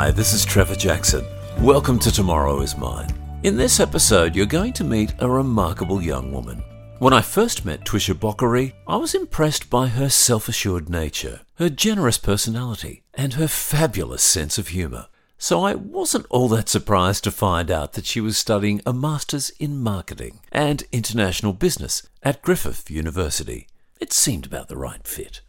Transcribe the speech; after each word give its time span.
Hi, 0.00 0.10
this 0.10 0.32
is 0.32 0.46
Trevor 0.46 0.76
Jackson. 0.76 1.26
Welcome 1.58 1.98
to 1.98 2.10
Tomorrow 2.10 2.62
is 2.62 2.74
Mine. 2.74 3.14
In 3.42 3.58
this 3.58 3.80
episode, 3.80 4.34
you're 4.34 4.46
going 4.46 4.72
to 4.72 4.82
meet 4.82 5.12
a 5.18 5.28
remarkable 5.28 6.00
young 6.00 6.32
woman. 6.32 6.64
When 7.00 7.12
I 7.12 7.20
first 7.20 7.66
met 7.66 7.84
Twisha 7.84 8.14
Bokkary, 8.14 8.72
I 8.88 8.96
was 8.96 9.14
impressed 9.14 9.68
by 9.68 9.88
her 9.88 10.08
self 10.08 10.48
assured 10.48 10.88
nature, 10.88 11.42
her 11.56 11.68
generous 11.68 12.16
personality, 12.16 13.02
and 13.12 13.34
her 13.34 13.46
fabulous 13.46 14.22
sense 14.22 14.56
of 14.56 14.68
humour. 14.68 15.08
So 15.36 15.62
I 15.62 15.74
wasn't 15.74 16.24
all 16.30 16.48
that 16.48 16.70
surprised 16.70 17.24
to 17.24 17.30
find 17.30 17.70
out 17.70 17.92
that 17.92 18.06
she 18.06 18.22
was 18.22 18.38
studying 18.38 18.80
a 18.86 18.94
Master's 18.94 19.50
in 19.58 19.82
Marketing 19.82 20.40
and 20.50 20.82
International 20.92 21.52
Business 21.52 22.08
at 22.22 22.40
Griffith 22.40 22.90
University. 22.90 23.68
It 24.00 24.14
seemed 24.14 24.46
about 24.46 24.68
the 24.68 24.78
right 24.78 25.06
fit. 25.06 25.42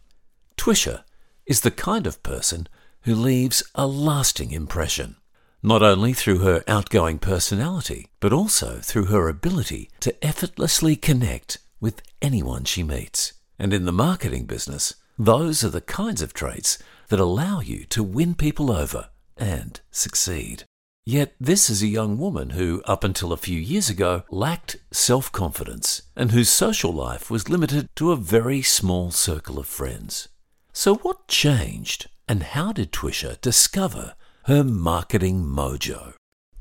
Twisha 0.58 1.04
is 1.46 1.62
the 1.62 1.70
kind 1.70 2.06
of 2.06 2.22
person 2.22 2.68
who 3.04 3.14
leaves 3.14 3.62
a 3.74 3.86
lasting 3.86 4.52
impression, 4.52 5.16
not 5.62 5.82
only 5.82 6.12
through 6.12 6.38
her 6.38 6.62
outgoing 6.66 7.18
personality, 7.18 8.08
but 8.20 8.32
also 8.32 8.78
through 8.80 9.06
her 9.06 9.28
ability 9.28 9.90
to 10.00 10.24
effortlessly 10.24 10.96
connect 10.96 11.58
with 11.80 12.02
anyone 12.20 12.64
she 12.64 12.82
meets. 12.82 13.32
And 13.58 13.72
in 13.72 13.84
the 13.84 13.92
marketing 13.92 14.46
business, 14.46 14.94
those 15.18 15.62
are 15.62 15.70
the 15.70 15.80
kinds 15.80 16.22
of 16.22 16.32
traits 16.32 16.78
that 17.08 17.20
allow 17.20 17.60
you 17.60 17.84
to 17.86 18.02
win 18.02 18.34
people 18.34 18.70
over 18.70 19.10
and 19.36 19.80
succeed. 19.90 20.64
Yet, 21.04 21.34
this 21.40 21.68
is 21.68 21.82
a 21.82 21.88
young 21.88 22.16
woman 22.16 22.50
who, 22.50 22.80
up 22.84 23.02
until 23.02 23.32
a 23.32 23.36
few 23.36 23.58
years 23.58 23.90
ago, 23.90 24.22
lacked 24.30 24.76
self 24.92 25.32
confidence 25.32 26.02
and 26.14 26.30
whose 26.30 26.48
social 26.48 26.92
life 26.92 27.28
was 27.28 27.48
limited 27.48 27.88
to 27.96 28.12
a 28.12 28.16
very 28.16 28.62
small 28.62 29.10
circle 29.10 29.58
of 29.58 29.66
friends. 29.66 30.28
So, 30.72 30.94
what 30.94 31.26
changed 31.26 32.08
and 32.32 32.44
how 32.44 32.72
did 32.72 32.90
Twisha 32.92 33.38
discover 33.42 34.14
her 34.44 34.64
marketing 34.64 35.44
mojo? 35.44 36.14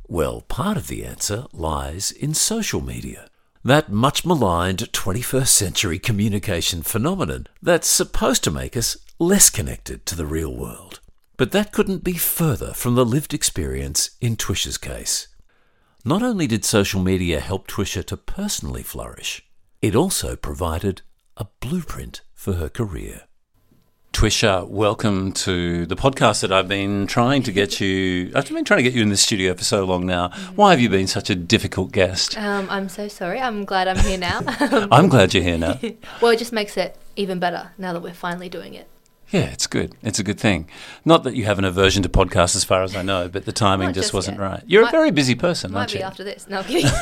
Well, 0.05 0.41
part 0.41 0.75
of 0.75 0.87
the 0.87 1.05
answer 1.05 1.45
lies 1.53 2.11
in 2.11 2.33
social 2.33 2.81
media. 2.81 3.29
That 3.63 3.89
much 3.89 4.25
maligned 4.25 4.91
21st 4.91 5.47
century 5.47 5.97
communication 5.97 6.81
phenomenon 6.81 7.47
that's 7.61 7.87
supposed 7.87 8.43
to 8.43 8.51
make 8.51 8.75
us 8.75 8.97
less 9.17 9.49
connected 9.49 10.05
to 10.07 10.15
the 10.17 10.25
real 10.25 10.53
world. 10.53 10.99
But 11.37 11.53
that 11.53 11.71
couldn't 11.71 12.03
be 12.03 12.17
further 12.17 12.73
from 12.73 12.95
the 12.95 13.05
lived 13.05 13.33
experience 13.33 14.17
in 14.19 14.35
Twisha's 14.35 14.77
case. 14.77 15.29
Not 16.03 16.21
only 16.21 16.47
did 16.47 16.65
social 16.65 17.01
media 17.01 17.39
help 17.39 17.67
Twisha 17.67 18.03
to 18.07 18.17
personally 18.17 18.83
flourish, 18.83 19.49
it 19.81 19.95
also 19.95 20.35
provided 20.35 21.01
a 21.37 21.47
blueprint 21.61 22.23
for 22.33 22.55
her 22.55 22.67
career. 22.67 23.21
Twisha, 24.21 24.67
welcome 24.67 25.31
to 25.31 25.87
the 25.87 25.95
podcast 25.95 26.41
that 26.41 26.51
I've 26.51 26.67
been 26.67 27.07
trying 27.07 27.41
to 27.41 27.51
get 27.51 27.81
you. 27.81 28.31
I've 28.35 28.47
been 28.47 28.63
trying 28.63 28.77
to 28.77 28.83
get 28.83 28.93
you 28.93 29.01
in 29.01 29.09
the 29.09 29.17
studio 29.17 29.55
for 29.55 29.63
so 29.63 29.83
long 29.83 30.05
now. 30.05 30.29
Why 30.53 30.69
have 30.69 30.79
you 30.79 30.89
been 30.89 31.07
such 31.07 31.31
a 31.31 31.35
difficult 31.35 31.91
guest? 31.91 32.37
Um, 32.37 32.67
I'm 32.69 32.87
so 32.87 33.07
sorry. 33.07 33.41
I'm 33.41 33.65
glad 33.65 33.87
I'm 33.87 33.97
here 33.97 34.19
now. 34.19 34.41
I'm 34.91 35.09
glad 35.09 35.33
you're 35.33 35.41
here 35.41 35.57
now. 35.57 35.79
well, 36.21 36.33
it 36.33 36.37
just 36.37 36.53
makes 36.53 36.77
it 36.77 36.95
even 37.15 37.39
better 37.39 37.71
now 37.79 37.93
that 37.93 38.03
we're 38.03 38.13
finally 38.13 38.47
doing 38.47 38.75
it. 38.75 38.87
Yeah, 39.31 39.43
it's 39.45 39.65
good. 39.67 39.95
It's 40.01 40.19
a 40.19 40.23
good 40.23 40.39
thing. 40.39 40.67
Not 41.05 41.23
that 41.23 41.35
you 41.35 41.45
have 41.45 41.57
an 41.57 41.63
aversion 41.65 42.03
to 42.03 42.09
podcasts, 42.09 42.55
as 42.55 42.63
far 42.65 42.83
as 42.83 42.95
I 42.95 43.01
know, 43.01 43.29
but 43.29 43.45
the 43.45 43.51
timing 43.53 43.89
just, 43.89 44.07
just 44.07 44.13
wasn't 44.13 44.37
yet. 44.37 44.43
right. 44.43 44.63
You're 44.67 44.81
Might- 44.83 44.89
a 44.89 44.91
very 44.91 45.11
busy 45.11 45.35
person, 45.35 45.71
Might 45.71 45.79
aren't 45.79 45.93
be 45.93 45.99
you? 45.99 46.03
after 46.03 46.23
this. 46.23 46.47
No, 46.49 46.59
I'm 46.59 46.63
kidding. 46.65 46.89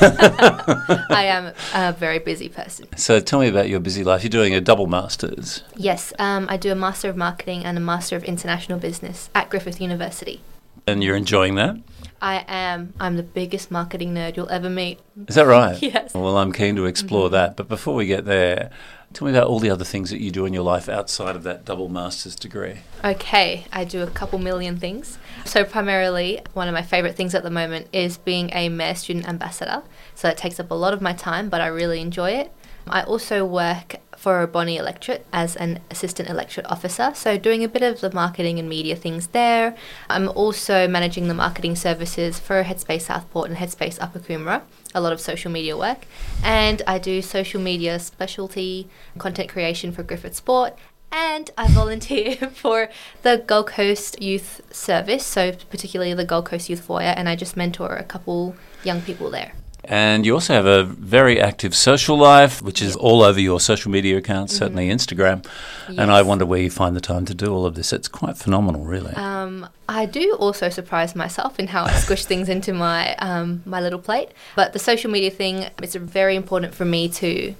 I 1.10 1.24
am 1.24 1.52
a 1.74 1.92
very 1.92 2.18
busy 2.20 2.48
person. 2.48 2.86
So 2.96 3.18
tell 3.20 3.40
me 3.40 3.48
about 3.48 3.68
your 3.68 3.80
busy 3.80 4.04
life. 4.04 4.22
You're 4.22 4.30
doing 4.30 4.54
a 4.54 4.60
double 4.60 4.86
masters. 4.86 5.62
Yes, 5.76 6.12
um, 6.18 6.46
I 6.48 6.56
do 6.56 6.70
a 6.70 6.74
Master 6.76 7.08
of 7.08 7.16
Marketing 7.16 7.64
and 7.64 7.76
a 7.76 7.80
Master 7.80 8.16
of 8.16 8.24
International 8.24 8.78
Business 8.78 9.28
at 9.34 9.50
Griffith 9.50 9.80
University. 9.80 10.40
And 10.86 11.02
you're 11.04 11.16
enjoying 11.16 11.56
that? 11.56 11.76
I 12.22 12.44
am. 12.48 12.94
I'm 13.00 13.16
the 13.16 13.22
biggest 13.22 13.70
marketing 13.70 14.14
nerd 14.14 14.36
you'll 14.36 14.48
ever 14.50 14.68
meet. 14.70 15.00
Is 15.28 15.34
that 15.34 15.46
right? 15.46 15.80
Yes. 15.82 16.14
Well, 16.14 16.36
I'm 16.38 16.52
keen 16.52 16.76
to 16.76 16.86
explore 16.86 17.30
that. 17.30 17.56
But 17.56 17.68
before 17.68 17.94
we 17.94 18.06
get 18.06 18.24
there, 18.24 18.70
tell 19.12 19.26
me 19.26 19.32
about 19.32 19.48
all 19.48 19.58
the 19.58 19.70
other 19.70 19.84
things 19.84 20.10
that 20.10 20.20
you 20.20 20.30
do 20.30 20.46
in 20.46 20.52
your 20.52 20.62
life 20.62 20.88
outside 20.88 21.36
of 21.36 21.42
that 21.42 21.64
double 21.64 21.88
master's 21.88 22.36
degree. 22.36 22.78
Okay, 23.04 23.66
I 23.72 23.84
do 23.84 24.02
a 24.02 24.06
couple 24.06 24.38
million 24.38 24.76
things. 24.76 25.18
So, 25.44 25.64
primarily, 25.64 26.40
one 26.52 26.68
of 26.68 26.74
my 26.74 26.82
favorite 26.82 27.16
things 27.16 27.34
at 27.34 27.42
the 27.42 27.50
moment 27.50 27.88
is 27.92 28.18
being 28.18 28.50
a 28.52 28.68
Mayor 28.68 28.94
Student 28.94 29.28
Ambassador. 29.28 29.82
So, 30.14 30.28
it 30.28 30.36
takes 30.36 30.60
up 30.60 30.70
a 30.70 30.74
lot 30.74 30.94
of 30.94 31.00
my 31.00 31.12
time, 31.12 31.48
but 31.48 31.60
I 31.60 31.66
really 31.66 32.00
enjoy 32.00 32.30
it. 32.30 32.52
I 32.86 33.02
also 33.02 33.44
work 33.44 33.96
for 34.20 34.46
Bonney 34.46 34.76
Electorate 34.76 35.24
as 35.32 35.56
an 35.56 35.80
assistant 35.90 36.28
electorate 36.28 36.66
officer, 36.66 37.12
so 37.14 37.38
doing 37.38 37.64
a 37.64 37.68
bit 37.68 37.82
of 37.82 38.02
the 38.02 38.12
marketing 38.12 38.58
and 38.58 38.68
media 38.68 38.94
things 38.94 39.28
there. 39.28 39.74
I'm 40.10 40.28
also 40.28 40.86
managing 40.86 41.28
the 41.28 41.32
marketing 41.32 41.74
services 41.74 42.38
for 42.38 42.62
Headspace 42.62 43.00
Southport 43.00 43.48
and 43.48 43.56
Headspace 43.58 43.96
Upper 43.98 44.18
Coomera, 44.18 44.60
a 44.94 45.00
lot 45.00 45.14
of 45.14 45.22
social 45.22 45.50
media 45.50 45.74
work. 45.74 46.04
And 46.44 46.82
I 46.86 46.98
do 46.98 47.22
social 47.22 47.62
media 47.62 47.98
specialty 47.98 48.90
content 49.16 49.48
creation 49.48 49.90
for 49.90 50.02
Griffith 50.02 50.36
Sport 50.36 50.76
and 51.10 51.50
I 51.56 51.68
volunteer 51.68 52.36
for 52.52 52.90
the 53.22 53.42
Gold 53.46 53.68
Coast 53.68 54.20
Youth 54.20 54.60
Service, 54.70 55.24
so 55.24 55.52
particularly 55.70 56.12
the 56.12 56.26
Gold 56.26 56.44
Coast 56.44 56.68
Youth 56.68 56.82
Foyer, 56.82 57.14
and 57.16 57.26
I 57.26 57.36
just 57.36 57.56
mentor 57.56 57.94
a 57.96 58.04
couple 58.04 58.54
young 58.84 59.00
people 59.00 59.30
there. 59.30 59.52
And 59.90 60.24
you 60.24 60.34
also 60.34 60.54
have 60.54 60.66
a 60.66 60.84
very 60.84 61.40
active 61.40 61.74
social 61.74 62.16
life, 62.16 62.62
which 62.62 62.80
is 62.80 62.94
all 62.94 63.22
over 63.24 63.40
your 63.40 63.58
social 63.58 63.90
media 63.90 64.18
accounts, 64.18 64.56
certainly 64.56 64.88
Instagram. 64.88 65.44
And 65.88 66.12
I 66.12 66.22
wonder 66.22 66.46
where 66.46 66.60
you 66.60 66.70
find 66.70 66.94
the 66.94 67.00
time 67.00 67.26
to 67.26 67.34
do 67.34 67.52
all 67.52 67.66
of 67.66 67.74
this. 67.74 67.92
It's 67.92 68.06
quite 68.06 68.36
phenomenal, 68.36 68.84
really. 68.84 69.12
Um, 69.14 69.68
I 69.88 70.06
do 70.06 70.36
also 70.38 70.68
surprise 70.68 71.16
myself 71.16 71.58
in 71.58 71.66
how 71.66 71.82
I 71.86 71.92
squish 71.94 72.24
things 72.24 72.48
into 72.48 72.72
my 72.72 73.16
um, 73.16 73.64
my 73.66 73.80
little 73.80 73.98
plate, 73.98 74.28
but 74.54 74.72
the 74.72 74.78
social 74.78 75.10
media 75.10 75.28
thing 75.30 75.66
it's 75.82 75.96
very 75.96 76.36
important 76.36 76.72
for 76.72 76.84
me 76.84 77.08
to, 77.08 77.56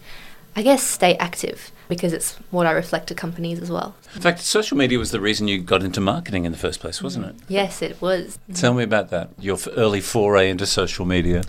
I 0.55 0.63
guess, 0.63 0.85
stay 0.85 1.17
active 1.17 1.73
because 1.89 2.13
it's 2.13 2.37
what 2.53 2.65
I 2.65 2.71
reflect 2.71 3.09
to 3.09 3.17
companies 3.17 3.59
as 3.61 3.73
well. 3.73 3.97
In 4.15 4.23
fact, 4.23 4.39
social 4.39 4.77
media 4.77 5.01
was 5.01 5.11
the 5.11 5.21
reason 5.21 5.49
you 5.49 5.61
got 5.61 5.83
into 5.83 6.01
marketing 6.01 6.45
in 6.45 6.53
the 6.53 6.59
first 6.59 6.79
place, 6.79 7.03
wasn't 7.03 7.27
it? 7.27 7.35
Yes, 7.49 7.83
it 7.83 8.01
was. 8.01 8.39
Tell 8.55 8.73
me 8.73 8.85
about 8.85 9.11
that, 9.11 9.31
your 9.41 9.57
f- 9.57 9.67
early 9.77 10.01
foray 10.01 10.49
into 10.49 10.67
social 10.67 11.05
media. 11.05 11.43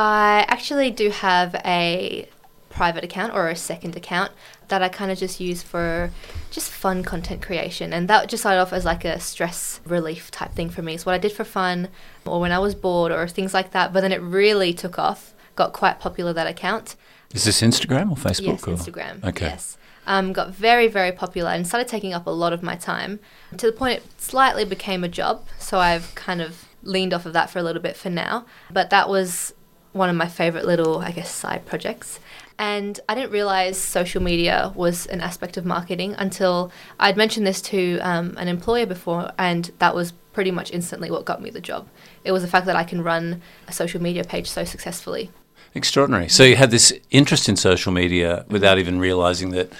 I 0.00 0.46
actually 0.48 0.90
do 0.90 1.10
have 1.10 1.54
a 1.56 2.26
private 2.70 3.04
account 3.04 3.34
or 3.34 3.50
a 3.50 3.56
second 3.56 3.96
account 3.96 4.32
that 4.68 4.82
I 4.82 4.88
kind 4.88 5.10
of 5.10 5.18
just 5.18 5.40
use 5.40 5.62
for 5.62 6.10
just 6.50 6.70
fun 6.70 7.02
content 7.02 7.42
creation. 7.42 7.92
And 7.92 8.08
that 8.08 8.30
just 8.30 8.42
started 8.42 8.60
off 8.60 8.72
as 8.72 8.86
like 8.86 9.04
a 9.04 9.20
stress 9.20 9.78
relief 9.84 10.30
type 10.30 10.52
thing 10.52 10.70
for 10.70 10.80
me. 10.80 10.94
It's 10.94 11.04
what 11.04 11.14
I 11.14 11.18
did 11.18 11.32
for 11.32 11.44
fun 11.44 11.88
or 12.24 12.40
when 12.40 12.50
I 12.50 12.58
was 12.58 12.74
bored 12.74 13.12
or 13.12 13.28
things 13.28 13.52
like 13.52 13.72
that. 13.72 13.92
But 13.92 14.00
then 14.00 14.10
it 14.10 14.22
really 14.22 14.72
took 14.72 14.98
off, 14.98 15.34
got 15.54 15.74
quite 15.74 16.00
popular 16.00 16.32
that 16.32 16.46
account. 16.46 16.96
Is 17.34 17.44
this 17.44 17.60
Instagram 17.60 18.10
or 18.10 18.16
Facebook? 18.16 18.46
Yes, 18.46 18.66
or? 18.66 18.76
Instagram. 18.76 19.22
Okay. 19.22 19.48
Yes. 19.48 19.76
Um, 20.06 20.32
got 20.32 20.48
very, 20.48 20.88
very 20.88 21.12
popular 21.12 21.50
and 21.50 21.66
started 21.66 21.88
taking 21.88 22.14
up 22.14 22.26
a 22.26 22.30
lot 22.30 22.54
of 22.54 22.62
my 22.62 22.74
time 22.74 23.20
to 23.54 23.66
the 23.66 23.72
point 23.72 23.98
it 23.98 24.04
slightly 24.18 24.64
became 24.64 25.04
a 25.04 25.08
job. 25.08 25.46
So 25.58 25.78
I've 25.78 26.14
kind 26.14 26.40
of 26.40 26.64
leaned 26.82 27.12
off 27.12 27.26
of 27.26 27.34
that 27.34 27.50
for 27.50 27.58
a 27.58 27.62
little 27.62 27.82
bit 27.82 27.98
for 27.98 28.08
now. 28.08 28.46
But 28.70 28.88
that 28.88 29.06
was 29.06 29.52
one 29.92 30.08
of 30.08 30.16
my 30.16 30.28
favorite 30.28 30.66
little, 30.66 30.98
I 30.98 31.10
guess, 31.10 31.30
side 31.30 31.66
projects. 31.66 32.20
And 32.58 33.00
I 33.08 33.14
didn't 33.14 33.30
realize 33.30 33.78
social 33.78 34.22
media 34.22 34.72
was 34.74 35.06
an 35.06 35.22
aspect 35.22 35.56
of 35.56 35.64
marketing 35.64 36.14
until 36.18 36.70
I'd 36.98 37.16
mentioned 37.16 37.46
this 37.46 37.62
to 37.62 37.98
um, 38.00 38.34
an 38.36 38.48
employer 38.48 38.84
before, 38.84 39.32
and 39.38 39.70
that 39.78 39.94
was 39.94 40.12
pretty 40.32 40.50
much 40.50 40.70
instantly 40.70 41.10
what 41.10 41.24
got 41.24 41.40
me 41.40 41.50
the 41.50 41.60
job. 41.60 41.88
It 42.22 42.32
was 42.32 42.42
the 42.42 42.48
fact 42.48 42.66
that 42.66 42.76
I 42.76 42.84
can 42.84 43.02
run 43.02 43.40
a 43.66 43.72
social 43.72 44.00
media 44.00 44.24
page 44.24 44.48
so 44.48 44.64
successfully. 44.64 45.30
Extraordinary. 45.74 46.28
So 46.28 46.42
you 46.42 46.56
had 46.56 46.70
this 46.70 46.92
interest 47.10 47.48
in 47.48 47.56
social 47.56 47.92
media 47.92 48.44
without 48.48 48.78
even 48.78 48.98
realizing 48.98 49.50
that 49.50 49.72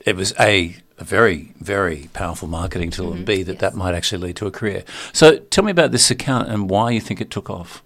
it 0.00 0.16
was 0.16 0.34
a 0.38 0.76
a 0.98 1.04
very 1.04 1.52
very 1.60 2.08
powerful 2.14 2.48
marketing 2.48 2.90
tool, 2.90 3.12
and 3.12 3.26
b 3.26 3.42
that 3.42 3.52
yes. 3.52 3.60
that 3.60 3.74
might 3.74 3.94
actually 3.94 4.22
lead 4.26 4.36
to 4.36 4.46
a 4.46 4.50
career. 4.50 4.82
So 5.12 5.38
tell 5.38 5.62
me 5.62 5.70
about 5.70 5.92
this 5.92 6.10
account 6.10 6.48
and 6.48 6.70
why 6.70 6.90
you 6.90 7.00
think 7.00 7.20
it 7.20 7.30
took 7.30 7.50
off. 7.50 7.82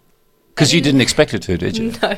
Because 0.55 0.75
you 0.75 0.81
didn't 0.81 1.01
expect 1.01 1.33
it 1.35 1.43
to, 1.43 1.57
did 1.57 1.77
you? 1.79 1.93
No, 2.03 2.17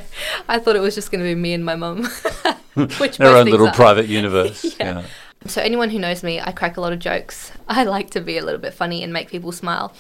I 0.49 0.58
thought 0.58 0.75
it 0.75 0.81
was 0.81 0.94
just 0.94 1.11
going 1.11 1.20
to 1.23 1.29
be 1.29 1.34
me 1.34 1.52
and 1.52 1.64
my 1.64 1.76
mum. 1.76 2.05
Which 2.99 3.19
Their 3.19 3.37
own 3.37 3.46
little 3.46 3.69
are. 3.69 3.75
private 3.75 4.06
universe. 4.20 4.64
Yeah. 4.81 5.00
yeah. 5.00 5.05
So 5.46 5.61
anyone 5.61 5.90
who 5.90 5.99
knows 5.99 6.23
me, 6.23 6.40
I 6.40 6.52
crack 6.52 6.76
a 6.76 6.81
lot 6.81 6.93
of 6.93 6.99
jokes. 6.99 7.52
I 7.69 7.84
like 7.84 8.11
to 8.11 8.20
be 8.20 8.38
a 8.38 8.44
little 8.44 8.61
bit 8.61 8.75
funny 8.75 9.02
and 9.02 9.12
make 9.12 9.29
people 9.29 9.52
smile. 9.52 9.93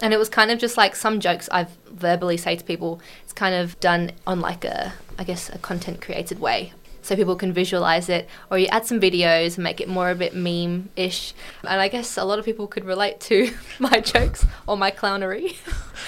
And 0.00 0.12
it 0.12 0.18
was 0.18 0.28
kind 0.28 0.50
of 0.50 0.58
just 0.58 0.76
like 0.76 0.96
some 0.96 1.20
jokes 1.20 1.48
I've 1.52 1.70
verbally 1.90 2.36
say 2.36 2.56
to 2.56 2.64
people. 2.64 3.00
It's 3.22 3.32
kind 3.32 3.54
of 3.54 3.78
done 3.80 4.12
on 4.26 4.40
like 4.40 4.64
a, 4.64 4.92
I 5.18 5.24
guess, 5.24 5.48
a 5.50 5.58
content 5.58 6.00
created 6.00 6.40
way. 6.40 6.72
So 7.04 7.14
people 7.16 7.36
can 7.36 7.52
visualize 7.52 8.08
it, 8.08 8.28
or 8.50 8.58
you 8.58 8.66
add 8.68 8.86
some 8.86 8.98
videos 8.98 9.56
and 9.56 9.62
make 9.64 9.78
it 9.80 9.88
more 9.88 10.08
a 10.10 10.14
bit 10.14 10.34
meme 10.34 10.88
ish. 10.96 11.34
And 11.62 11.78
I 11.80 11.88
guess 11.88 12.16
a 12.16 12.24
lot 12.24 12.38
of 12.38 12.46
people 12.46 12.66
could 12.66 12.84
relate 12.86 13.20
to 13.28 13.52
my 13.78 14.00
jokes 14.00 14.46
or 14.66 14.76
my 14.78 14.90
clownery. 14.90 15.54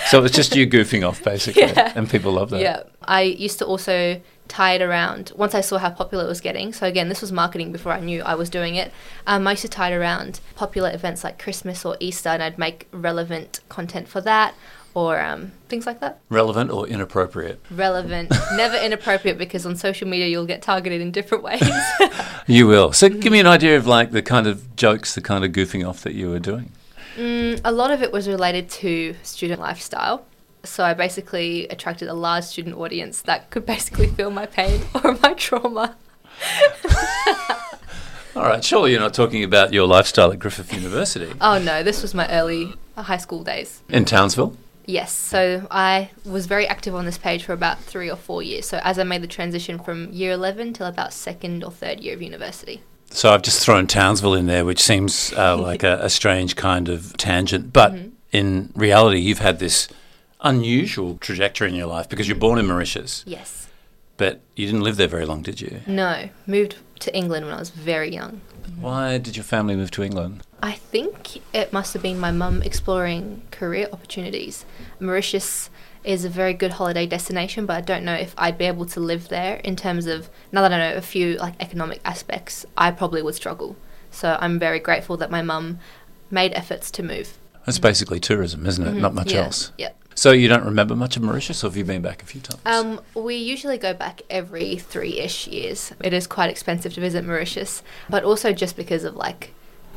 So 0.08 0.24
it's 0.24 0.34
just 0.34 0.56
you 0.56 0.66
goofing 0.76 1.06
off 1.06 1.22
basically, 1.22 1.62
Yeah. 1.62 1.92
and 1.94 2.08
people 2.08 2.32
love 2.32 2.48
that. 2.50 2.60
Yeah, 2.62 2.82
I 3.02 3.22
used 3.22 3.58
to 3.58 3.66
also 3.66 4.22
tie 4.48 4.74
it 4.74 4.80
around 4.82 5.32
once 5.36 5.54
I 5.54 5.60
saw 5.60 5.76
how 5.76 5.90
popular 5.90 6.24
it 6.24 6.28
was 6.28 6.40
getting. 6.40 6.72
So 6.72 6.86
again, 6.86 7.08
this 7.08 7.20
was 7.20 7.30
marketing 7.32 7.72
before 7.72 7.92
I 7.92 8.00
knew 8.00 8.22
I 8.22 8.34
was 8.36 8.48
doing 8.48 8.76
it. 8.76 8.90
Um, 9.26 9.46
I 9.46 9.50
used 9.50 9.62
to 9.62 9.68
tie 9.68 9.92
it 9.92 9.96
around 9.96 10.40
popular 10.54 10.90
events 10.92 11.24
like 11.24 11.38
Christmas 11.42 11.84
or 11.84 11.96
Easter, 12.00 12.28
and 12.30 12.42
I'd 12.42 12.56
make 12.56 12.86
relevant 12.92 13.60
content 13.68 14.08
for 14.08 14.20
that 14.22 14.54
or 14.96 15.20
um, 15.20 15.52
things 15.68 15.86
like 15.86 16.00
that. 16.00 16.20
Relevant 16.30 16.70
or 16.70 16.88
inappropriate? 16.88 17.60
Relevant, 17.70 18.30
never 18.56 18.78
inappropriate 18.78 19.36
because 19.36 19.66
on 19.66 19.76
social 19.76 20.08
media 20.08 20.26
you'll 20.26 20.46
get 20.46 20.62
targeted 20.62 21.02
in 21.02 21.12
different 21.12 21.44
ways. 21.44 21.62
you 22.46 22.66
will. 22.66 22.94
So 22.94 23.10
give 23.10 23.30
me 23.30 23.38
an 23.38 23.46
idea 23.46 23.76
of 23.76 23.86
like 23.86 24.12
the 24.12 24.22
kind 24.22 24.46
of 24.46 24.74
jokes, 24.74 25.14
the 25.14 25.20
kind 25.20 25.44
of 25.44 25.52
goofing 25.52 25.86
off 25.86 26.00
that 26.00 26.14
you 26.14 26.30
were 26.30 26.38
doing. 26.38 26.72
Mm, 27.16 27.60
a 27.62 27.72
lot 27.72 27.90
of 27.90 28.02
it 28.02 28.10
was 28.10 28.26
related 28.26 28.70
to 28.70 29.14
student 29.22 29.60
lifestyle. 29.60 30.24
So 30.64 30.82
I 30.82 30.94
basically 30.94 31.68
attracted 31.68 32.08
a 32.08 32.14
large 32.14 32.44
student 32.44 32.74
audience 32.76 33.20
that 33.22 33.50
could 33.50 33.66
basically 33.66 34.06
feel 34.06 34.30
my 34.30 34.46
pain 34.46 34.80
or 35.04 35.12
my 35.22 35.34
trauma. 35.34 35.94
All 38.34 38.44
right, 38.44 38.64
surely 38.64 38.92
you're 38.92 39.00
not 39.00 39.12
talking 39.12 39.44
about 39.44 39.74
your 39.74 39.86
lifestyle 39.86 40.32
at 40.32 40.38
Griffith 40.38 40.72
University. 40.72 41.30
Oh 41.42 41.58
no, 41.58 41.82
this 41.82 42.00
was 42.00 42.14
my 42.14 42.26
early 42.30 42.72
high 42.96 43.16
school 43.18 43.44
days. 43.44 43.82
In 43.90 44.06
Townsville? 44.06 44.56
Yes, 44.86 45.12
so 45.12 45.66
I 45.70 46.10
was 46.24 46.46
very 46.46 46.66
active 46.66 46.94
on 46.94 47.04
this 47.04 47.18
page 47.18 47.44
for 47.44 47.52
about 47.52 47.80
three 47.80 48.08
or 48.08 48.16
four 48.16 48.42
years. 48.42 48.66
So 48.66 48.80
as 48.84 48.98
I 48.98 49.02
made 49.02 49.20
the 49.20 49.26
transition 49.26 49.78
from 49.80 50.10
year 50.12 50.32
11 50.32 50.74
till 50.74 50.86
about 50.86 51.12
second 51.12 51.64
or 51.64 51.72
third 51.72 52.00
year 52.00 52.14
of 52.14 52.22
university. 52.22 52.82
So 53.10 53.30
I've 53.30 53.42
just 53.42 53.64
thrown 53.64 53.86
Townsville 53.86 54.34
in 54.34 54.46
there, 54.46 54.64
which 54.64 54.80
seems 54.80 55.32
uh, 55.36 55.56
like 55.60 55.82
a, 55.82 55.98
a, 56.02 56.10
strange 56.10 56.56
kind 56.56 56.88
of 56.88 57.16
tangent. 57.16 57.72
But 57.72 57.92
mm-hmm. 57.92 58.08
in 58.32 58.72
reality, 58.74 59.18
you've 59.18 59.40
had 59.40 59.58
this 59.58 59.88
unusual 60.40 61.18
trajectory 61.18 61.68
in 61.68 61.74
your 61.74 61.86
life 61.86 62.08
because 62.08 62.28
you're 62.28 62.36
born 62.36 62.58
in 62.58 62.66
Mauritius. 62.66 63.24
Yes. 63.26 63.68
But 64.16 64.40
you 64.54 64.66
didn't 64.66 64.82
live 64.82 64.96
there 64.96 65.08
very 65.08 65.26
long, 65.26 65.42
did 65.42 65.60
you? 65.60 65.80
No, 65.86 66.28
moved 66.46 66.76
to 67.00 67.14
England 67.14 67.44
when 67.44 67.54
I 67.54 67.58
was 67.58 67.70
very 67.70 68.12
young. 68.12 68.40
Why 68.80 69.18
did 69.18 69.36
your 69.36 69.44
family 69.44 69.76
move 69.76 69.90
to 69.92 70.02
England? 70.02 70.42
I 70.62 70.72
think 70.72 71.40
it 71.54 71.72
must 71.72 71.92
have 71.92 72.02
been 72.02 72.18
my 72.18 72.30
mum 72.30 72.62
exploring 72.62 73.42
career 73.50 73.88
opportunities. 73.92 74.64
Mauritius 74.98 75.70
is 76.04 76.24
a 76.24 76.28
very 76.28 76.54
good 76.54 76.72
holiday 76.72 77.06
destination, 77.06 77.66
but 77.66 77.76
I 77.76 77.80
don't 77.80 78.04
know 78.04 78.14
if 78.14 78.34
I'd 78.38 78.58
be 78.58 78.64
able 78.64 78.86
to 78.86 79.00
live 79.00 79.28
there 79.28 79.56
in 79.56 79.76
terms 79.76 80.06
of 80.06 80.30
now 80.52 80.62
that 80.62 80.72
I 80.72 80.78
know 80.78 80.96
a 80.96 81.02
few 81.02 81.36
like 81.36 81.54
economic 81.60 82.00
aspects, 82.04 82.64
I 82.76 82.90
probably 82.90 83.22
would 83.22 83.34
struggle. 83.34 83.76
So 84.10 84.38
I'm 84.40 84.58
very 84.58 84.78
grateful 84.78 85.16
that 85.18 85.30
my 85.30 85.42
mum 85.42 85.78
made 86.30 86.52
efforts 86.54 86.90
to 86.92 87.02
move. 87.02 87.36
That's 87.66 87.78
basically 87.78 88.20
tourism, 88.20 88.64
isn't 88.64 88.84
it? 88.86 88.90
Mm-hmm. 88.92 89.00
Not 89.00 89.14
much 89.14 89.32
yeah. 89.32 89.44
else. 89.44 89.72
Yeah. 89.76 89.90
So 90.14 90.32
you 90.32 90.48
don't 90.48 90.64
remember 90.64 90.96
much 90.96 91.18
of 91.18 91.22
Mauritius, 91.22 91.62
or 91.62 91.66
have 91.66 91.76
you 91.76 91.84
been 91.84 92.00
back 92.00 92.22
a 92.22 92.26
few 92.26 92.40
times? 92.40 92.60
Um, 92.64 93.00
we 93.14 93.36
usually 93.36 93.76
go 93.76 93.92
back 93.92 94.22
every 94.30 94.76
three-ish 94.76 95.46
years. 95.46 95.92
It 96.02 96.14
is 96.14 96.26
quite 96.26 96.48
expensive 96.48 96.94
to 96.94 97.00
visit 97.02 97.22
Mauritius, 97.22 97.82
but 98.08 98.24
also 98.24 98.54
just 98.54 98.76
because 98.76 99.04
of 99.04 99.14
like 99.14 99.52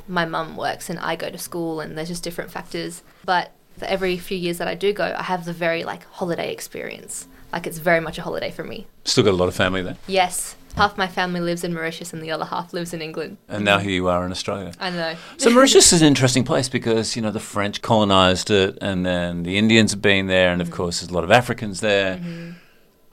my 0.10 0.26
mum 0.26 0.58
works 0.58 0.90
and 0.90 1.00
I 1.00 1.16
go 1.16 1.30
to 1.30 1.38
school, 1.38 1.80
and 1.80 1.98
there's 1.98 2.10
just 2.10 2.24
different 2.24 2.52
factors. 2.52 3.02
But 3.24 3.54
every 3.82 4.18
few 4.18 4.38
years 4.38 4.58
that 4.58 4.68
I 4.68 4.76
do 4.76 4.92
go, 4.92 5.16
I 5.18 5.24
have 5.24 5.46
the 5.46 5.54
very 5.54 5.86
like 5.86 6.04
holiday 6.06 6.52
experience. 6.52 7.28
Like 7.54 7.66
it's 7.66 7.78
very 7.78 8.02
much 8.02 8.18
a 8.18 8.22
holiday 8.22 8.52
for 8.52 8.64
me. 8.64 8.88
Still 9.06 9.24
got 9.24 9.32
a 9.32 9.38
lot 9.38 9.48
of 9.48 9.56
family 9.56 9.82
there. 9.82 9.98
Yes, 10.06 10.56
half 10.80 10.98
my 10.98 11.08
family 11.08 11.40
lives 11.40 11.64
in 11.64 11.74
Mauritius 11.74 12.14
and 12.14 12.22
the 12.22 12.32
other 12.32 12.46
half 12.46 12.74
lives 12.74 12.94
in 12.94 13.02
England. 13.02 13.38
And 13.48 13.66
now 13.66 13.78
here 13.78 13.92
you 13.92 14.08
are 14.08 14.26
in 14.26 14.32
Australia. 14.32 14.74
I 14.80 14.90
know. 14.90 15.16
so 15.38 15.50
Mauritius 15.50 15.94
is 15.94 16.02
an 16.02 16.08
interesting 16.08 16.44
place 16.44 16.70
because, 16.70 17.16
you 17.16 17.22
know, 17.22 17.32
the 17.32 17.40
French 17.40 17.82
colonized 17.82 18.50
it 18.50 18.78
and 18.82 19.06
then 19.06 19.44
the 19.44 19.58
Indians 19.58 19.92
have 19.92 20.02
been 20.02 20.28
there 20.28 20.52
and 20.52 20.62
of 20.62 20.68
mm-hmm. 20.68 20.78
course 20.78 21.02
there's 21.02 21.12
a 21.12 21.14
lot 21.14 21.24
of 21.24 21.32
Africans 21.32 21.82
there. 21.82 22.18
Mm-hmm. 22.18 22.52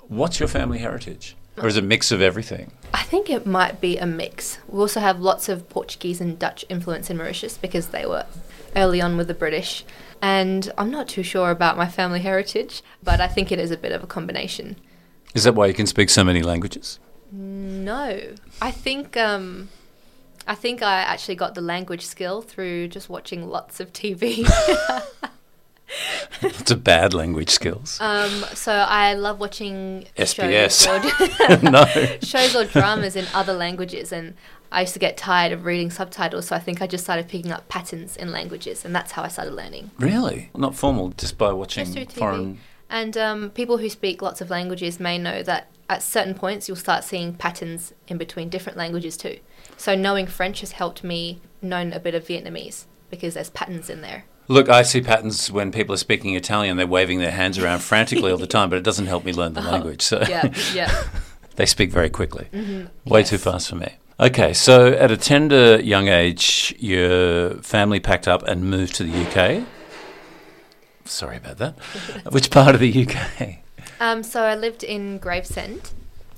What's 0.09 0.39
your 0.39 0.49
family 0.49 0.79
heritage? 0.79 1.37
Or 1.59 1.67
is 1.67 1.77
it 1.77 1.85
a 1.85 1.87
mix 1.87 2.13
of 2.13 2.21
everything? 2.21 2.71
I 2.93 3.03
think 3.03 3.31
it 3.31 3.47
might 3.47 3.81
be 3.81 3.97
a 3.99 4.07
mix. 4.07 4.59
We 4.69 4.79
also 4.79 5.01
have 5.01 5.21
lots 5.21 5.49
of 5.49 5.69
Portuguese 5.69 6.21
and 6.21 6.39
Dutch 6.39 6.65
influence 6.69 7.11
in 7.11 7.17
Mauritius 7.17 7.57
because 7.57 7.89
they 7.89 8.07
were 8.07 8.27
early 8.75 9.01
on 9.01 9.17
with 9.17 9.27
the 9.27 9.35
British. 9.35 9.85
And 10.21 10.73
I'm 10.77 10.91
not 10.91 11.09
too 11.09 11.23
sure 11.23 11.51
about 11.51 11.77
my 11.77 11.87
family 11.87 12.21
heritage, 12.21 12.83
but 13.03 13.21
I 13.21 13.27
think 13.27 13.51
it 13.51 13.59
is 13.59 13.71
a 13.71 13.77
bit 13.77 13.93
of 13.93 14.05
a 14.05 14.07
combination. 14.07 14.77
Is 15.35 15.45
that 15.45 15.55
why 15.55 15.67
you 15.67 15.75
can 15.75 15.87
speak 15.87 16.11
so 16.11 16.25
many 16.25 16.43
languages? 16.43 16.99
No, 17.33 18.21
I 18.63 18.71
think 18.71 19.17
um, 19.17 19.69
I 20.47 20.55
think 20.55 20.83
I 20.83 21.01
actually 21.01 21.35
got 21.35 21.55
the 21.55 21.61
language 21.61 22.05
skill 22.05 22.41
through 22.41 22.89
just 22.89 23.09
watching 23.09 23.49
lots 23.49 23.81
of 23.81 23.93
TV. 23.93 24.49
it's 26.43 26.71
a 26.71 26.77
bad 26.77 27.15
language 27.15 27.51
skills. 27.51 27.99
Um, 28.01 28.31
so 28.55 28.73
I 28.73 29.15
love 29.15 29.41
watching 29.41 30.07
SBS. 30.17 30.85
Shows 30.85 31.51
or, 31.51 31.63
no. 31.71 31.85
shows 32.23 32.55
or 32.55 32.65
dramas 32.65 33.17
in 33.17 33.27
other 33.35 33.55
languages, 33.55 34.13
and 34.13 34.35
I 34.71 34.83
used 34.83 34.93
to 34.95 35.01
get 35.01 35.17
tired 35.17 35.51
of 35.51 35.65
reading 35.65 35.91
subtitles. 35.91 36.47
So 36.47 36.57
I 36.57 36.61
think 36.61 36.81
I 36.81 36.87
just 36.87 37.03
started 37.03 37.29
picking 37.29 37.51
up 37.51 37.69
patterns 37.69 38.17
in 38.17 38.31
languages, 38.31 38.85
and 38.85 38.95
that's 38.95 39.13
how 39.13 39.23
I 39.23 39.29
started 39.29 39.55
learning. 39.55 39.91
Really, 39.99 40.51
not 40.57 40.77
formal, 40.77 41.11
just 41.11 41.39
by 41.39 41.53
watching 41.53 41.93
just 41.93 42.13
foreign. 42.13 42.59
And 42.89 43.17
um, 43.17 43.51
people 43.51 43.79
who 43.79 43.89
speak 43.89 44.23
lots 44.23 44.41
of 44.41 44.51
languages 44.51 45.01
may 45.01 45.19
know 45.19 45.43
that 45.43 45.69
at 45.89 46.03
certain 46.03 46.35
points 46.35 46.69
you'll 46.69 46.77
start 46.77 47.05
seeing 47.05 47.35
patterns 47.35 47.93
in 48.09 48.19
between 48.19 48.49
different 48.49 48.79
languages 48.79 49.17
too. 49.17 49.39
So 49.77 49.95
knowing 49.95 50.27
French 50.27 50.61
has 50.61 50.73
helped 50.73 51.05
me 51.05 51.41
know 51.63 51.91
a 51.93 52.01
bit 52.01 52.15
of 52.15 52.27
Vietnamese 52.27 52.85
because 53.11 53.35
there's 53.35 53.51
patterns 53.51 53.91
in 53.91 54.01
there. 54.01 54.25
Look, 54.49 54.69
I 54.69 54.83
see 54.83 55.01
patterns 55.01 55.51
when 55.51 55.73
people 55.73 55.95
are 55.95 55.99
speaking 55.99 56.35
Italian. 56.35 56.77
They're 56.77 56.87
waving 56.87 57.19
their 57.19 57.33
hands 57.33 57.59
around 57.59 57.81
frantically 57.81 58.31
all 58.31 58.39
the 58.39 58.47
time, 58.47 58.71
but 58.71 58.77
it 58.77 58.85
doesn't 58.85 59.07
help 59.07 59.25
me 59.25 59.33
learn 59.33 59.55
the 59.55 59.61
oh, 59.67 59.71
language. 59.71 60.03
So 60.03 60.25
yeah, 60.29 60.53
yeah. 60.73 61.05
they 61.57 61.67
speak 61.67 61.91
very 61.91 62.11
quickly, 62.11 62.47
mm-hmm. 62.53 63.11
way 63.11 63.21
yes. 63.21 63.31
too 63.31 63.39
fast 63.39 63.69
for 63.69 63.77
me. 63.77 63.97
Okay, 64.19 64.55
so 64.55 64.93
at 64.93 65.11
a 65.11 65.17
tender 65.17 65.81
young 65.81 66.09
age, 66.09 66.75
your 66.79 67.55
family 67.57 68.01
packed 68.01 68.27
up 68.29 68.43
and 68.45 68.65
moved 68.65 68.95
to 68.95 69.05
the 69.05 69.27
UK. 69.27 69.67
Sorry 71.09 71.37
about 71.37 71.59
that. 71.59 71.75
Which 72.31 72.51
part 72.51 72.75
of 72.75 72.81
the 72.81 73.07
UK? 73.07 73.59
Um, 74.01 74.23
so 74.23 74.43
I 74.43 74.55
lived 74.55 74.85
in 74.85 75.19
Gravesend, 75.19 75.93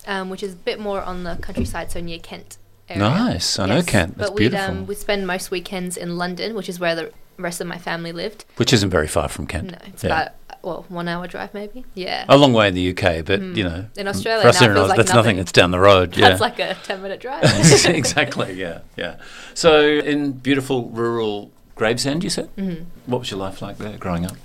um, 0.06 0.31
which 0.31 0.43
is 0.43 0.53
a 0.53 0.56
bit 0.56 0.79
more 0.79 1.03
on 1.03 1.25
the 1.25 1.37
countryside, 1.37 1.91
so 1.91 2.00
near 2.00 2.19
Kent. 2.19 2.59
Area. 2.88 3.00
Nice, 3.00 3.59
I 3.59 3.67
yes. 3.67 3.69
know 3.69 3.82
Kent. 3.91 4.17
That's 4.17 4.31
but 4.31 4.37
beautiful. 4.37 4.67
We'd, 4.67 4.79
um, 4.79 4.87
we'd 4.87 4.97
spend 4.97 5.26
most 5.26 5.50
weekends 5.50 5.99
in 5.99 6.17
London, 6.17 6.55
which 6.55 6.70
is 6.70 6.81
where 6.81 6.94
the 6.94 7.12
rest 7.37 7.61
of 7.61 7.67
my 7.67 7.76
family 7.76 8.12
lived. 8.12 8.47
Which 8.56 8.73
isn't 8.73 8.88
very 8.88 9.06
far 9.09 9.29
from 9.29 9.47
Kent. 9.47 9.73
No, 9.73 9.79
it's 9.87 10.05
yeah. 10.05 10.09
about 10.09 10.32
well 10.62 10.85
one 10.88 11.06
hour 11.06 11.26
drive 11.26 11.53
maybe. 11.55 11.85
Yeah, 11.94 12.25
a 12.29 12.37
long 12.37 12.52
way 12.52 12.69
in 12.69 12.75
the 12.75 12.90
UK, 12.90 13.25
but 13.25 13.40
mm. 13.40 13.57
you 13.57 13.64
know, 13.64 13.87
in 13.97 14.09
Australia, 14.09 14.43
for 14.43 14.49
us 14.49 14.61
now, 14.61 14.87
like 14.87 14.97
that's 14.97 15.09
nothing. 15.11 15.16
nothing. 15.16 15.38
It's 15.38 15.52
down 15.52 15.71
the 15.71 15.78
road. 15.78 16.16
Yeah, 16.16 16.31
that's 16.31 16.40
like 16.40 16.59
a 16.59 16.75
ten 16.83 17.02
minute 17.02 17.21
drive. 17.21 17.45
exactly. 17.87 18.54
Yeah, 18.54 18.81
yeah. 18.97 19.16
So 19.54 19.83
in 19.83 20.33
beautiful 20.33 20.88
rural 20.88 21.50
Gravesend, 21.75 22.25
you 22.25 22.31
said. 22.31 22.54
Mm-hmm. 22.57 22.85
What 23.11 23.21
was 23.21 23.31
your 23.31 23.38
life 23.38 23.62
like 23.62 23.78
there 23.78 23.97
growing 23.99 24.26
up? 24.26 24.37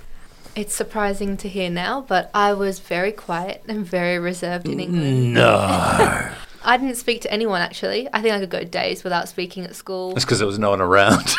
It's 0.56 0.74
surprising 0.74 1.36
to 1.38 1.48
hear 1.48 1.68
now, 1.68 2.02
but 2.02 2.30
I 2.32 2.52
was 2.52 2.78
very 2.78 3.10
quiet 3.12 3.62
and 3.66 3.84
very 3.84 4.18
reserved 4.18 4.68
in 4.68 4.78
England. 4.78 5.34
No. 5.34 5.50
I 6.66 6.76
didn't 6.78 6.96
speak 6.96 7.20
to 7.22 7.32
anyone 7.32 7.60
actually. 7.60 8.08
I 8.12 8.22
think 8.22 8.34
I 8.34 8.40
could 8.40 8.50
go 8.50 8.64
days 8.64 9.04
without 9.04 9.28
speaking 9.28 9.64
at 9.64 9.74
school. 9.76 10.12
That's 10.12 10.24
because 10.24 10.38
there 10.38 10.46
was 10.46 10.58
no 10.58 10.70
one 10.70 10.80
around. 10.80 11.34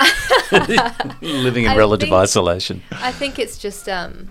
Living 1.22 1.64
in 1.64 1.72
I 1.72 1.78
relative 1.78 2.10
think, 2.10 2.22
isolation. 2.22 2.84
I 2.92 3.12
think 3.12 3.40
it's 3.40 3.58
just, 3.58 3.90
um, 3.90 4.30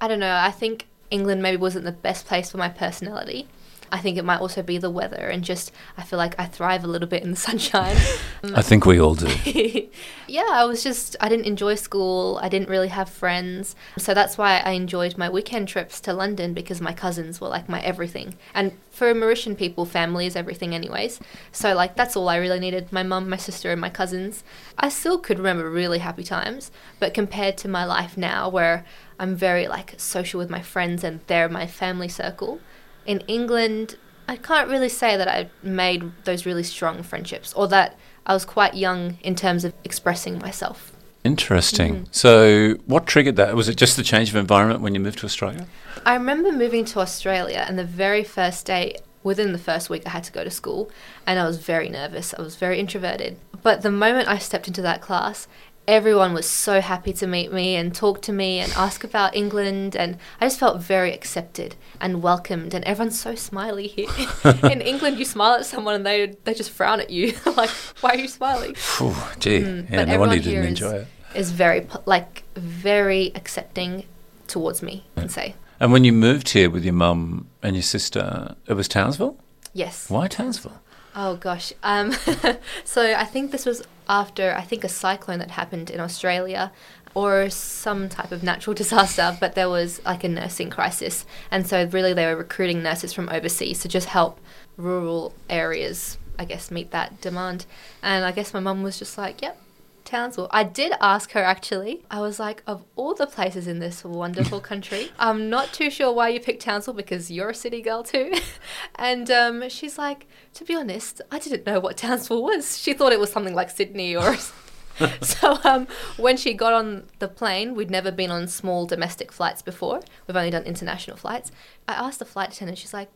I 0.00 0.08
don't 0.08 0.18
know. 0.18 0.34
I 0.34 0.50
think 0.50 0.86
England 1.10 1.42
maybe 1.42 1.58
wasn't 1.58 1.84
the 1.84 1.92
best 1.92 2.26
place 2.26 2.50
for 2.50 2.56
my 2.58 2.68
personality. 2.68 3.46
I 3.92 3.98
think 3.98 4.18
it 4.18 4.24
might 4.24 4.40
also 4.40 4.62
be 4.62 4.78
the 4.78 4.90
weather 4.90 5.28
and 5.28 5.44
just 5.44 5.72
I 5.96 6.02
feel 6.02 6.18
like 6.18 6.34
I 6.38 6.46
thrive 6.46 6.84
a 6.84 6.86
little 6.86 7.08
bit 7.08 7.22
in 7.22 7.30
the 7.30 7.36
sunshine. 7.48 7.96
Um, 8.42 8.54
I 8.54 8.62
think 8.62 8.86
we 8.86 9.00
all 9.00 9.14
do. 9.14 9.28
yeah, 10.26 10.48
I 10.50 10.64
was 10.64 10.82
just 10.82 11.16
I 11.20 11.28
didn't 11.28 11.46
enjoy 11.46 11.74
school. 11.76 12.38
I 12.42 12.48
didn't 12.48 12.68
really 12.68 12.88
have 12.88 13.08
friends. 13.08 13.76
So 13.98 14.14
that's 14.14 14.36
why 14.36 14.58
I 14.58 14.72
enjoyed 14.72 15.16
my 15.16 15.28
weekend 15.28 15.68
trips 15.68 16.00
to 16.02 16.12
London 16.12 16.54
because 16.54 16.80
my 16.80 16.92
cousins 16.92 17.40
were 17.40 17.48
like 17.48 17.68
my 17.68 17.80
everything. 17.82 18.36
And 18.54 18.72
for 18.90 19.12
Mauritian 19.12 19.56
people, 19.56 19.84
family 19.84 20.26
is 20.26 20.36
everything 20.36 20.74
anyways. 20.74 21.20
So 21.52 21.74
like 21.74 21.96
that's 21.96 22.16
all 22.16 22.28
I 22.28 22.36
really 22.36 22.60
needed. 22.60 22.92
My 22.92 23.02
mum, 23.02 23.28
my 23.28 23.36
sister 23.36 23.70
and 23.70 23.80
my 23.80 23.90
cousins. 23.90 24.44
I 24.78 24.88
still 24.88 25.18
could 25.18 25.38
remember 25.38 25.70
really 25.70 25.98
happy 25.98 26.24
times, 26.24 26.70
but 26.98 27.14
compared 27.14 27.56
to 27.58 27.68
my 27.68 27.84
life 27.84 28.16
now 28.16 28.48
where 28.48 28.84
I'm 29.18 29.36
very 29.36 29.68
like 29.68 29.94
social 29.98 30.38
with 30.38 30.50
my 30.50 30.60
friends 30.60 31.04
and 31.04 31.20
they're 31.26 31.48
my 31.48 31.66
family 31.66 32.08
circle 32.08 32.60
in 33.06 33.20
England, 33.20 33.96
I 34.28 34.36
can't 34.36 34.68
really 34.68 34.88
say 34.88 35.16
that 35.16 35.28
I 35.28 35.50
made 35.62 36.10
those 36.24 36.46
really 36.46 36.62
strong 36.62 37.02
friendships 37.02 37.52
or 37.54 37.68
that 37.68 37.96
I 38.26 38.32
was 38.32 38.44
quite 38.44 38.74
young 38.74 39.18
in 39.22 39.34
terms 39.34 39.64
of 39.64 39.74
expressing 39.84 40.38
myself. 40.38 40.92
Interesting. 41.24 41.94
Mm-hmm. 41.94 42.04
So, 42.10 42.74
what 42.86 43.06
triggered 43.06 43.36
that? 43.36 43.54
Was 43.56 43.68
it 43.68 43.76
just 43.76 43.96
the 43.96 44.02
change 44.02 44.28
of 44.28 44.36
environment 44.36 44.80
when 44.80 44.94
you 44.94 45.00
moved 45.00 45.20
to 45.20 45.26
Australia? 45.26 45.66
I 46.04 46.14
remember 46.14 46.52
moving 46.52 46.84
to 46.86 47.00
Australia, 47.00 47.64
and 47.66 47.78
the 47.78 47.84
very 47.84 48.24
first 48.24 48.66
day, 48.66 48.98
within 49.22 49.52
the 49.52 49.58
first 49.58 49.88
week, 49.88 50.02
I 50.04 50.10
had 50.10 50.24
to 50.24 50.32
go 50.32 50.44
to 50.44 50.50
school, 50.50 50.90
and 51.26 51.38
I 51.38 51.46
was 51.46 51.56
very 51.56 51.88
nervous. 51.88 52.34
I 52.38 52.42
was 52.42 52.56
very 52.56 52.78
introverted. 52.78 53.38
But 53.62 53.80
the 53.80 53.90
moment 53.90 54.28
I 54.28 54.36
stepped 54.36 54.68
into 54.68 54.82
that 54.82 55.00
class, 55.00 55.48
everyone 55.86 56.32
was 56.32 56.48
so 56.48 56.80
happy 56.80 57.12
to 57.12 57.26
meet 57.26 57.52
me 57.52 57.76
and 57.76 57.94
talk 57.94 58.22
to 58.22 58.32
me 58.32 58.58
and 58.58 58.72
ask 58.72 59.04
about 59.04 59.36
England. 59.36 59.94
And 59.94 60.16
I 60.40 60.46
just 60.46 60.58
felt 60.58 60.80
very 60.80 61.12
accepted 61.12 61.76
and 62.00 62.22
welcomed. 62.22 62.74
And 62.74 62.84
everyone's 62.84 63.20
so 63.20 63.34
smiley 63.34 63.86
here. 63.88 64.08
In 64.70 64.80
England, 64.80 65.18
you 65.18 65.24
smile 65.24 65.54
at 65.54 65.66
someone 65.66 65.94
and 65.94 66.06
they, 66.06 66.34
they 66.44 66.54
just 66.54 66.70
frown 66.70 67.00
at 67.00 67.10
you. 67.10 67.34
like, 67.56 67.70
why 68.00 68.10
are 68.10 68.18
you 68.18 68.28
smiling? 68.28 68.74
Phew, 68.74 69.14
gee, 69.38 69.60
Mm, 69.60 69.90
yeah, 69.90 69.96
but 69.96 70.08
no 70.08 70.18
wonder 70.20 70.36
you 70.36 70.42
didn't 70.42 70.62
is- 70.64 70.68
enjoy 70.68 70.92
it. 70.98 71.06
Is 71.34 71.50
very, 71.50 71.86
like, 72.06 72.44
very 72.54 73.32
accepting 73.34 74.04
towards 74.46 74.82
me 74.82 75.04
and 75.16 75.32
say, 75.32 75.56
And 75.80 75.90
when 75.92 76.04
you 76.04 76.12
moved 76.12 76.50
here 76.50 76.70
with 76.70 76.84
your 76.84 76.94
mum 76.94 77.48
and 77.60 77.74
your 77.74 77.82
sister, 77.82 78.54
it 78.68 78.74
was 78.74 78.86
Townsville? 78.88 79.36
yes. 79.72 80.08
Why 80.08 80.28
Townsville? 80.28 80.80
Oh 81.16 81.34
gosh. 81.36 81.72
Um, 81.82 82.12
so 82.84 83.14
I 83.14 83.24
think 83.24 83.50
this 83.50 83.66
was 83.66 83.82
after 84.08 84.54
I 84.54 84.62
think 84.62 84.84
a 84.84 84.88
cyclone 84.88 85.38
that 85.38 85.52
happened 85.52 85.90
in 85.90 86.00
Australia 86.00 86.72
or 87.14 87.48
some 87.48 88.08
type 88.08 88.32
of 88.32 88.42
natural 88.42 88.74
disaster, 88.82 89.36
but 89.40 89.54
there 89.54 89.68
was 89.68 90.04
like 90.04 90.24
a 90.24 90.28
nursing 90.28 90.70
crisis. 90.70 91.24
And 91.50 91.66
so 91.66 91.86
really 91.86 92.12
they 92.12 92.26
were 92.26 92.36
recruiting 92.36 92.82
nurses 92.82 93.12
from 93.12 93.28
overseas 93.28 93.80
to 93.80 93.88
just 93.88 94.08
help 94.08 94.40
rural 94.76 95.34
areas, 95.48 96.18
I 96.38 96.44
guess, 96.44 96.70
meet 96.70 96.90
that 96.90 97.20
demand. 97.20 97.66
And 98.02 98.24
I 98.24 98.32
guess 98.32 98.52
my 98.52 98.60
mum 98.60 98.82
was 98.82 98.98
just 98.98 99.16
like, 99.16 99.42
yep. 99.42 99.60
Townsville. 100.04 100.48
I 100.50 100.64
did 100.64 100.92
ask 101.00 101.32
her 101.32 101.42
actually. 101.42 102.04
I 102.10 102.20
was 102.20 102.38
like, 102.38 102.62
of 102.66 102.84
all 102.96 103.14
the 103.14 103.26
places 103.26 103.66
in 103.66 103.78
this 103.78 104.04
wonderful 104.04 104.60
country, 104.70 105.10
I'm 105.18 105.50
not 105.50 105.72
too 105.72 105.90
sure 105.90 106.12
why 106.12 106.28
you 106.28 106.40
picked 106.40 106.62
Townsville 106.62 106.94
because 106.94 107.30
you're 107.30 107.50
a 107.50 107.54
city 107.54 107.80
girl 107.80 108.02
too. 108.02 108.32
and 108.96 109.30
um, 109.30 109.68
she's 109.68 109.98
like, 109.98 110.26
to 110.54 110.64
be 110.64 110.74
honest, 110.74 111.20
I 111.30 111.38
didn't 111.38 111.66
know 111.66 111.80
what 111.80 111.96
Townsville 111.96 112.42
was. 112.42 112.78
She 112.78 112.92
thought 112.92 113.12
it 113.12 113.20
was 113.20 113.32
something 113.32 113.54
like 113.54 113.70
Sydney 113.70 114.14
or. 114.14 114.36
so 115.22 115.58
um, 115.64 115.88
when 116.16 116.36
she 116.36 116.54
got 116.54 116.72
on 116.72 117.04
the 117.18 117.28
plane, 117.28 117.74
we'd 117.74 117.90
never 117.90 118.12
been 118.12 118.30
on 118.30 118.46
small 118.46 118.86
domestic 118.86 119.32
flights 119.32 119.62
before. 119.62 120.00
We've 120.26 120.36
only 120.36 120.50
done 120.50 120.64
international 120.64 121.16
flights. 121.16 121.50
I 121.88 121.94
asked 121.94 122.20
the 122.20 122.24
flight 122.24 122.52
attendant, 122.52 122.78
she's 122.78 122.94
like, 122.94 123.10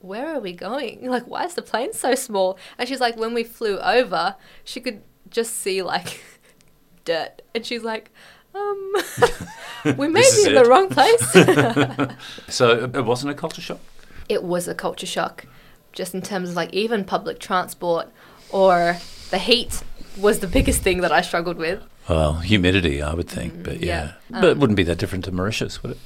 where 0.00 0.34
are 0.34 0.40
we 0.40 0.52
going? 0.52 1.08
Like, 1.08 1.26
why 1.26 1.44
is 1.44 1.54
the 1.54 1.62
plane 1.62 1.92
so 1.92 2.14
small? 2.14 2.58
And 2.78 2.88
she's 2.88 3.00
like, 3.00 3.16
when 3.16 3.34
we 3.34 3.44
flew 3.44 3.78
over, 3.78 4.36
she 4.64 4.80
could 4.80 5.02
just 5.30 5.54
see 5.56 5.82
like 5.82 6.22
dirt. 7.04 7.42
And 7.54 7.64
she's 7.64 7.82
like, 7.82 8.10
um, 8.54 8.92
we 9.98 10.08
may 10.08 10.22
be 10.22 10.44
in 10.48 10.54
the 10.54 10.62
it. 10.62 10.66
wrong 10.66 10.88
place. 10.88 12.16
So 12.54 12.90
it 12.94 13.04
wasn't 13.04 13.32
a 13.32 13.34
culture 13.34 13.60
shock? 13.62 13.80
it 14.28 14.42
was 14.42 14.66
a 14.66 14.74
culture 14.74 15.06
shock, 15.06 15.46
just 15.92 16.12
in 16.12 16.20
terms 16.20 16.50
of 16.50 16.56
like 16.56 16.72
even 16.74 17.04
public 17.04 17.38
transport 17.38 18.08
or 18.50 18.96
the 19.30 19.38
heat 19.38 19.82
was 20.16 20.40
the 20.40 20.48
biggest 20.48 20.82
thing 20.82 21.00
that 21.02 21.12
I 21.12 21.20
struggled 21.20 21.58
with. 21.58 21.80
Well, 22.08 22.34
humidity, 22.34 23.00
I 23.02 23.14
would 23.14 23.28
think, 23.28 23.62
but 23.62 23.78
yeah. 23.80 24.14
yeah. 24.30 24.40
but 24.40 24.44
it 24.44 24.52
Um, 24.52 24.58
wouldn't 24.60 24.76
be 24.76 24.82
that 24.84 24.98
different 24.98 25.24
to 25.26 25.32
Mauritius, 25.32 25.82
would 25.82 25.92
it? 25.92 25.98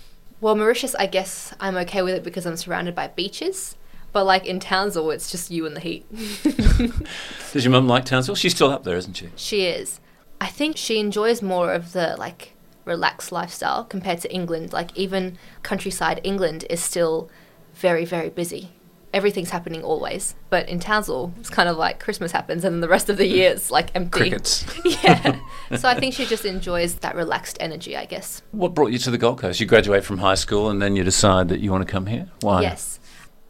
Well, 0.43 0.55
Mauritius, 0.55 0.95
I 0.97 1.07
guess 1.07 1.55
I'm 1.61 1.77
okay 1.79 2.03
with 2.03 2.15
it 2.15 2.23
because 2.23 2.45
I'm 2.47 2.57
surrounded 2.57 2.95
by 2.95 3.09
beaches. 3.09 3.77
But 4.13 4.25
like 4.25 4.47
in 4.47 4.61
Townsville, 4.61 5.11
it's 5.11 5.31
just 5.31 5.51
you 5.51 5.67
and 5.67 5.77
the 5.77 5.81
heat. 5.81 6.05
Does 7.53 7.65
your 7.65 7.73
mum 7.73 7.87
like 7.87 8.05
Townsville? 8.05 8.35
She's 8.35 8.55
still 8.55 8.71
up 8.71 8.85
there, 8.85 8.97
isn't 8.97 9.15
she? 9.15 9.29
She 9.37 9.67
is. 9.67 10.01
I 10.41 10.47
think 10.47 10.77
she 10.77 10.99
enjoys 10.99 11.43
more 11.43 11.73
of 11.73 11.93
the 11.93 12.17
like 12.19 12.55
relaxed 12.85 13.31
lifestyle 13.31 13.85
compared 13.85 14.21
to 14.21 14.33
England. 14.33 14.73
Like 14.73 14.97
even 14.97 15.39
countryside 15.63 16.21
England 16.25 16.65
is 16.71 16.83
still 16.83 17.31
very 17.75 18.05
very 18.05 18.31
busy. 18.31 18.71
Everything's 19.13 19.51
happening 19.51 19.83
always. 19.83 20.37
But 20.51 20.69
in 20.69 20.79
Townsville, 20.79 21.35
it's 21.41 21.51
kind 21.51 21.69
of 21.69 21.77
like 21.77 21.99
Christmas 21.99 22.31
happens 22.31 22.65
and 22.65 22.75
then 22.75 22.81
the 22.81 22.89
rest 22.89 23.09
of 23.09 23.17
the 23.17 23.25
mm. 23.25 23.37
year 23.37 23.51
is 23.51 23.71
like 23.71 23.91
empty. 23.95 24.31
Crickets. 24.31 24.65
yeah. 25.05 25.39
So 25.77 25.89
I 25.89 25.95
think 25.95 26.15
she 26.15 26.27
just 26.27 26.45
enjoys 26.45 26.97
that 26.97 27.15
relaxed 27.15 27.57
energy, 27.61 27.97
I 27.97 28.05
guess. 28.05 28.43
What 28.51 28.75
brought 28.75 28.91
you 28.91 28.99
to 28.99 29.11
the 29.13 29.19
Gold 29.19 29.39
Coast? 29.39 29.61
You 29.61 29.67
graduate 29.67 30.03
from 30.03 30.19
high 30.19 30.35
school 30.35 30.69
and 30.69 30.83
then 30.83 30.97
you 30.97 31.05
decide 31.05 31.49
that 31.51 31.61
you 31.61 31.71
want 31.71 31.87
to 31.87 31.91
come 31.91 32.07
here? 32.07 32.29
Why? 32.41 32.63
Yes. 32.63 32.99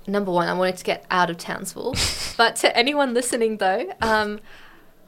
Number 0.07 0.31
one, 0.31 0.49
I 0.49 0.55
wanted 0.55 0.77
to 0.79 0.85
get 0.85 1.05
out 1.11 1.31
of 1.31 1.39
Townsville. 1.39 1.95
but 2.37 2.57
to 2.57 2.77
anyone 2.77 3.15
listening 3.15 3.59
though, 3.59 3.93
um, 4.01 4.41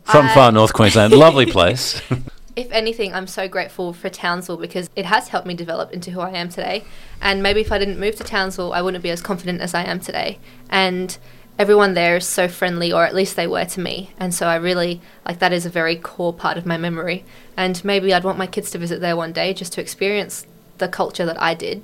From 0.05 0.27
I- 0.27 0.35
far 0.35 0.53
north 0.53 0.73
Queensland, 0.73 1.13
lovely 1.17 1.47
place. 1.47 2.01
if 2.57 2.71
anything, 2.71 3.15
I'm 3.15 3.27
so 3.27 3.49
grateful 3.49 3.93
for 3.93 4.11
Townsville 4.11 4.59
because 4.59 4.91
it 4.95 5.07
has 5.07 5.29
helped 5.29 5.47
me 5.47 5.55
develop 5.55 5.93
into 5.93 6.11
who 6.11 6.21
I 6.21 6.33
am 6.33 6.49
today. 6.49 6.85
And 7.21 7.43
maybe 7.43 7.61
if 7.61 7.73
I 7.73 7.79
didn't 7.79 7.99
move 7.99 8.17
to 8.17 8.25
Townsville, 8.25 8.73
I 8.73 8.83
wouldn't 8.83 9.03
be 9.03 9.11
as 9.11 9.23
confident 9.23 9.61
as 9.61 9.75
I 9.75 9.85
am 9.85 10.01
today. 10.01 10.39
And 10.69 11.17
everyone 11.59 11.95
there 11.95 12.17
is 12.17 12.27
so 12.27 12.49
friendly, 12.49 12.93
or 12.93 13.05
at 13.05 13.15
least 13.15 13.37
they 13.37 13.47
were 13.47 13.65
to 13.65 13.81
me. 13.81 14.11
And 14.19 14.35
so 14.35 14.47
I 14.47 14.57
really, 14.57 15.01
like, 15.27 15.39
that 15.39 15.53
is 15.53 15.65
a 15.65 15.71
very 15.71 15.97
core 15.97 16.33
part 16.33 16.59
of 16.59 16.67
my 16.67 16.77
memory. 16.77 17.25
And 17.57 17.83
maybe 17.85 18.13
I'd 18.13 18.25
want 18.25 18.39
my 18.39 18.47
kids 18.47 18.71
to 18.73 18.79
visit 18.79 19.01
there 19.01 19.17
one 19.17 19.33
day 19.33 19.55
just 19.55 19.73
to 19.75 19.81
experience 19.81 20.47
the 20.79 20.89
culture 20.89 21.25
that 21.25 21.41
I 21.41 21.55
did. 21.55 21.83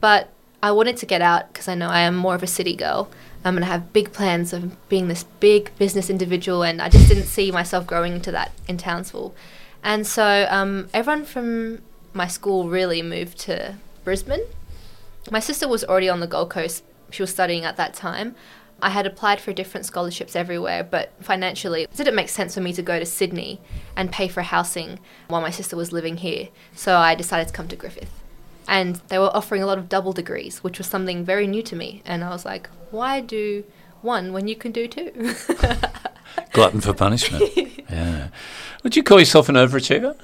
But 0.00 0.28
I 0.66 0.72
wanted 0.72 0.96
to 0.96 1.06
get 1.06 1.22
out 1.22 1.52
because 1.52 1.68
I 1.68 1.76
know 1.76 1.88
I 1.88 2.00
am 2.00 2.16
more 2.16 2.34
of 2.34 2.42
a 2.42 2.48
city 2.48 2.74
girl. 2.74 3.08
I'm 3.44 3.54
going 3.54 3.62
to 3.62 3.70
have 3.70 3.92
big 3.92 4.12
plans 4.12 4.52
of 4.52 4.88
being 4.88 5.06
this 5.06 5.22
big 5.38 5.70
business 5.78 6.10
individual, 6.10 6.64
and 6.64 6.82
I 6.82 6.88
just 6.88 7.08
didn't 7.08 7.26
see 7.26 7.52
myself 7.52 7.86
growing 7.86 8.14
into 8.14 8.32
that 8.32 8.50
in 8.66 8.76
Townsville. 8.76 9.32
And 9.84 10.04
so 10.04 10.44
um, 10.50 10.88
everyone 10.92 11.24
from 11.24 11.82
my 12.14 12.26
school 12.26 12.68
really 12.68 13.00
moved 13.00 13.38
to 13.46 13.76
Brisbane. 14.02 14.42
My 15.30 15.38
sister 15.38 15.68
was 15.68 15.84
already 15.84 16.08
on 16.08 16.18
the 16.18 16.26
Gold 16.26 16.50
Coast, 16.50 16.82
she 17.10 17.22
was 17.22 17.30
studying 17.30 17.64
at 17.64 17.76
that 17.76 17.94
time. 17.94 18.34
I 18.82 18.90
had 18.90 19.06
applied 19.06 19.40
for 19.40 19.52
different 19.52 19.86
scholarships 19.86 20.34
everywhere, 20.34 20.82
but 20.82 21.12
financially, 21.20 21.82
it 21.84 21.96
didn't 21.96 22.16
make 22.16 22.28
sense 22.28 22.54
for 22.54 22.60
me 22.60 22.72
to 22.72 22.82
go 22.82 22.98
to 22.98 23.06
Sydney 23.06 23.60
and 23.94 24.10
pay 24.10 24.26
for 24.26 24.42
housing 24.42 24.98
while 25.28 25.40
my 25.40 25.50
sister 25.50 25.76
was 25.76 25.92
living 25.92 26.16
here. 26.16 26.48
So 26.74 26.96
I 26.96 27.14
decided 27.14 27.46
to 27.46 27.54
come 27.54 27.68
to 27.68 27.76
Griffith 27.76 28.10
and 28.68 28.96
they 29.08 29.18
were 29.18 29.34
offering 29.36 29.62
a 29.62 29.66
lot 29.66 29.78
of 29.78 29.88
double 29.88 30.12
degrees, 30.12 30.62
which 30.64 30.78
was 30.78 30.86
something 30.86 31.24
very 31.24 31.46
new 31.46 31.62
to 31.62 31.76
me. 31.76 32.02
And 32.04 32.24
I 32.24 32.30
was 32.30 32.44
like, 32.44 32.68
why 32.90 33.20
do 33.20 33.64
one 34.02 34.32
when 34.32 34.48
you 34.48 34.56
can 34.56 34.72
do 34.72 34.88
two? 34.88 35.10
Glutton 36.52 36.80
for 36.80 36.92
punishment. 36.92 37.44
yeah. 37.90 38.28
Would 38.82 38.96
you 38.96 39.02
call 39.02 39.18
yourself 39.18 39.48
an 39.48 39.56
overachiever? 39.56 40.16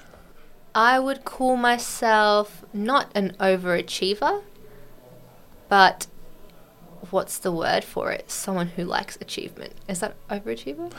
I 0.75 0.99
would 0.99 1.25
call 1.25 1.57
myself 1.57 2.65
not 2.73 3.11
an 3.15 3.37
overachiever, 3.39 4.43
but 5.69 6.07
what's 7.11 7.39
the 7.39 7.53
word 7.53 7.85
for 7.85 8.13
it? 8.13 8.31
Someone 8.31 8.69
who 8.69 8.85
likes 8.85 9.17
achievement. 9.21 9.73
Is 9.89 10.01
that 10.01 10.15
overachiever? 10.29 10.93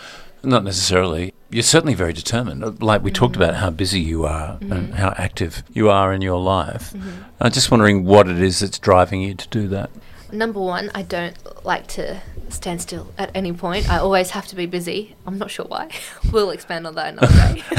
Not 0.43 0.63
necessarily. 0.63 1.33
You're 1.49 1.63
certainly 1.63 1.93
very 1.93 2.13
determined. 2.13 2.81
Like 2.81 3.03
we 3.03 3.11
talked 3.11 3.33
Mm-hmm. 3.33 3.41
about 3.43 3.55
how 3.55 3.69
busy 3.69 3.99
you 3.99 4.25
are 4.25 4.57
and 4.61 4.95
how 4.95 5.13
active 5.17 5.63
you 5.71 5.89
are 5.89 6.13
in 6.13 6.21
your 6.21 6.39
life. 6.39 6.93
I'm 7.39 7.51
just 7.51 7.71
wondering 7.71 8.05
what 8.05 8.27
it 8.27 8.39
is 8.41 8.59
that's 8.59 8.77
driving 8.79 9.21
you 9.21 9.33
to 9.35 9.47
do 9.49 9.67
that. 9.69 9.89
Number 10.31 10.59
one, 10.59 10.89
I 10.95 11.03
don't 11.03 11.35
like 11.63 11.85
to 11.89 12.19
stand 12.49 12.81
still 12.81 13.13
at 13.19 13.29
any 13.35 13.53
point. 13.53 13.87
I 13.89 13.99
always 13.99 14.31
have 14.31 14.47
to 14.47 14.55
be 14.55 14.65
busy. 14.65 15.15
I'm 15.27 15.37
not 15.37 15.51
sure 15.51 15.65
why. 15.65 15.89
we'll 16.31 16.49
expand 16.49 16.87
on 16.87 16.95
that 16.95 17.13
another 17.13 17.27
day. 17.53 17.63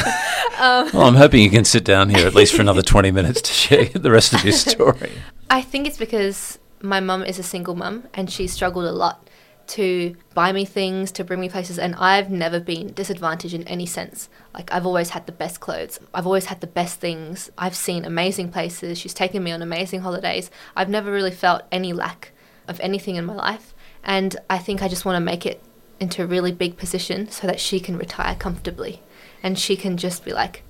um, 0.61 0.91
Well, 0.93 1.03
I'm 1.09 1.17
hoping 1.17 1.43
you 1.43 1.51
can 1.51 1.65
sit 1.65 1.83
down 1.85 2.11
here 2.11 2.27
at 2.27 2.35
least 2.35 2.55
for 2.55 2.61
another 2.63 2.83
20 2.83 3.11
minutes 3.11 3.43
to 3.43 3.53
share 3.53 3.85
the 3.87 4.11
rest 4.11 4.33
of 4.35 4.45
your 4.45 4.53
story. 4.75 5.13
I 5.51 5.63
think 5.63 5.87
it's 5.89 5.99
because 5.99 6.59
my 6.85 7.01
mum 7.01 7.25
is 7.25 7.39
a 7.39 7.43
single 7.43 7.75
mum 7.75 8.05
and 8.15 8.31
she 8.31 8.47
struggled 8.47 8.85
a 8.85 8.93
lot 8.93 9.29
to 9.67 10.15
buy 10.35 10.53
me 10.53 10.67
things, 10.67 11.11
to 11.13 11.25
bring 11.25 11.41
me 11.41 11.49
places, 11.49 11.79
and 11.79 11.95
I've 11.95 12.31
never 12.31 12.61
been 12.61 12.93
disadvantaged 12.93 13.55
in 13.55 13.67
any 13.67 13.87
sense. 13.87 14.29
Like, 14.53 14.71
I've 14.71 14.85
always 14.85 15.11
had 15.11 15.25
the 15.25 15.33
best 15.33 15.61
clothes, 15.61 15.99
I've 16.13 16.27
always 16.27 16.45
had 16.47 16.61
the 16.61 16.67
best 16.67 17.01
things, 17.01 17.51
I've 17.57 17.75
seen 17.75 18.05
amazing 18.05 18.51
places, 18.53 18.99
she's 18.99 19.15
taken 19.15 19.43
me 19.43 19.53
on 19.53 19.63
amazing 19.63 20.03
holidays. 20.03 20.51
I've 20.77 20.91
never 20.91 21.11
really 21.11 21.31
felt 21.31 21.63
any 21.73 21.95
lack 21.95 22.33
of 22.69 22.79
anything 22.81 23.17
in 23.17 23.25
my 23.25 23.33
life, 23.35 23.75
and 24.05 24.37
I 24.51 24.59
think 24.59 24.83
I 24.83 24.89
just 24.89 25.07
want 25.07 25.17
to 25.17 25.21
make 25.21 25.47
it 25.47 25.63
into 25.99 26.23
a 26.23 26.27
really 26.27 26.53
big 26.53 26.77
position 26.77 27.31
so 27.31 27.47
that 27.47 27.59
she 27.59 27.81
can 27.81 27.97
retire 27.97 28.35
comfortably 28.35 29.01
and 29.43 29.59
she 29.59 29.77
can 29.77 29.97
just 29.97 30.27
be 30.27 30.35
like, 30.35 30.63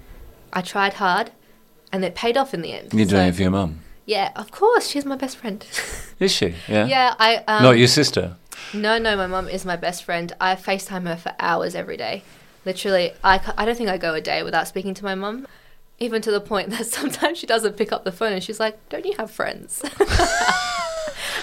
I 0.53 0.61
tried 0.61 0.95
hard 0.95 1.33
and 1.91 2.05
it 2.05 2.15
paid 2.15 2.37
off 2.37 2.55
in 2.55 2.63
the 2.63 2.73
end. 2.73 2.93
You're 2.93 3.07
doing 3.07 3.23
So- 3.23 3.27
it 3.29 3.35
for 3.35 3.43
your 3.43 3.51
mum. 3.51 3.81
Yeah, 4.07 4.33
of 4.37 4.51
course. 4.51 4.89
She's 4.89 5.05
my 5.05 5.17
best 5.17 5.37
friend. 5.37 5.65
Is 6.21 6.33
she? 6.33 6.55
Yeah. 6.69 6.87
yeah, 6.87 7.15
I. 7.19 7.37
Um, 7.49 7.63
Not 7.63 7.79
your 7.79 7.89
sister. 7.89 8.37
No, 8.73 8.99
no, 8.99 9.17
my 9.17 9.27
mum 9.27 9.49
is 9.49 9.65
my 9.65 9.77
best 9.77 10.05
friend. 10.05 10.33
I 10.41 10.55
FaceTime 10.55 11.07
her 11.07 11.17
for 11.17 11.33
hours 11.39 11.75
every 11.75 11.97
day. 11.97 12.23
Literally, 12.65 13.13
I, 13.23 13.41
I 13.59 13.65
don't 13.65 13.77
think 13.77 13.91
I 13.91 13.99
go 13.99 14.15
a 14.15 14.21
day 14.21 14.43
without 14.43 14.67
speaking 14.67 14.95
to 14.95 15.05
my 15.05 15.15
mum. 15.15 15.47
Even 15.99 16.23
to 16.23 16.31
the 16.31 16.41
point 16.41 16.71
that 16.71 16.87
sometimes 16.87 17.39
she 17.39 17.47
doesn't 17.47 17.77
pick 17.77 17.93
up 17.93 18.05
the 18.05 18.13
phone 18.13 18.33
and 18.33 18.43
she's 18.43 18.61
like, 18.61 18.89
Don't 18.89 19.05
you 19.05 19.15
have 19.19 19.31
friends? 19.31 19.83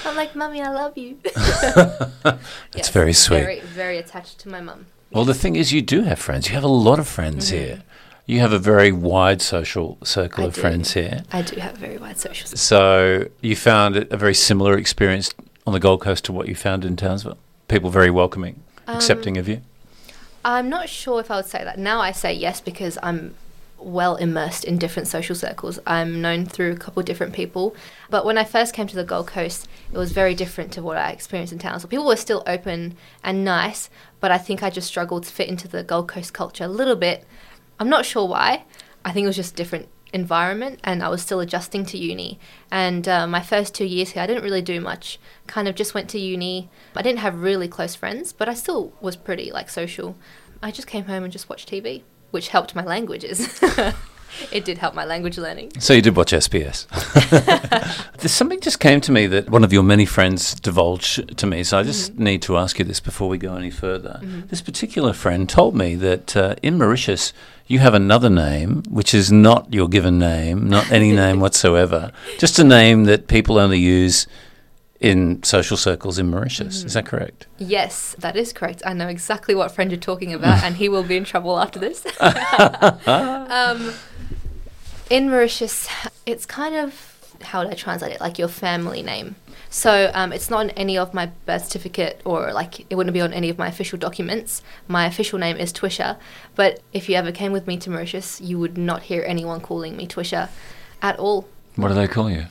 I'm 0.05 0.15
like, 0.15 0.35
Mummy, 0.35 0.61
I 0.61 0.71
love 0.71 0.97
you. 0.97 1.17
That's 2.71 2.89
very 2.89 3.13
sweet. 3.13 3.39
Very, 3.41 3.59
very 3.61 3.97
attached 3.97 4.39
to 4.39 4.49
my 4.49 4.61
mum. 4.61 4.87
Well, 5.11 5.25
the 5.25 5.33
thing 5.33 5.55
is, 5.55 5.73
you 5.73 5.81
do 5.81 6.03
have 6.03 6.19
friends. 6.19 6.47
You 6.47 6.55
have 6.55 6.63
a 6.63 6.67
lot 6.69 6.97
of 6.97 7.07
friends 7.07 7.49
here. 7.49 7.83
You 8.31 8.39
have 8.39 8.53
a 8.53 8.59
very 8.59 8.93
wide 8.93 9.41
social 9.41 9.97
circle. 10.05 10.45
I 10.45 10.47
of 10.47 10.53
do. 10.53 10.61
friends 10.61 10.93
here. 10.93 11.25
I 11.33 11.41
do 11.41 11.59
have 11.59 11.73
a 11.73 11.77
very 11.77 11.97
wide 11.97 12.17
social 12.17 12.47
skills. 12.47 12.61
So 12.61 13.27
you 13.41 13.57
found 13.57 13.97
it 13.97 14.09
a 14.09 14.15
very 14.15 14.33
similar 14.33 14.77
experience 14.77 15.33
on 15.67 15.73
the 15.73 15.81
Gold 15.81 15.99
Coast 15.99 16.23
to 16.25 16.31
what 16.31 16.47
you 16.47 16.55
found 16.55 16.85
in 16.85 16.95
Townsville. 16.95 17.37
People 17.67 17.89
very 17.89 18.09
welcoming, 18.09 18.63
Um, 18.87 18.95
accepting 18.95 19.37
of 19.37 19.49
you. 19.49 19.59
I'm 20.45 20.69
not 20.69 20.87
sure 20.87 21.19
if 21.19 21.29
I 21.29 21.35
would 21.35 21.45
say 21.45 21.65
that. 21.65 21.77
Now 21.77 21.99
I 21.99 22.13
say 22.13 22.31
yes 22.31 22.61
because 22.61 22.97
I'm 23.03 23.35
well 23.77 24.15
immersed 24.15 24.63
in 24.63 24.77
different 24.77 25.09
social 25.09 25.35
circles. 25.35 25.79
I'm 25.85 26.21
known 26.21 26.45
through 26.45 26.71
a 26.71 26.77
couple 26.77 27.03
different 27.03 27.33
people. 27.33 27.75
But 28.09 28.25
when 28.25 28.37
I 28.37 28.45
first 28.45 28.73
came 28.73 28.87
to 28.87 28.95
the 28.95 29.03
Gold 29.03 29.27
Coast, 29.27 29.67
it 29.91 29.97
was 29.97 30.13
very 30.13 30.35
different 30.35 30.71
to 30.71 30.81
what 30.81 30.95
I 30.95 31.09
experienced 31.11 31.51
in 31.51 31.59
Townsville. 31.59 31.89
People 31.89 32.05
were 32.05 32.15
still 32.15 32.43
open 32.47 32.95
and 33.25 33.43
nice, 33.43 33.89
but 34.21 34.31
I 34.31 34.37
think 34.37 34.63
I 34.63 34.69
just 34.69 34.87
struggled 34.87 35.25
to 35.25 35.31
fit 35.33 35.49
into 35.49 35.67
the 35.67 35.83
Gold 35.83 36.07
Coast 36.07 36.33
culture 36.33 36.63
a 36.63 36.69
little 36.69 36.95
bit. 36.95 37.25
I'm 37.81 37.89
not 37.89 38.05
sure 38.05 38.27
why. 38.27 38.65
I 39.03 39.11
think 39.11 39.25
it 39.25 39.27
was 39.27 39.35
just 39.35 39.55
different 39.55 39.87
environment 40.13 40.79
and 40.83 41.01
I 41.01 41.09
was 41.09 41.21
still 41.21 41.39
adjusting 41.39 41.83
to 41.87 41.97
uni. 41.97 42.39
And 42.69 43.07
uh, 43.07 43.25
my 43.25 43.41
first 43.41 43.73
two 43.73 43.85
years 43.85 44.11
here, 44.11 44.21
I 44.21 44.27
didn't 44.27 44.43
really 44.43 44.61
do 44.61 44.79
much. 44.79 45.19
Kind 45.47 45.67
of 45.67 45.73
just 45.73 45.95
went 45.95 46.07
to 46.11 46.19
uni. 46.19 46.69
I 46.95 47.01
didn't 47.01 47.19
have 47.19 47.41
really 47.41 47.67
close 47.67 47.95
friends, 47.95 48.33
but 48.33 48.47
I 48.47 48.53
still 48.53 48.93
was 49.01 49.15
pretty 49.15 49.51
like 49.51 49.67
social. 49.67 50.15
I 50.61 50.69
just 50.69 50.87
came 50.87 51.05
home 51.05 51.23
and 51.23 51.33
just 51.33 51.49
watched 51.49 51.71
TV 51.71 52.03
which 52.31 52.47
helped 52.47 52.75
my 52.75 52.83
languages. 52.83 53.61
it 54.51 54.65
did 54.65 54.77
help 54.77 54.95
my 54.95 55.05
language 55.05 55.37
learning. 55.37 55.71
So 55.79 55.93
you 55.93 56.01
did 56.01 56.15
watch 56.15 56.31
SBS. 56.31 56.87
There's 58.17 58.31
something 58.31 58.59
just 58.61 58.79
came 58.79 59.01
to 59.01 59.11
me 59.11 59.27
that 59.27 59.49
one 59.49 59.63
of 59.63 59.71
your 59.71 59.83
many 59.83 60.05
friends 60.05 60.55
divulged 60.55 61.37
to 61.37 61.45
me. 61.45 61.63
So 61.63 61.77
I 61.77 61.83
just 61.83 62.13
mm-hmm. 62.13 62.23
need 62.23 62.41
to 62.43 62.57
ask 62.57 62.79
you 62.79 62.85
this 62.85 62.99
before 62.99 63.29
we 63.29 63.37
go 63.37 63.55
any 63.55 63.69
further. 63.69 64.19
Mm-hmm. 64.23 64.47
This 64.47 64.61
particular 64.61 65.13
friend 65.13 65.47
told 65.47 65.75
me 65.75 65.95
that 65.95 66.35
uh, 66.35 66.55
in 66.63 66.77
Mauritius 66.77 67.33
you 67.71 67.79
have 67.79 67.93
another 67.93 68.29
name 68.29 68.83
which 68.89 69.13
is 69.13 69.31
not 69.31 69.73
your 69.73 69.87
given 69.87 70.19
name, 70.19 70.67
not 70.67 70.91
any 70.91 71.11
name 71.11 71.39
whatsoever, 71.45 72.11
just 72.37 72.59
a 72.59 72.63
name 72.63 73.05
that 73.05 73.27
people 73.27 73.57
only 73.57 73.79
use 73.79 74.27
in 74.99 75.41
social 75.41 75.77
circles 75.77 76.19
in 76.19 76.29
Mauritius. 76.29 76.79
Mm-hmm. 76.79 76.87
Is 76.87 76.93
that 76.93 77.05
correct? 77.05 77.47
Yes, 77.57 78.15
that 78.19 78.35
is 78.35 78.53
correct. 78.53 78.83
I 78.85 78.93
know 78.93 79.07
exactly 79.07 79.55
what 79.55 79.71
friend 79.71 79.89
you're 79.89 79.99
talking 79.99 80.31
about, 80.33 80.63
and 80.63 80.75
he 80.75 80.89
will 80.89 81.03
be 81.03 81.17
in 81.17 81.23
trouble 81.23 81.57
after 81.59 81.79
this. 81.79 82.05
um, 83.07 83.93
in 85.09 85.29
Mauritius, 85.29 85.89
it's 86.27 86.45
kind 86.45 86.75
of 86.75 87.11
how 87.43 87.63
would 87.63 87.71
I 87.71 87.75
translate 87.75 88.13
it? 88.13 88.21
Like 88.21 88.37
your 88.37 88.47
family 88.47 89.01
name. 89.01 89.35
So 89.71 90.11
um, 90.13 90.33
it's 90.33 90.49
not 90.49 90.59
on 90.59 90.69
any 90.71 90.97
of 90.97 91.13
my 91.13 91.27
birth 91.45 91.63
certificate 91.63 92.21
or 92.25 92.51
like 92.51 92.81
it 92.91 92.95
wouldn't 92.95 93.13
be 93.13 93.21
on 93.21 93.31
any 93.31 93.49
of 93.49 93.57
my 93.57 93.69
official 93.69 93.97
documents. 93.97 94.61
My 94.89 95.05
official 95.05 95.39
name 95.39 95.55
is 95.55 95.71
Twisha, 95.71 96.17
but 96.55 96.81
if 96.91 97.07
you 97.07 97.15
ever 97.15 97.31
came 97.31 97.53
with 97.53 97.67
me 97.67 97.77
to 97.77 97.89
Mauritius, 97.89 98.41
you 98.41 98.59
would 98.59 98.77
not 98.77 99.03
hear 99.03 99.23
anyone 99.25 99.61
calling 99.61 99.95
me 99.95 100.07
Twisha 100.07 100.49
at 101.01 101.17
all. 101.17 101.47
What 101.77 101.87
do 101.87 101.93
they 101.93 102.09
call 102.09 102.29
you? 102.29 102.47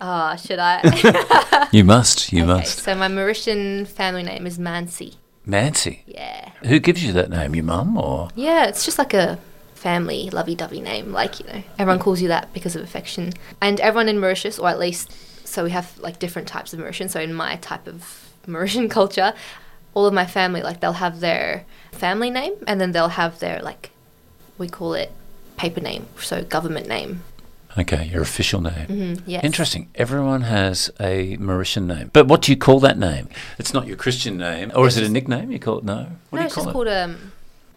Ah, 0.00 0.32
oh, 0.32 0.36
should 0.36 0.58
I? 0.58 1.68
you 1.72 1.84
must. 1.84 2.32
You 2.32 2.44
okay, 2.44 2.52
must. 2.54 2.78
So 2.78 2.94
my 2.94 3.08
Mauritian 3.08 3.86
family 3.86 4.22
name 4.22 4.46
is 4.46 4.58
Mansi. 4.58 5.16
Mansi. 5.46 6.00
Yeah. 6.06 6.52
Who 6.64 6.78
gives 6.78 7.04
you 7.04 7.12
that 7.12 7.28
name? 7.28 7.54
Your 7.54 7.64
mum 7.64 7.98
or? 7.98 8.30
Yeah, 8.34 8.64
it's 8.64 8.86
just 8.86 8.98
like 8.98 9.12
a 9.12 9.38
family 9.74 10.30
lovey-dovey 10.30 10.80
name. 10.80 11.12
Like 11.12 11.38
you 11.38 11.46
know, 11.46 11.62
everyone 11.78 11.98
calls 11.98 12.22
you 12.22 12.28
that 12.28 12.50
because 12.54 12.74
of 12.74 12.82
affection, 12.82 13.34
and 13.60 13.78
everyone 13.78 14.08
in 14.08 14.18
Mauritius, 14.18 14.58
or 14.58 14.70
at 14.70 14.78
least 14.78 15.14
so 15.52 15.64
we 15.64 15.70
have 15.70 15.98
like 15.98 16.18
different 16.18 16.48
types 16.48 16.72
of 16.72 16.80
Mauritian. 16.80 17.10
So 17.10 17.20
in 17.20 17.34
my 17.34 17.56
type 17.56 17.86
of 17.86 18.30
Mauritian 18.46 18.90
culture, 18.98 19.34
all 19.94 20.06
of 20.06 20.14
my 20.14 20.26
family 20.26 20.62
like 20.62 20.80
they'll 20.80 20.94
have 20.94 21.20
their 21.20 21.64
family 21.92 22.30
name, 22.30 22.54
and 22.66 22.80
then 22.80 22.92
they'll 22.92 23.08
have 23.08 23.38
their 23.38 23.60
like 23.60 23.90
we 24.58 24.68
call 24.68 24.94
it 24.94 25.12
paper 25.56 25.80
name, 25.80 26.06
so 26.20 26.42
government 26.42 26.88
name. 26.88 27.22
Okay, 27.78 28.04
your 28.04 28.20
official 28.20 28.60
name. 28.60 28.86
Mm-hmm, 28.86 29.30
yes. 29.30 29.44
Interesting. 29.44 29.88
Everyone 29.94 30.42
has 30.42 30.90
a 31.00 31.38
Mauritian 31.38 31.86
name. 31.86 32.10
But 32.12 32.26
what 32.26 32.42
do 32.42 32.52
you 32.52 32.58
call 32.58 32.80
that 32.80 32.98
name? 32.98 33.30
It's 33.58 33.72
not 33.72 33.86
your 33.86 33.96
Christian 33.96 34.36
name. 34.36 34.70
Or 34.74 34.86
is 34.86 34.98
it 34.98 35.04
a 35.04 35.08
nickname? 35.08 35.50
You 35.50 35.58
call 35.58 35.78
it? 35.78 35.84
No. 35.84 36.08
What 36.28 36.38
no, 36.38 36.44
it's 36.44 36.54
just 36.54 36.68
it? 36.68 36.72
called. 36.72 36.88
Um, 36.88 37.32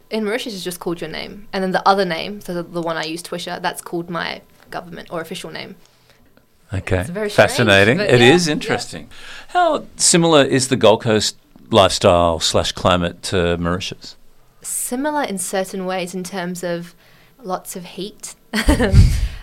in 0.09 0.25
Mauritius, 0.25 0.53
it's 0.53 0.63
just 0.63 0.81
called 0.81 0.99
your 0.99 1.09
name. 1.09 1.47
And 1.53 1.63
then 1.63 1.71
the 1.71 1.87
other 1.87 2.03
name, 2.03 2.41
so 2.41 2.53
the, 2.53 2.63
the 2.63 2.81
one 2.81 2.97
I 2.97 3.05
use, 3.05 3.23
Twisha, 3.23 3.61
that's 3.61 3.81
called 3.81 4.09
my 4.09 4.41
government 4.69 5.11
or 5.11 5.21
official 5.21 5.49
name. 5.49 5.75
Okay. 6.73 7.03
Fascinating. 7.29 7.97
Strange, 7.97 8.13
it 8.13 8.21
yeah, 8.21 8.33
is 8.33 8.47
interesting. 8.47 9.03
Yeah. 9.03 9.09
How 9.49 9.85
similar 9.95 10.43
is 10.43 10.67
the 10.67 10.75
Gold 10.75 11.01
Coast 11.01 11.37
lifestyle 11.71 12.39
slash 12.39 12.71
climate 12.71 13.21
to 13.23 13.57
Mauritius? 13.57 14.15
Similar 14.61 15.23
in 15.23 15.37
certain 15.37 15.85
ways 15.85 16.13
in 16.15 16.23
terms 16.23 16.63
of 16.63 16.95
lots 17.41 17.75
of 17.75 17.85
heat. 17.85 18.35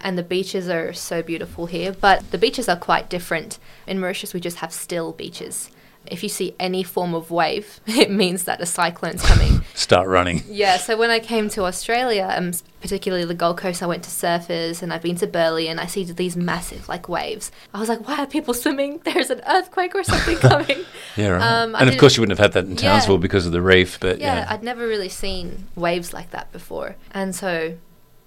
and 0.03 0.19
the 0.19 0.23
beaches 0.23 0.69
are 0.69 0.93
so 0.93 1.23
beautiful 1.23 1.67
here, 1.67 1.93
but 1.93 2.31
the 2.31 2.39
beaches 2.39 2.69
are 2.69 2.77
quite 2.77 3.09
different. 3.09 3.59
In 3.87 4.01
Mauritius, 4.01 4.35
we 4.35 4.41
just 4.41 4.59
have 4.59 4.73
still 4.73 5.13
beaches. 5.13 5.71
If 6.07 6.23
you 6.23 6.29
see 6.29 6.55
any 6.59 6.83
form 6.83 7.15
of 7.15 7.31
wave, 7.31 7.81
it 7.87 8.11
means 8.11 8.45
that 8.45 8.61
a 8.61 8.67
cyclone's 8.67 9.23
coming. 9.23 9.65
Start 9.75 10.09
running. 10.09 10.43
Yeah, 10.47 10.77
so 10.77 10.97
when 10.97 11.11
I 11.11 11.21
came 11.21 11.49
to 11.51 11.65
Australia, 11.65 12.29
um, 12.37 12.53
particularly 12.83 13.25
the 13.25 13.35
Gold 13.35 13.57
Coast, 13.57 13.83
I 13.83 13.87
went 13.87 14.03
to 14.03 14.11
surfers 14.11 14.83
and 14.83 14.93
I've 14.93 15.03
been 15.03 15.17
to 15.17 15.27
Burleigh 15.27 15.69
and 15.69 15.81
I 15.81 15.87
see 15.87 16.05
these 16.05 16.37
massive 16.37 16.89
like 16.89 17.09
waves. 17.09 17.51
I 17.73 17.81
was 17.81 17.89
like, 17.89 18.07
why 18.07 18.19
are 18.19 18.27
people 18.27 18.53
swimming? 18.53 19.01
There's 19.05 19.31
an 19.31 19.41
earthquake 19.47 19.95
or 19.95 20.03
something 20.03 20.37
coming. 20.51 20.85
yeah, 21.17 21.29
right. 21.29 21.43
Um, 21.43 21.75
and 21.77 21.89
of 21.89 21.97
course, 21.97 22.17
you 22.17 22.21
wouldn't 22.21 22.39
have 22.39 22.45
had 22.45 22.53
that 22.55 22.69
in 22.69 22.77
Townsville 22.77 23.15
yeah, 23.15 23.21
because 23.21 23.47
of 23.47 23.53
the 23.53 23.63
reef, 23.63 23.99
but 24.01 24.19
yeah, 24.19 24.41
yeah, 24.41 24.47
I'd 24.51 24.63
never 24.63 24.87
really 24.87 25.09
seen 25.09 25.69
waves 25.77 26.13
like 26.13 26.31
that 26.31 26.53
before. 26.53 26.97
And 27.13 27.35
so 27.35 27.79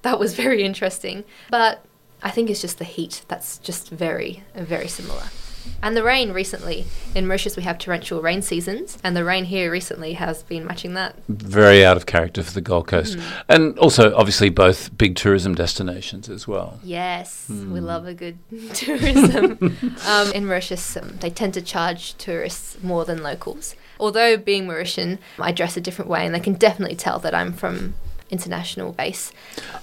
that 0.02 0.20
was 0.20 0.34
very 0.44 0.64
interesting. 0.64 1.26
But 1.52 1.86
I 2.24 2.32
think 2.32 2.50
it's 2.50 2.62
just 2.62 2.80
the 2.80 2.86
heat 2.86 3.24
that's 3.28 3.58
just 3.60 3.90
very, 3.90 4.44
very 4.56 4.88
similar. 4.88 5.24
And 5.82 5.96
the 5.96 6.04
rain 6.04 6.32
recently. 6.32 6.86
In 7.14 7.28
Mauritius, 7.28 7.56
we 7.56 7.64
have 7.64 7.78
torrential 7.78 8.22
rain 8.22 8.42
seasons, 8.42 8.98
and 9.04 9.16
the 9.16 9.24
rain 9.24 9.46
here 9.46 9.72
recently 9.72 10.14
has 10.14 10.44
been 10.44 10.66
matching 10.66 10.94
that. 10.96 11.16
Very 11.28 11.86
out 11.86 11.98
of 11.98 12.06
character 12.06 12.44
for 12.44 12.52
the 12.52 12.62
Gold 12.62 12.88
Coast. 12.88 13.18
Mm. 13.18 13.44
And 13.50 13.80
also, 13.80 14.16
obviously, 14.16 14.50
both 14.50 14.98
big 14.98 15.16
tourism 15.16 15.56
destinations 15.56 16.30
as 16.30 16.48
well. 16.48 16.80
Yes, 16.84 17.48
mm. 17.52 17.72
we 17.72 17.80
love 17.80 18.08
a 18.08 18.14
good 18.14 18.38
tourism. 18.74 19.78
um, 20.08 20.32
in 20.32 20.46
Mauritius, 20.46 20.98
um, 20.98 21.18
they 21.20 21.30
tend 21.30 21.54
to 21.54 21.62
charge 21.62 22.16
tourists 22.18 22.82
more 22.82 23.06
than 23.06 23.22
locals. 23.22 23.76
Although, 24.00 24.38
being 24.38 24.68
Mauritian, 24.68 25.20
I 25.40 25.52
dress 25.52 25.78
a 25.78 25.82
different 25.82 26.10
way, 26.10 26.26
and 26.26 26.34
they 26.34 26.40
can 26.40 26.54
definitely 26.54 26.96
tell 26.96 27.20
that 27.20 27.34
I'm 27.34 27.54
from 27.54 27.94
international 28.30 28.92
base. 28.94 29.32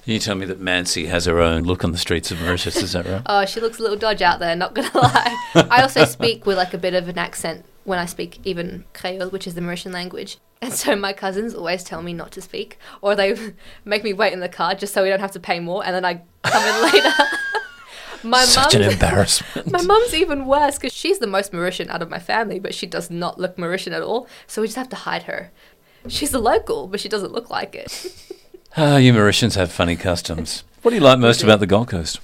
You 0.05 0.19
tell 0.19 0.35
me 0.35 0.45
that 0.45 0.61
Mansi 0.61 1.07
has 1.07 1.25
her 1.25 1.39
own 1.39 1.63
look 1.63 1.83
on 1.83 1.91
the 1.91 1.97
streets 1.97 2.31
of 2.31 2.41
Mauritius, 2.41 2.77
is 2.77 2.93
that 2.93 3.05
right? 3.05 3.21
oh, 3.25 3.45
she 3.45 3.59
looks 3.59 3.79
a 3.79 3.81
little 3.81 3.97
dodge 3.97 4.21
out 4.21 4.39
there, 4.39 4.55
not 4.55 4.73
gonna 4.73 4.91
lie. 4.97 5.51
I 5.55 5.81
also 5.81 6.05
speak 6.05 6.45
with 6.45 6.57
like 6.57 6.73
a 6.73 6.77
bit 6.77 6.93
of 6.93 7.07
an 7.07 7.17
accent 7.17 7.65
when 7.83 7.99
I 7.99 8.05
speak 8.05 8.39
even 8.43 8.85
Creole, 8.93 9.29
which 9.29 9.47
is 9.47 9.55
the 9.55 9.61
Mauritian 9.61 9.93
language. 9.93 10.37
And 10.61 10.73
so 10.73 10.95
my 10.95 11.11
cousins 11.11 11.53
always 11.53 11.83
tell 11.83 12.01
me 12.01 12.13
not 12.13 12.31
to 12.31 12.41
speak, 12.41 12.77
or 13.01 13.15
they 13.15 13.35
make 13.85 14.03
me 14.03 14.13
wait 14.13 14.33
in 14.33 14.39
the 14.39 14.49
car 14.49 14.75
just 14.75 14.93
so 14.93 15.03
we 15.03 15.09
don't 15.09 15.19
have 15.19 15.31
to 15.31 15.39
pay 15.39 15.59
more, 15.59 15.85
and 15.85 15.93
then 15.93 16.05
I 16.05 16.21
come 16.43 16.63
in 16.63 16.91
later. 16.93 17.13
my 18.23 18.45
Such 18.45 18.75
an 18.75 18.83
embarrassment. 18.83 19.71
My 19.71 19.81
mum's 19.81 20.13
even 20.13 20.45
worse 20.45 20.77
because 20.77 20.93
she's 20.93 21.19
the 21.19 21.27
most 21.27 21.51
Mauritian 21.51 21.89
out 21.89 22.01
of 22.01 22.09
my 22.09 22.19
family, 22.19 22.59
but 22.59 22.73
she 22.73 22.85
does 22.85 23.09
not 23.09 23.39
look 23.39 23.57
Mauritian 23.57 23.91
at 23.91 24.01
all. 24.01 24.27
So 24.47 24.61
we 24.61 24.67
just 24.67 24.77
have 24.77 24.89
to 24.89 24.95
hide 24.95 25.23
her. 25.23 25.51
She's 26.07 26.33
a 26.33 26.39
local, 26.39 26.87
but 26.87 26.99
she 26.99 27.09
doesn't 27.09 27.31
look 27.31 27.49
like 27.49 27.75
it. 27.75 28.15
Ah, 28.75 28.97
you 28.97 29.13
Mauritians 29.13 29.55
have 29.55 29.71
funny 29.71 29.95
customs. 29.95 30.63
What 30.81 30.89
do 30.89 30.95
you 30.95 31.03
like 31.03 31.19
most 31.19 31.43
about 31.43 31.59
the 31.59 31.67
Gold 31.67 31.89
Coast? 31.89 32.19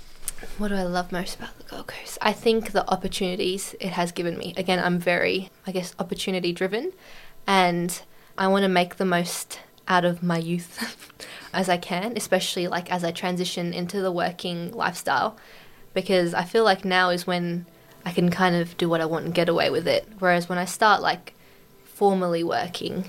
What 0.57 0.69
do 0.69 0.75
I 0.75 0.81
love 0.81 1.11
most 1.11 1.35
about 1.35 1.55
the 1.59 1.63
Gold 1.65 1.85
Coast? 1.85 2.17
I 2.23 2.33
think 2.33 2.71
the 2.71 2.89
opportunities 2.89 3.75
it 3.79 3.89
has 3.91 4.11
given 4.11 4.35
me. 4.35 4.55
Again, 4.57 4.79
I'm 4.79 4.97
very, 4.97 5.51
I 5.67 5.71
guess, 5.71 5.93
opportunity 5.99 6.51
driven, 6.51 6.91
and 7.45 8.01
I 8.35 8.47
want 8.47 8.63
to 8.63 8.67
make 8.67 8.95
the 8.95 9.05
most 9.05 9.59
out 9.87 10.05
of 10.05 10.23
my 10.23 10.39
youth 10.39 11.27
as 11.53 11.69
I 11.69 11.77
can, 11.77 12.17
especially 12.17 12.67
like 12.67 12.91
as 12.91 13.03
I 13.03 13.11
transition 13.11 13.71
into 13.71 14.01
the 14.01 14.11
working 14.11 14.71
lifestyle, 14.71 15.37
because 15.93 16.33
I 16.33 16.45
feel 16.45 16.63
like 16.63 16.83
now 16.83 17.11
is 17.11 17.27
when 17.27 17.67
I 18.05 18.11
can 18.11 18.31
kind 18.31 18.55
of 18.55 18.75
do 18.75 18.89
what 18.89 19.01
I 19.01 19.05
want 19.05 19.25
and 19.25 19.35
get 19.35 19.49
away 19.49 19.69
with 19.69 19.87
it. 19.87 20.07
Whereas 20.17 20.49
when 20.49 20.57
I 20.57 20.65
start 20.65 21.03
like 21.03 21.35
formally 21.85 22.43
working, 22.43 23.05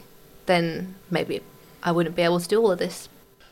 then 0.50 0.96
maybe 1.10 1.40
I 1.82 1.92
wouldn't 1.92 2.16
be 2.16 2.22
able 2.22 2.40
to 2.40 2.48
do 2.48 2.60
all 2.60 2.72
of 2.72 2.78
this. 2.78 3.08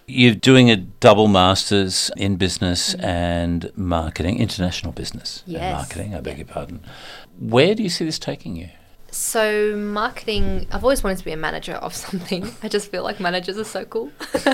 You're 0.07 0.35
doing 0.35 0.71
a 0.71 0.77
double 0.77 1.29
masters 1.29 2.11
in 2.17 2.37
business 2.37 2.95
mm-hmm. 2.95 3.05
and 3.05 3.71
marketing, 3.77 4.39
international 4.39 4.93
business 4.93 5.43
yes. 5.47 5.63
and 5.63 5.77
marketing. 5.77 6.15
I 6.15 6.21
beg 6.21 6.35
yeah. 6.35 6.45
your 6.45 6.47
pardon. 6.47 6.81
Where 7.39 7.75
do 7.75 7.83
you 7.83 7.91
see 7.91 8.05
this 8.05 8.19
taking 8.19 8.57
you? 8.57 8.71
So 9.11 9.77
marketing, 9.77 10.67
I've 10.71 10.83
always 10.83 11.03
wanted 11.03 11.19
to 11.19 11.25
be 11.25 11.33
a 11.33 11.37
manager 11.37 11.75
of 11.75 11.95
something. 11.95 12.51
I 12.63 12.69
just 12.69 12.91
feel 12.91 13.03
like 13.03 13.21
managers 13.21 13.59
are 13.59 13.65
so 13.65 13.85
cool. 13.85 14.11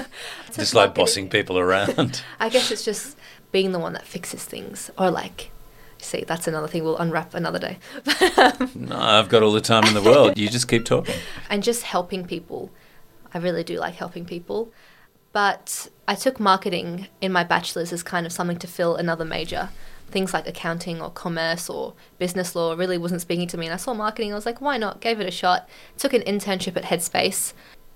just 0.52 0.74
like 0.74 0.94
bossing 0.94 1.28
people 1.28 1.58
around. 1.58 2.22
I 2.40 2.48
guess 2.48 2.70
it's 2.70 2.84
just 2.84 3.16
being 3.52 3.72
the 3.72 3.78
one 3.78 3.92
that 3.94 4.06
fixes 4.06 4.44
things, 4.44 4.90
or 4.98 5.10
like 5.10 5.50
see, 6.04 6.24
that's 6.24 6.46
another 6.46 6.68
thing 6.68 6.84
we'll 6.84 6.98
unwrap 6.98 7.34
another 7.34 7.58
day. 7.58 7.78
no, 8.74 8.96
I've 8.96 9.28
got 9.28 9.42
all 9.42 9.52
the 9.52 9.60
time 9.60 9.84
in 9.84 9.94
the 9.94 10.02
world. 10.02 10.36
You 10.38 10.48
just 10.48 10.68
keep 10.68 10.84
talking. 10.84 11.14
And 11.50 11.62
just 11.62 11.82
helping 11.82 12.26
people. 12.26 12.70
I 13.32 13.38
really 13.38 13.64
do 13.64 13.78
like 13.78 13.94
helping 13.94 14.24
people. 14.24 14.72
But 15.32 15.88
I 16.06 16.14
took 16.14 16.38
marketing 16.38 17.08
in 17.20 17.32
my 17.32 17.42
bachelor's 17.44 17.92
as 17.92 18.02
kind 18.02 18.24
of 18.24 18.32
something 18.32 18.58
to 18.58 18.66
fill 18.66 18.96
another 18.96 19.24
major. 19.24 19.70
Things 20.08 20.32
like 20.32 20.46
accounting 20.46 21.02
or 21.02 21.10
commerce 21.10 21.68
or 21.68 21.94
business 22.18 22.54
law 22.54 22.74
really 22.74 22.98
wasn't 22.98 23.20
speaking 23.20 23.48
to 23.48 23.58
me. 23.58 23.66
And 23.66 23.74
I 23.74 23.78
saw 23.78 23.94
marketing, 23.94 24.32
I 24.32 24.36
was 24.36 24.46
like, 24.46 24.60
why 24.60 24.76
not? 24.78 25.00
Gave 25.00 25.18
it 25.18 25.26
a 25.26 25.32
shot. 25.32 25.68
Took 25.98 26.12
an 26.12 26.22
internship 26.22 26.76
at 26.76 26.84
Headspace. 26.84 27.52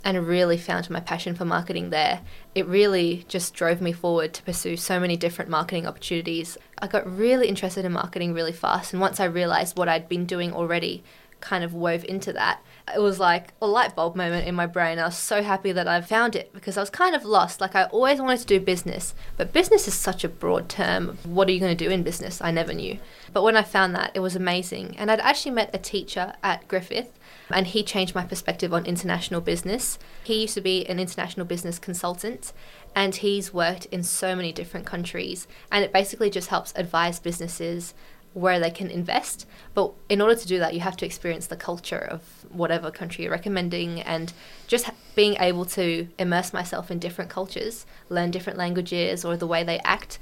And 0.09 0.27
really 0.27 0.57
found 0.57 0.89
my 0.89 1.01
passion 1.01 1.35
for 1.35 1.45
marketing 1.45 1.91
there. 1.91 2.23
It 2.55 2.67
really 2.67 3.27
just 3.29 3.53
drove 3.53 3.83
me 3.83 3.93
forward 3.93 4.33
to 4.33 4.43
pursue 4.43 4.75
so 4.79 4.99
many 4.99 5.19
different 5.19 5.51
marketing 5.51 5.87
opportunities. 5.87 6.57
I 6.79 6.87
got 6.87 7.07
really 7.07 7.47
interested 7.47 7.85
in 7.85 7.93
marketing 7.93 8.33
really 8.33 8.55
fast, 8.55 8.95
and 8.95 9.03
once 9.03 9.21
I 9.21 9.27
realized 9.27 9.77
what 9.77 9.87
I'd 9.87 10.09
been 10.09 10.25
doing 10.25 10.55
already 10.55 11.05
kind 11.41 11.63
of 11.63 11.75
wove 11.75 12.07
into 12.07 12.33
that, 12.33 12.63
it 12.95 13.01
was 13.01 13.21
like 13.21 13.53
a 13.61 13.67
light 13.67 13.95
bulb 13.95 14.17
moment 14.17 14.49
in 14.49 14.55
my 14.55 14.65
brain. 14.65 14.99
I 14.99 15.05
was 15.05 15.19
so 15.19 15.43
happy 15.43 15.73
that 15.73 15.87
I 15.87 16.01
found 16.01 16.35
it 16.35 16.55
because 16.55 16.79
I 16.79 16.81
was 16.81 16.89
kind 16.89 17.15
of 17.15 17.27
lost. 17.27 17.61
Like 17.61 17.75
I 17.75 17.85
always 17.85 18.19
wanted 18.19 18.41
to 18.41 18.47
do 18.47 18.61
business, 18.61 19.15
but 19.37 19.53
business 19.53 19.87
is 19.87 19.93
such 19.93 20.25
a 20.25 20.29
broad 20.31 20.71
term. 20.71 21.19
What 21.25 21.49
are 21.49 21.53
you 21.53 21.61
going 21.61 21.77
to 21.77 21.85
do 21.85 21.91
in 21.91 22.03
business? 22.03 22.41
I 22.41 22.51
never 22.51 22.73
knew. 22.73 22.99
But 23.35 23.43
when 23.43 23.59
I 23.59 23.63
found 23.63 23.95
that, 23.95 24.13
it 24.15 24.21
was 24.21 24.35
amazing. 24.35 24.97
And 24.97 25.11
I'd 25.11 25.21
actually 25.21 25.53
met 25.53 25.75
a 25.75 25.79
teacher 25.79 26.33
at 26.43 26.67
Griffith 26.67 27.18
and 27.51 27.67
he 27.69 27.83
changed 27.83 28.15
my 28.15 28.25
perspective 28.25 28.73
on 28.73 28.87
international 28.87 29.41
business. 29.41 29.99
He 30.25 30.43
used 30.43 30.55
to 30.55 30.61
be 30.61 30.87
an 30.87 30.99
international 30.99 31.47
business 31.47 31.79
consultant 31.79 32.53
and 32.95 33.15
he's 33.17 33.55
worked 33.55 33.87
in 33.87 34.03
so 34.03 34.35
many 34.35 34.53
different 34.53 34.87
countries 34.87 35.47
and 35.71 35.85
it 35.85 35.93
basically 35.93 36.31
just 36.31 36.49
helps 36.49 36.73
advise 36.77 37.19
businesses 37.21 37.95
where 38.35 38.61
they 38.61 38.71
can 38.71 38.91
invest. 38.91 39.47
But 39.75 39.93
in 40.09 40.21
order 40.21 40.35
to 40.35 40.47
do 40.47 40.59
that, 40.59 40.75
you 40.75 40.81
have 40.81 40.97
to 40.99 41.07
experience 41.07 41.47
the 41.47 41.57
culture 41.57 41.99
of 41.99 42.23
whatever 42.51 42.91
country 42.91 43.25
you're 43.25 43.33
recommending 43.33 44.01
and 44.01 44.33
just 44.67 44.91
being 45.15 45.37
able 45.41 45.65
to 45.67 46.09
immerse 46.19 46.53
myself 46.53 46.91
in 46.91 46.99
different 46.99 47.31
cultures, 47.31 47.87
learn 48.09 48.31
different 48.31 48.59
languages 48.59 49.25
or 49.25 49.37
the 49.37 49.47
way 49.47 49.65
they 49.65 49.79
act. 49.81 50.19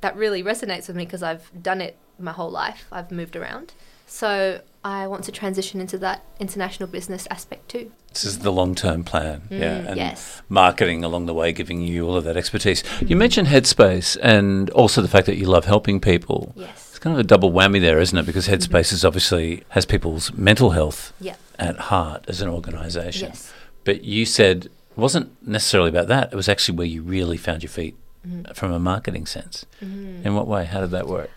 That 0.00 0.16
really 0.16 0.42
resonates 0.42 0.86
with 0.86 0.96
me 0.96 1.04
because 1.04 1.22
I've 1.22 1.50
done 1.60 1.80
it 1.80 1.96
my 2.18 2.32
whole 2.32 2.50
life. 2.50 2.86
I've 2.92 3.10
moved 3.10 3.34
around. 3.34 3.72
So 4.08 4.62
I 4.84 5.06
want 5.06 5.24
to 5.24 5.32
transition 5.32 5.80
into 5.80 5.98
that 5.98 6.24
international 6.40 6.88
business 6.88 7.28
aspect 7.30 7.68
too. 7.68 7.92
This 8.12 8.24
is 8.24 8.38
the 8.40 8.50
long 8.50 8.74
term 8.74 9.04
plan, 9.04 9.42
Mm, 9.50 9.60
yeah, 9.60 9.76
and 9.88 9.96
yes. 9.96 10.42
marketing 10.48 11.04
along 11.04 11.26
the 11.26 11.34
way, 11.34 11.52
giving 11.52 11.82
you 11.82 12.06
all 12.08 12.16
of 12.16 12.24
that 12.24 12.36
expertise. 12.36 12.82
You 13.00 13.14
mentioned 13.16 13.48
Headspace 13.48 14.16
and 14.22 14.70
also 14.70 15.02
the 15.02 15.08
fact 15.08 15.26
that 15.26 15.36
you 15.36 15.46
love 15.46 15.66
helping 15.66 16.00
people. 16.00 16.52
Yes. 16.56 16.88
It's 16.90 16.98
kind 16.98 17.14
of 17.14 17.20
a 17.20 17.24
double 17.24 17.52
whammy 17.52 17.80
there, 17.80 18.00
isn't 18.00 18.16
it? 18.16 18.24
Because 18.26 18.48
mm-hmm. 18.48 18.54
Headspace 18.54 18.92
is 18.92 19.04
obviously 19.04 19.62
has 19.70 19.84
people's 19.84 20.32
mental 20.32 20.70
health 20.70 21.12
Yeah. 21.20 21.36
at 21.58 21.76
heart 21.76 22.24
as 22.28 22.40
an 22.40 22.48
organisation. 22.48 23.28
Yes. 23.28 23.52
But 23.84 24.04
you 24.04 24.24
said 24.24 24.64
it 24.66 24.72
wasn't 24.96 25.30
necessarily 25.46 25.90
about 25.90 26.08
that. 26.08 26.32
It 26.32 26.36
was 26.36 26.48
actually 26.48 26.78
where 26.78 26.86
you 26.86 27.02
really 27.02 27.36
found 27.36 27.62
your 27.62 27.70
feet 27.70 27.94
mm-hmm. 28.26 28.52
from 28.54 28.72
a 28.72 28.78
marketing 28.78 29.26
sense. 29.26 29.66
Mm-hmm. 29.84 30.26
In 30.26 30.34
what 30.34 30.46
way? 30.46 30.64
How 30.64 30.80
did 30.80 30.90
that 30.92 31.06
work? 31.06 31.30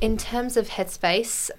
In 0.00 0.16
terms 0.16 0.56
of 0.56 0.70
Headspace, 0.70 1.50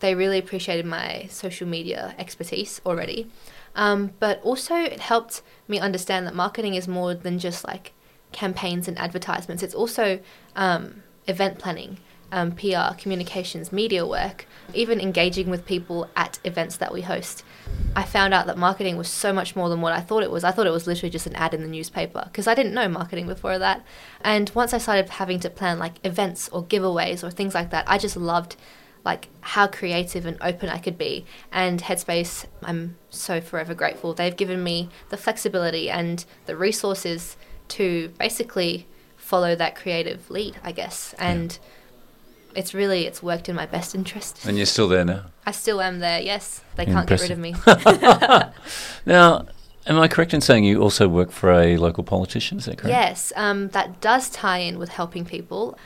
they 0.00 0.14
really 0.14 0.38
appreciated 0.38 0.86
my 0.86 1.26
social 1.30 1.66
media 1.66 2.14
expertise 2.18 2.80
already. 2.86 3.30
Um, 3.74 4.12
but 4.18 4.40
also, 4.42 4.74
it 4.74 5.00
helped 5.00 5.42
me 5.66 5.78
understand 5.78 6.26
that 6.26 6.34
marketing 6.34 6.74
is 6.74 6.88
more 6.88 7.14
than 7.14 7.38
just 7.38 7.66
like 7.66 7.92
campaigns 8.32 8.88
and 8.88 8.98
advertisements, 8.98 9.62
it's 9.62 9.74
also 9.74 10.20
um, 10.56 11.02
event 11.26 11.58
planning. 11.58 11.98
Um, 12.30 12.52
PR, 12.52 12.94
communications, 12.98 13.72
media 13.72 14.06
work, 14.06 14.46
even 14.74 15.00
engaging 15.00 15.48
with 15.48 15.64
people 15.64 16.10
at 16.14 16.38
events 16.44 16.76
that 16.76 16.92
we 16.92 17.00
host. 17.00 17.42
I 17.96 18.04
found 18.04 18.32
out 18.32 18.46
that 18.46 18.56
marketing 18.56 18.96
was 18.96 19.08
so 19.08 19.32
much 19.32 19.56
more 19.56 19.68
than 19.68 19.80
what 19.80 19.92
I 19.92 20.00
thought 20.00 20.22
it 20.22 20.30
was. 20.30 20.44
I 20.44 20.52
thought 20.52 20.66
it 20.66 20.72
was 20.72 20.86
literally 20.86 21.10
just 21.10 21.26
an 21.26 21.34
ad 21.34 21.52
in 21.52 21.62
the 21.62 21.68
newspaper 21.68 22.22
because 22.26 22.46
I 22.46 22.54
didn't 22.54 22.74
know 22.74 22.88
marketing 22.88 23.26
before 23.26 23.58
that. 23.58 23.84
And 24.20 24.50
once 24.54 24.72
I 24.72 24.78
started 24.78 25.08
having 25.08 25.40
to 25.40 25.50
plan 25.50 25.78
like 25.78 25.94
events 26.04 26.48
or 26.50 26.62
giveaways 26.62 27.24
or 27.24 27.30
things 27.30 27.54
like 27.54 27.70
that, 27.70 27.84
I 27.88 27.98
just 27.98 28.16
loved 28.16 28.56
like 29.04 29.28
how 29.40 29.66
creative 29.66 30.26
and 30.26 30.36
open 30.40 30.68
I 30.68 30.78
could 30.78 30.98
be. 30.98 31.24
And 31.50 31.82
Headspace, 31.82 32.46
I'm 32.62 32.96
so 33.10 33.40
forever 33.40 33.74
grateful. 33.74 34.14
They've 34.14 34.36
given 34.36 34.62
me 34.62 34.90
the 35.08 35.16
flexibility 35.16 35.90
and 35.90 36.24
the 36.46 36.56
resources 36.56 37.36
to 37.68 38.10
basically 38.18 38.86
follow 39.16 39.54
that 39.56 39.74
creative 39.74 40.30
lead, 40.30 40.56
I 40.62 40.72
guess. 40.72 41.14
And 41.18 41.58
it's 42.54 42.74
really 42.74 43.06
it's 43.06 43.22
worked 43.22 43.48
in 43.48 43.56
my 43.56 43.66
best 43.66 43.94
interest. 43.94 44.44
And 44.46 44.56
you're 44.56 44.66
still 44.66 44.88
there 44.88 45.04
now. 45.04 45.24
I 45.46 45.52
still 45.52 45.80
am 45.80 45.98
there. 46.00 46.20
Yes, 46.20 46.62
they 46.76 46.84
can't 46.86 47.08
get 47.08 47.20
rid 47.20 47.30
of 47.30 47.38
me. 47.38 47.54
Now, 49.06 49.46
am 49.86 49.98
I 49.98 50.08
correct 50.08 50.34
in 50.34 50.40
saying 50.40 50.64
you 50.64 50.80
also 50.82 51.08
work 51.08 51.30
for 51.30 51.52
a 51.52 51.76
local 51.76 52.04
politician? 52.04 52.58
Is 52.58 52.66
that 52.66 52.78
correct? 52.78 52.90
Yes, 52.92 53.32
um, 53.36 53.68
that 53.68 54.00
does 54.00 54.28
tie 54.30 54.58
in 54.58 54.78
with 54.78 54.90
helping 54.90 55.24
people. 55.24 55.78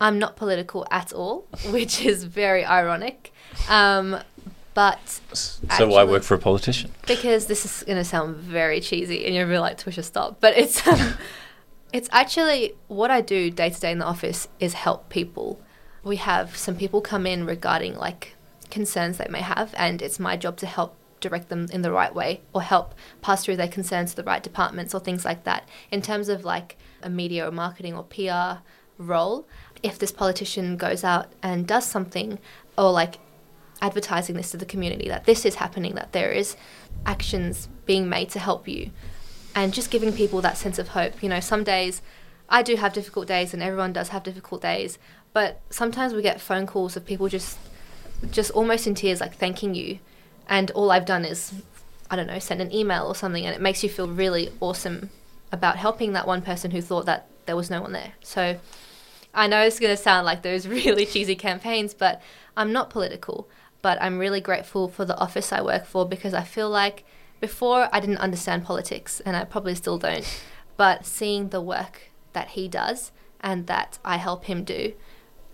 I'm 0.00 0.18
not 0.18 0.36
political 0.36 0.86
at 0.90 1.12
all, 1.12 1.46
which 1.70 2.04
is 2.04 2.24
very 2.24 2.64
ironic. 2.64 3.32
Um, 3.68 4.18
but 4.72 5.20
So 5.34 5.88
why 5.88 6.04
work 6.04 6.22
for 6.22 6.34
a 6.34 6.38
politician? 6.38 6.92
because 7.06 7.46
this 7.46 7.64
is 7.64 7.82
going 7.84 7.98
to 7.98 8.04
sound 8.04 8.36
very 8.36 8.80
cheesy 8.80 9.24
and 9.26 9.34
you're 9.34 9.44
going 9.44 9.54
to 9.54 9.56
be 9.56 9.58
like, 9.58 9.78
Twisha, 9.78 10.04
stop. 10.04 10.38
But 10.40 10.56
it's, 10.56 10.86
um, 10.86 11.14
it's 11.92 12.08
actually 12.12 12.74
what 12.86 13.10
I 13.10 13.20
do 13.20 13.50
day 13.50 13.70
to 13.70 13.80
day 13.80 13.90
in 13.90 13.98
the 13.98 14.06
office 14.06 14.46
is 14.60 14.74
help 14.74 15.08
people. 15.08 15.60
We 16.02 16.16
have 16.16 16.56
some 16.56 16.76
people 16.76 17.00
come 17.00 17.26
in 17.26 17.44
regarding 17.44 17.96
like 17.96 18.34
concerns 18.70 19.18
they 19.18 19.28
may 19.28 19.42
have, 19.42 19.74
and 19.76 20.00
it's 20.00 20.18
my 20.18 20.36
job 20.36 20.56
to 20.58 20.66
help 20.66 20.96
direct 21.20 21.50
them 21.50 21.66
in 21.70 21.82
the 21.82 21.92
right 21.92 22.14
way 22.14 22.40
or 22.54 22.62
help 22.62 22.94
pass 23.20 23.44
through 23.44 23.56
their 23.56 23.68
concerns 23.68 24.10
to 24.10 24.16
the 24.16 24.24
right 24.24 24.42
departments 24.42 24.94
or 24.94 25.00
things 25.00 25.24
like 25.24 25.44
that. 25.44 25.68
In 25.90 26.00
terms 26.00 26.28
of 26.28 26.44
like 26.44 26.76
a 27.02 27.10
media 27.10 27.46
or 27.46 27.50
marketing 27.50 27.94
or 27.94 28.04
PR 28.04 28.62
role, 28.96 29.46
if 29.82 29.98
this 29.98 30.12
politician 30.12 30.76
goes 30.76 31.04
out 31.04 31.32
and 31.42 31.66
does 31.66 31.86
something 31.86 32.38
or 32.78 32.90
like 32.90 33.18
advertising 33.82 34.36
this 34.36 34.50
to 34.50 34.56
the 34.56 34.66
community 34.66 35.08
that 35.08 35.24
this 35.24 35.44
is 35.44 35.56
happening, 35.56 35.94
that 35.94 36.12
there 36.12 36.32
is 36.32 36.56
actions 37.06 37.68
being 37.86 38.08
made 38.08 38.28
to 38.30 38.38
help 38.38 38.68
you, 38.68 38.90
and 39.54 39.74
just 39.74 39.90
giving 39.90 40.12
people 40.12 40.40
that 40.40 40.56
sense 40.56 40.78
of 40.78 40.88
hope. 40.88 41.22
You 41.22 41.28
know, 41.28 41.40
some 41.40 41.64
days 41.64 42.02
I 42.48 42.62
do 42.62 42.76
have 42.76 42.92
difficult 42.92 43.26
days, 43.26 43.54
and 43.54 43.62
everyone 43.62 43.92
does 43.92 44.08
have 44.08 44.22
difficult 44.22 44.62
days, 44.62 44.98
but 45.32 45.60
sometimes 45.70 46.12
we 46.12 46.22
get 46.22 46.40
phone 46.40 46.66
calls 46.66 46.96
of 46.96 47.04
people 47.06 47.28
just, 47.28 47.58
just 48.30 48.50
almost 48.52 48.86
in 48.86 48.94
tears, 48.94 49.20
like 49.20 49.34
thanking 49.34 49.74
you, 49.74 49.98
and 50.48 50.70
all 50.72 50.90
I've 50.90 51.06
done 51.06 51.24
is, 51.24 51.52
I 52.10 52.16
don't 52.16 52.26
know, 52.26 52.38
send 52.38 52.60
an 52.60 52.72
email 52.74 53.06
or 53.06 53.14
something, 53.14 53.44
and 53.44 53.54
it 53.54 53.60
makes 53.60 53.82
you 53.82 53.88
feel 53.88 54.08
really 54.08 54.50
awesome 54.60 55.10
about 55.52 55.76
helping 55.76 56.12
that 56.12 56.26
one 56.26 56.42
person 56.42 56.70
who 56.70 56.80
thought 56.80 57.06
that 57.06 57.28
there 57.46 57.56
was 57.56 57.70
no 57.70 57.80
one 57.82 57.92
there. 57.92 58.12
So. 58.22 58.58
I 59.32 59.46
know 59.46 59.62
it's 59.62 59.78
going 59.78 59.96
to 59.96 60.02
sound 60.02 60.26
like 60.26 60.42
those 60.42 60.66
really 60.78 61.06
cheesy 61.06 61.36
campaigns, 61.36 61.94
but 61.94 62.20
I'm 62.56 62.72
not 62.72 62.90
political. 62.90 63.48
But 63.82 64.00
I'm 64.02 64.18
really 64.18 64.40
grateful 64.40 64.88
for 64.88 65.04
the 65.04 65.16
office 65.18 65.52
I 65.52 65.62
work 65.62 65.86
for 65.86 66.06
because 66.06 66.34
I 66.34 66.42
feel 66.42 66.68
like 66.68 67.04
before 67.40 67.88
I 67.92 68.00
didn't 68.00 68.18
understand 68.18 68.64
politics, 68.64 69.20
and 69.20 69.34
I 69.36 69.44
probably 69.44 69.74
still 69.74 69.96
don't. 69.96 70.26
But 70.76 71.06
seeing 71.06 71.48
the 71.48 71.62
work 71.62 72.10
that 72.34 72.48
he 72.48 72.68
does 72.68 73.12
and 73.40 73.66
that 73.66 73.98
I 74.04 74.18
help 74.18 74.44
him 74.44 74.64
do, 74.64 74.92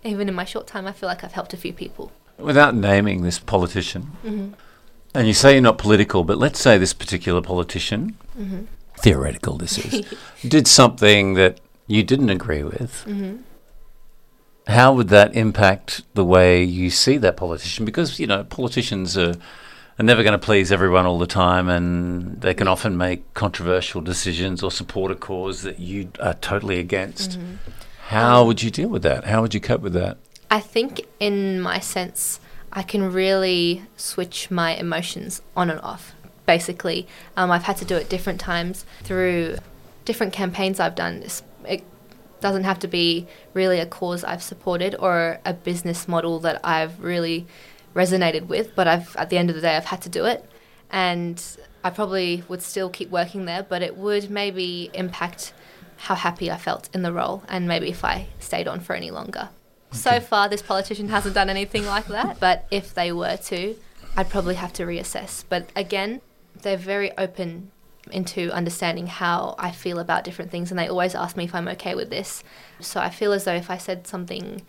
even 0.05 0.29
in 0.29 0.35
my 0.35 0.45
short 0.45 0.67
time, 0.67 0.87
I 0.87 0.93
feel 0.93 1.09
like 1.09 1.25
I've 1.25 1.33
helped 1.33 1.53
a 1.53 1.57
few 1.57 1.73
people. 1.73 2.13
Without 2.39 2.75
naming 2.75 3.23
this 3.23 3.39
politician, 3.39 4.13
Mm-hmm. 4.25 4.49
and 5.15 5.27
you 5.27 5.33
say 5.35 5.53
you're 5.55 5.63
not 5.63 5.79
political, 5.79 6.23
but 6.25 6.39
let's 6.39 6.61
say 6.61 6.79
this 6.79 6.93
particular 6.95 7.41
politician, 7.43 8.17
Mm-hmm. 8.39 8.65
theoretical 8.99 9.57
this 9.57 9.79
is, 9.79 10.05
did 10.49 10.67
something 10.69 11.35
that 11.35 11.61
you 11.87 12.03
didn't 12.03 12.31
agree 12.31 12.63
with. 12.63 13.05
Mm-hmm. 13.07 13.37
How 14.67 14.93
would 14.93 15.09
that 15.09 15.35
impact 15.37 16.03
the 16.15 16.25
way 16.25 16.63
you 16.65 16.91
see 16.91 17.17
that 17.19 17.37
politician? 17.37 17.85
Because, 17.85 18.19
you 18.19 18.27
know, 18.27 18.43
politicians 18.43 19.17
are, 19.17 19.35
are 19.99 20.03
never 20.03 20.25
going 20.25 20.33
to 20.33 20.45
please 20.45 20.73
everyone 20.73 21.07
all 21.07 21.21
the 21.21 21.27
time 21.29 21.69
and 21.69 22.41
they 22.41 22.53
can 22.53 22.67
often 22.67 22.97
make 22.97 23.33
controversial 23.35 24.01
decisions 24.01 24.65
or 24.65 24.73
support 24.73 25.13
a 25.13 25.15
cause 25.15 25.63
that 25.63 25.79
you 25.79 26.11
are 26.21 26.35
totally 26.35 26.81
against. 26.81 27.39
Mm-hmm. 27.39 27.55
How 28.09 28.43
Um, 28.43 28.47
would 28.47 28.63
you 28.63 28.71
deal 28.71 28.89
with 28.89 29.03
that? 29.03 29.25
How 29.25 29.43
would 29.43 29.53
you 29.53 29.61
cope 29.61 29.81
with 29.81 29.93
that? 29.95 30.17
I 30.49 30.61
think, 30.61 31.07
in 31.19 31.61
my 31.61 31.81
sense, 31.81 32.39
I 32.73 32.83
can 32.83 33.13
really 33.13 33.83
switch 33.97 34.49
my 34.49 34.77
emotions 34.77 35.43
on 35.57 35.71
and 35.71 35.81
off. 35.81 36.15
Basically, 36.47 37.09
um, 37.37 37.51
I've 37.51 37.65
had 37.65 37.77
to 37.79 37.85
do 37.85 37.97
it 37.97 38.09
different 38.09 38.39
times 38.39 38.85
through 39.03 39.57
different 40.05 40.33
campaigns 40.33 40.79
I've 40.79 40.95
done. 40.95 41.25
It 41.69 41.83
doesn't 42.41 42.63
have 42.63 42.79
to 42.79 42.87
be 42.87 43.27
really 43.55 43.81
a 43.81 43.87
cause 43.87 44.23
I've 44.23 44.43
supported 44.43 44.95
or 45.01 45.41
a 45.45 45.53
business 45.53 46.07
model 46.07 46.39
that 46.41 46.61
I've 46.63 47.03
really 47.03 47.45
resonated 47.93 48.47
with, 48.47 48.77
but 48.77 48.87
I've 48.87 49.17
at 49.17 49.31
the 49.31 49.39
end 49.39 49.51
of 49.51 49.57
the 49.57 49.63
day 49.63 49.77
I've 49.77 49.87
had 49.87 50.03
to 50.03 50.09
do 50.09 50.27
it, 50.27 50.49
and 50.93 51.43
I 51.83 51.91
probably 51.91 52.45
would 52.47 52.63
still 52.63 52.89
keep 52.89 53.11
working 53.11 53.47
there, 53.47 53.65
but 53.65 53.83
it 53.83 53.97
would 53.97 54.31
maybe 54.31 54.91
impact 54.95 55.53
how 55.97 56.15
happy 56.15 56.51
I 56.51 56.57
felt 56.57 56.89
in 56.95 57.03
the 57.03 57.13
role, 57.13 57.43
and 57.49 57.67
maybe 57.67 57.89
if 57.89 58.05
I 58.05 58.29
stayed 58.39 58.69
on 58.69 58.81
for 58.81 58.95
any 58.95 59.11
longer. 59.11 59.49
So 59.93 60.21
far, 60.21 60.49
this 60.49 60.63
politician 60.63 61.09
hasn't 61.09 61.35
done 61.35 61.49
anything 61.49 61.87
like 61.87 62.07
that, 62.09 62.39
but 62.41 62.67
if 62.71 62.93
they 62.95 63.13
were 63.13 63.37
to, 63.37 63.77
I'd 64.17 64.29
probably 64.29 64.57
have 64.57 64.73
to 64.75 64.85
reassess. 64.85 65.45
But 65.49 65.71
again, 65.75 66.21
they're 66.63 66.77
very 66.77 67.17
open 67.17 67.71
into 68.11 68.51
understanding 68.53 69.07
how 69.07 69.55
I 69.59 69.71
feel 69.71 69.99
about 69.99 70.25
different 70.25 70.51
things, 70.51 70.71
and 70.71 70.79
they 70.79 70.89
always 70.89 71.15
ask 71.15 71.37
me 71.37 71.45
if 71.45 71.55
I'm 71.55 71.69
okay 71.69 71.95
with 71.95 72.11
this. 72.11 72.45
So 72.81 73.01
I 73.01 73.11
feel 73.11 73.33
as 73.33 73.45
though 73.45 73.55
if 73.55 73.71
I 73.71 73.79
said 73.79 74.07
something 74.07 74.63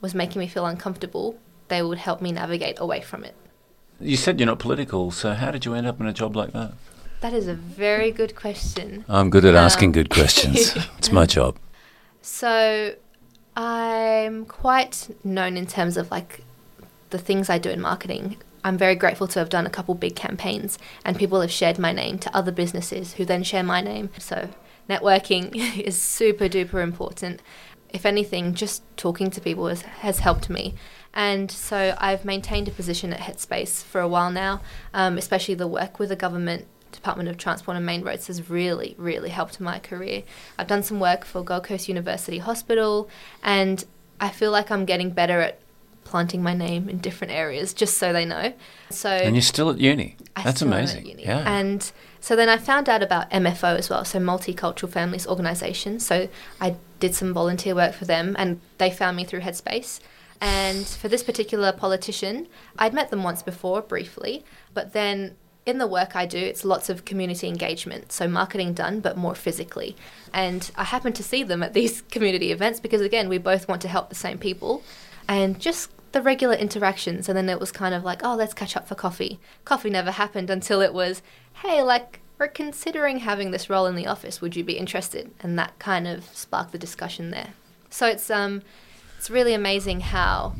was 0.00 0.14
making 0.14 0.40
me 0.40 0.46
feel 0.46 0.66
uncomfortable, 0.66 1.38
they 1.68 1.82
would 1.82 1.98
help 1.98 2.20
me 2.20 2.32
navigate 2.32 2.78
away 2.78 3.00
from 3.00 3.24
it. 3.24 3.34
You 3.98 4.16
said 4.16 4.38
you're 4.38 4.46
not 4.46 4.58
political, 4.58 5.10
so 5.10 5.32
how 5.32 5.50
did 5.50 5.64
you 5.64 5.74
end 5.74 5.86
up 5.86 6.00
in 6.00 6.06
a 6.06 6.12
job 6.12 6.36
like 6.36 6.52
that? 6.52 6.74
That 7.26 7.34
is 7.34 7.48
a 7.48 7.54
very 7.54 8.12
good 8.12 8.36
question. 8.36 9.04
I'm 9.08 9.30
good 9.30 9.44
at 9.44 9.56
asking 9.56 9.88
Um, 9.88 9.92
good 9.94 10.10
questions. 10.10 10.76
it's 10.98 11.10
my 11.10 11.26
job. 11.26 11.56
So, 12.22 12.94
I'm 13.56 14.44
quite 14.44 15.08
known 15.24 15.56
in 15.56 15.66
terms 15.66 15.96
of 15.96 16.08
like 16.12 16.44
the 17.10 17.18
things 17.18 17.50
I 17.50 17.58
do 17.58 17.68
in 17.68 17.80
marketing. 17.80 18.36
I'm 18.62 18.78
very 18.78 18.94
grateful 18.94 19.26
to 19.26 19.40
have 19.40 19.48
done 19.48 19.66
a 19.66 19.70
couple 19.70 19.96
big 19.96 20.14
campaigns, 20.14 20.78
and 21.04 21.18
people 21.18 21.40
have 21.40 21.50
shared 21.50 21.80
my 21.80 21.90
name 21.90 22.20
to 22.20 22.32
other 22.32 22.52
businesses 22.52 23.14
who 23.14 23.24
then 23.24 23.42
share 23.42 23.64
my 23.64 23.80
name. 23.80 24.10
So, 24.20 24.48
networking 24.88 25.50
is 25.84 26.00
super 26.00 26.48
duper 26.48 26.80
important. 26.80 27.42
If 27.88 28.06
anything, 28.06 28.54
just 28.54 28.84
talking 28.96 29.32
to 29.32 29.40
people 29.40 29.66
has, 29.66 29.82
has 29.82 30.20
helped 30.20 30.48
me. 30.48 30.76
And 31.12 31.50
so, 31.50 31.96
I've 31.98 32.24
maintained 32.24 32.68
a 32.68 32.70
position 32.70 33.12
at 33.12 33.18
Headspace 33.18 33.82
for 33.82 34.00
a 34.00 34.06
while 34.06 34.30
now, 34.30 34.60
um, 34.94 35.18
especially 35.18 35.56
the 35.56 35.66
work 35.66 35.98
with 35.98 36.10
the 36.10 36.14
government 36.14 36.68
Department 36.92 37.28
of 37.28 37.36
Transport 37.38 37.76
and 37.76 37.84
Main 37.86 38.02
Roads 38.02 38.26
has 38.28 38.48
really, 38.50 38.94
really 38.98 39.30
helped 39.30 39.60
my 39.60 39.78
career. 39.78 40.22
I've 40.58 40.66
done 40.66 40.82
some 40.82 41.00
work 41.00 41.24
for 41.24 41.42
Gold 41.42 41.64
Coast 41.64 41.88
University 41.88 42.38
Hospital, 42.38 43.08
and 43.42 43.84
I 44.20 44.30
feel 44.30 44.50
like 44.50 44.70
I'm 44.70 44.84
getting 44.84 45.10
better 45.10 45.40
at 45.40 45.58
planting 46.04 46.40
my 46.42 46.54
name 46.54 46.88
in 46.88 46.98
different 46.98 47.32
areas 47.32 47.74
just 47.74 47.98
so 47.98 48.12
they 48.12 48.24
know. 48.24 48.52
So 48.90 49.10
And 49.10 49.34
you're 49.34 49.42
still 49.42 49.70
at 49.70 49.78
uni. 49.78 50.16
I 50.36 50.42
That's 50.44 50.58
still 50.58 50.68
am 50.68 50.74
at 50.74 50.78
amazing. 50.80 51.06
uni. 51.06 51.24
Yeah. 51.24 51.42
And 51.46 51.90
so 52.20 52.36
then 52.36 52.48
I 52.48 52.58
found 52.58 52.88
out 52.88 53.02
about 53.02 53.28
MFO 53.30 53.76
as 53.76 53.90
well, 53.90 54.04
so 54.04 54.18
Multicultural 54.20 54.88
Families 54.88 55.26
Organisation. 55.26 55.98
So 55.98 56.28
I 56.60 56.76
did 57.00 57.14
some 57.14 57.34
volunteer 57.34 57.74
work 57.74 57.92
for 57.92 58.04
them, 58.04 58.36
and 58.38 58.60
they 58.78 58.90
found 58.90 59.16
me 59.16 59.24
through 59.24 59.40
Headspace. 59.40 60.00
And 60.40 60.86
for 60.86 61.08
this 61.08 61.22
particular 61.22 61.72
politician, 61.72 62.46
I'd 62.78 62.94
met 62.94 63.10
them 63.10 63.22
once 63.22 63.42
before 63.42 63.80
briefly, 63.82 64.44
but 64.74 64.92
then 64.92 65.34
in 65.66 65.78
the 65.78 65.86
work 65.86 66.14
I 66.14 66.26
do, 66.26 66.38
it's 66.38 66.64
lots 66.64 66.88
of 66.88 67.04
community 67.04 67.48
engagement, 67.48 68.12
so 68.12 68.28
marketing 68.28 68.72
done, 68.72 69.00
but 69.00 69.16
more 69.16 69.34
physically. 69.34 69.96
And 70.32 70.70
I 70.76 70.84
happen 70.84 71.12
to 71.14 71.22
see 71.24 71.42
them 71.42 71.62
at 71.62 71.74
these 71.78 72.02
community 72.02 72.52
events 72.52 72.80
because, 72.80 73.00
again, 73.00 73.28
we 73.28 73.38
both 73.38 73.68
want 73.68 73.82
to 73.82 73.88
help 73.88 74.08
the 74.08 74.14
same 74.14 74.38
people. 74.38 74.82
And 75.28 75.58
just 75.60 75.90
the 76.12 76.22
regular 76.22 76.54
interactions. 76.54 77.28
And 77.28 77.36
then 77.36 77.48
it 77.48 77.58
was 77.58 77.72
kind 77.72 77.94
of 77.94 78.04
like, 78.04 78.22
oh, 78.24 78.36
let's 78.36 78.54
catch 78.54 78.76
up 78.76 78.86
for 78.86 78.94
coffee. 78.94 79.40
Coffee 79.64 79.90
never 79.90 80.12
happened 80.12 80.48
until 80.58 80.80
it 80.80 80.94
was, 80.94 81.20
hey, 81.62 81.82
like, 81.82 82.20
we're 82.38 82.48
considering 82.48 83.18
having 83.18 83.50
this 83.50 83.68
role 83.68 83.86
in 83.86 83.96
the 83.96 84.06
office. 84.06 84.40
Would 84.40 84.54
you 84.56 84.62
be 84.62 84.78
interested? 84.78 85.32
And 85.40 85.58
that 85.58 85.78
kind 85.78 86.06
of 86.06 86.24
sparked 86.36 86.72
the 86.72 86.78
discussion 86.78 87.30
there. 87.30 87.54
So 87.90 88.06
it's 88.06 88.30
um, 88.30 88.62
it's 89.16 89.30
really 89.30 89.54
amazing 89.54 90.00
how 90.00 90.54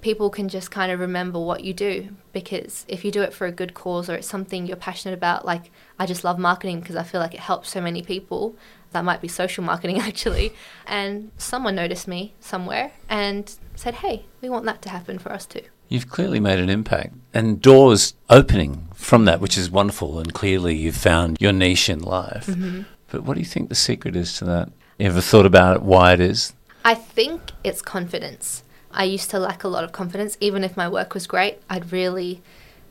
people 0.00 0.30
can 0.30 0.48
just 0.48 0.70
kind 0.70 0.90
of 0.90 1.00
remember 1.00 1.38
what 1.38 1.64
you 1.64 1.74
do 1.74 2.08
because 2.32 2.84
if 2.88 3.04
you 3.04 3.10
do 3.10 3.22
it 3.22 3.32
for 3.32 3.46
a 3.46 3.52
good 3.52 3.74
cause 3.74 4.08
or 4.08 4.14
it's 4.14 4.26
something 4.26 4.66
you're 4.66 4.76
passionate 4.76 5.14
about, 5.14 5.44
like 5.44 5.70
I 5.98 6.06
just 6.06 6.24
love 6.24 6.38
marketing 6.38 6.80
because 6.80 6.96
I 6.96 7.02
feel 7.02 7.20
like 7.20 7.34
it 7.34 7.40
helps 7.40 7.70
so 7.70 7.80
many 7.80 8.02
people. 8.02 8.56
That 8.92 9.04
might 9.04 9.20
be 9.20 9.28
social 9.28 9.62
marketing 9.64 9.98
actually. 10.00 10.52
And 10.86 11.30
someone 11.38 11.74
noticed 11.74 12.08
me 12.08 12.34
somewhere 12.40 12.92
and 13.08 13.54
said, 13.74 13.96
hey, 13.96 14.26
we 14.40 14.48
want 14.48 14.64
that 14.66 14.82
to 14.82 14.88
happen 14.88 15.18
for 15.18 15.32
us 15.32 15.46
too. 15.46 15.62
You've 15.88 16.08
clearly 16.08 16.40
made 16.40 16.60
an 16.60 16.70
impact 16.70 17.14
and 17.34 17.60
doors 17.60 18.14
opening 18.28 18.88
from 18.94 19.24
that, 19.24 19.40
which 19.40 19.58
is 19.58 19.70
wonderful. 19.70 20.18
And 20.18 20.32
clearly 20.32 20.76
you've 20.76 20.96
found 20.96 21.36
your 21.40 21.52
niche 21.52 21.88
in 21.88 22.00
life. 22.00 22.46
Mm-hmm. 22.46 22.82
But 23.10 23.24
what 23.24 23.34
do 23.34 23.40
you 23.40 23.46
think 23.46 23.68
the 23.68 23.74
secret 23.74 24.14
is 24.14 24.38
to 24.38 24.44
that? 24.44 24.70
You 24.98 25.06
ever 25.06 25.20
thought 25.20 25.46
about 25.46 25.76
it, 25.76 25.82
why 25.82 26.12
it 26.12 26.20
is? 26.20 26.52
I 26.84 26.94
think 26.94 27.40
it's 27.64 27.82
confidence. 27.82 28.62
I 28.92 29.04
used 29.04 29.30
to 29.30 29.38
lack 29.38 29.64
a 29.64 29.68
lot 29.68 29.84
of 29.84 29.92
confidence. 29.92 30.36
Even 30.40 30.64
if 30.64 30.76
my 30.76 30.88
work 30.88 31.14
was 31.14 31.26
great, 31.26 31.58
I'd 31.68 31.92
really 31.92 32.42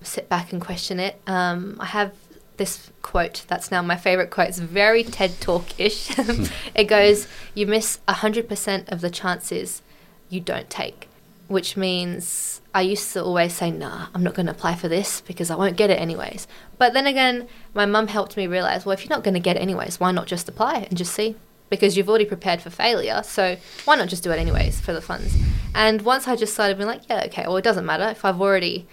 sit 0.01 0.29
back 0.29 0.51
and 0.51 0.62
question 0.62 0.99
it. 0.99 1.21
Um, 1.27 1.77
I 1.79 1.88
have 1.88 2.13
this 2.57 2.91
quote 3.01 3.45
that's 3.47 3.71
now 3.71 3.81
my 3.81 3.95
favorite 3.95 4.29
quote. 4.29 4.49
It's 4.49 4.59
very 4.59 5.03
TED 5.03 5.39
Talk 5.41 5.79
ish. 5.79 6.12
it 6.75 6.85
goes, 6.85 7.27
You 7.53 7.65
miss 7.67 7.99
100% 8.07 8.91
of 8.91 9.01
the 9.01 9.09
chances 9.09 9.81
you 10.29 10.39
don't 10.39 10.69
take, 10.69 11.09
which 11.47 11.75
means 11.75 12.62
I 12.73 12.81
used 12.81 13.12
to 13.13 13.23
always 13.23 13.53
say, 13.53 13.71
Nah, 13.71 14.07
I'm 14.13 14.23
not 14.23 14.35
going 14.35 14.45
to 14.45 14.51
apply 14.51 14.75
for 14.75 14.88
this 14.88 15.21
because 15.21 15.49
I 15.49 15.55
won't 15.55 15.77
get 15.77 15.89
it 15.89 15.99
anyways. 15.99 16.47
But 16.77 16.93
then 16.93 17.07
again, 17.07 17.47
my 17.73 17.85
mum 17.85 18.07
helped 18.07 18.38
me 18.38 18.45
realize, 18.45 18.85
Well, 18.85 18.93
if 18.93 19.03
you're 19.03 19.15
not 19.15 19.23
going 19.23 19.33
to 19.33 19.39
get 19.39 19.55
it 19.55 19.62
anyways, 19.62 19.99
why 19.99 20.12
not 20.12 20.27
just 20.27 20.47
apply 20.47 20.88
and 20.89 20.97
just 20.97 21.13
see? 21.13 21.35
Because 21.69 21.95
you've 21.95 22.10
already 22.10 22.25
prepared 22.25 22.62
for 22.62 22.69
failure. 22.69 23.21
So 23.23 23.58
why 23.86 23.95
not 23.95 24.10
just 24.10 24.23
do 24.23 24.32
it 24.32 24.39
anyways 24.39 24.79
for 24.79 24.93
the 24.93 25.01
funds? 25.01 25.36
And 25.73 26.01
once 26.01 26.27
I 26.27 26.36
just 26.36 26.53
started 26.53 26.77
being 26.77 26.88
like, 26.88 27.08
yeah, 27.10 27.23
okay, 27.25 27.43
well, 27.43 27.58
it 27.58 27.63
doesn't 27.63 27.86
matter. 27.86 28.08
If 28.10 28.25
I've 28.25 28.41
already 28.41 28.88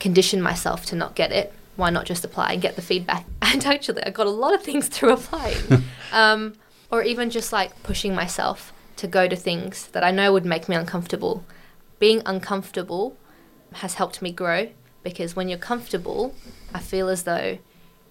conditioned 0.00 0.42
myself 0.42 0.84
to 0.86 0.96
not 0.96 1.14
get 1.14 1.32
it, 1.32 1.52
why 1.76 1.90
not 1.90 2.06
just 2.06 2.24
apply 2.24 2.52
and 2.52 2.62
get 2.62 2.76
the 2.76 2.82
feedback? 2.82 3.24
And 3.40 3.64
actually, 3.64 4.02
I 4.02 4.10
got 4.10 4.26
a 4.26 4.30
lot 4.30 4.52
of 4.52 4.62
things 4.62 4.88
through 4.88 5.14
applying. 5.14 5.56
um, 6.12 6.54
or 6.90 7.02
even 7.02 7.30
just 7.30 7.50
like 7.50 7.82
pushing 7.82 8.14
myself 8.14 8.74
to 8.96 9.06
go 9.06 9.26
to 9.26 9.36
things 9.36 9.86
that 9.88 10.04
I 10.04 10.10
know 10.10 10.32
would 10.32 10.44
make 10.44 10.68
me 10.68 10.76
uncomfortable. 10.76 11.44
Being 11.98 12.20
uncomfortable 12.26 13.16
has 13.74 13.94
helped 13.94 14.20
me 14.20 14.32
grow 14.32 14.68
because 15.02 15.34
when 15.34 15.48
you're 15.48 15.58
comfortable, 15.58 16.34
I 16.74 16.80
feel 16.80 17.08
as 17.08 17.22
though 17.22 17.58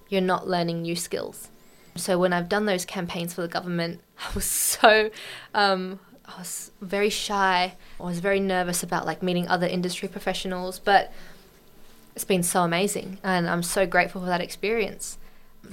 you're 0.09 0.21
not 0.21 0.47
learning 0.47 0.81
new 0.81 0.95
skills. 0.95 1.49
So 1.97 2.17
when 2.17 2.33
I've 2.33 2.49
done 2.49 2.65
those 2.65 2.85
campaigns 2.85 3.33
for 3.33 3.41
the 3.41 3.47
government, 3.47 4.01
I 4.19 4.33
was 4.33 4.45
so 4.45 5.09
um, 5.53 5.99
I 6.25 6.39
was 6.39 6.71
very 6.81 7.09
shy. 7.09 7.75
I 7.99 8.03
was 8.03 8.19
very 8.19 8.39
nervous 8.39 8.83
about 8.83 9.05
like 9.05 9.23
meeting 9.23 9.47
other 9.47 9.67
industry 9.67 10.07
professionals, 10.07 10.79
but 10.79 11.11
it's 12.15 12.25
been 12.25 12.43
so 12.43 12.63
amazing, 12.63 13.19
and 13.23 13.47
I'm 13.47 13.63
so 13.63 13.85
grateful 13.85 14.21
for 14.21 14.27
that 14.27 14.41
experience. 14.41 15.17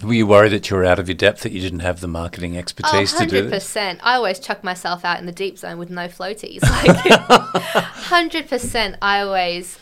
Were 0.02 0.14
you 0.14 0.26
worried 0.26 0.52
that 0.52 0.68
you 0.68 0.76
were 0.76 0.84
out 0.84 0.98
of 0.98 1.08
your 1.08 1.14
depth, 1.14 1.42
that 1.42 1.52
you 1.52 1.60
didn't 1.60 1.78
have 1.80 2.00
the 2.00 2.08
marketing 2.08 2.58
expertise 2.58 3.14
oh, 3.14 3.20
to 3.20 3.26
do 3.26 3.48
this? 3.48 3.74
100%. 3.74 4.00
I 4.02 4.16
always 4.16 4.40
chuck 4.40 4.64
myself 4.64 5.04
out 5.04 5.20
in 5.20 5.26
the 5.26 5.32
deep 5.32 5.58
zone 5.58 5.78
with 5.78 5.90
no 5.90 6.08
floaties. 6.08 6.62
Like, 6.62 6.86
100%. 6.90 8.98
I 9.00 9.20
always, 9.20 9.78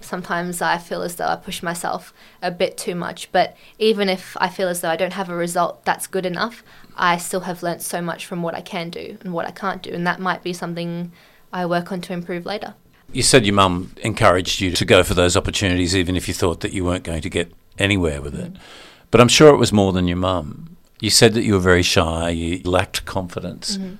sometimes 0.00 0.60
I 0.62 0.78
feel 0.78 1.02
as 1.02 1.16
though 1.16 1.26
I 1.26 1.36
push 1.36 1.62
myself 1.62 2.12
a 2.42 2.50
bit 2.50 2.76
too 2.76 2.94
much. 2.94 3.30
But 3.32 3.56
even 3.78 4.08
if 4.08 4.36
I 4.40 4.48
feel 4.48 4.68
as 4.68 4.80
though 4.80 4.90
I 4.90 4.96
don't 4.96 5.14
have 5.14 5.28
a 5.28 5.36
result 5.36 5.84
that's 5.84 6.06
good 6.06 6.26
enough, 6.26 6.62
I 6.96 7.16
still 7.16 7.40
have 7.40 7.62
learnt 7.62 7.82
so 7.82 8.00
much 8.00 8.26
from 8.26 8.42
what 8.42 8.54
I 8.54 8.60
can 8.60 8.90
do 8.90 9.18
and 9.22 9.32
what 9.32 9.46
I 9.46 9.50
can't 9.50 9.82
do. 9.82 9.90
And 9.90 10.06
that 10.06 10.20
might 10.20 10.42
be 10.42 10.52
something 10.52 11.12
I 11.52 11.66
work 11.66 11.92
on 11.92 12.00
to 12.02 12.12
improve 12.12 12.46
later. 12.46 12.74
You 13.12 13.22
said 13.22 13.46
your 13.46 13.54
mum 13.54 13.92
encouraged 14.02 14.60
you 14.60 14.72
to 14.72 14.84
go 14.84 15.02
for 15.02 15.14
those 15.14 15.36
opportunities, 15.36 15.94
even 15.94 16.16
if 16.16 16.28
you 16.28 16.34
thought 16.34 16.60
that 16.60 16.72
you 16.72 16.84
weren't 16.84 17.04
going 17.04 17.22
to 17.22 17.30
get 17.30 17.52
anywhere 17.78 18.20
with 18.20 18.34
it. 18.34 18.52
Mm-hmm. 18.52 18.62
But 19.10 19.20
I'm 19.20 19.28
sure 19.28 19.54
it 19.54 19.58
was 19.58 19.72
more 19.72 19.92
than 19.92 20.08
your 20.08 20.16
mum. 20.16 20.76
You 21.00 21.10
said 21.10 21.34
that 21.34 21.44
you 21.44 21.54
were 21.54 21.60
very 21.60 21.82
shy, 21.82 22.30
you 22.30 22.62
lacked 22.64 23.04
confidence. 23.04 23.76
Mm-hmm. 23.76 23.94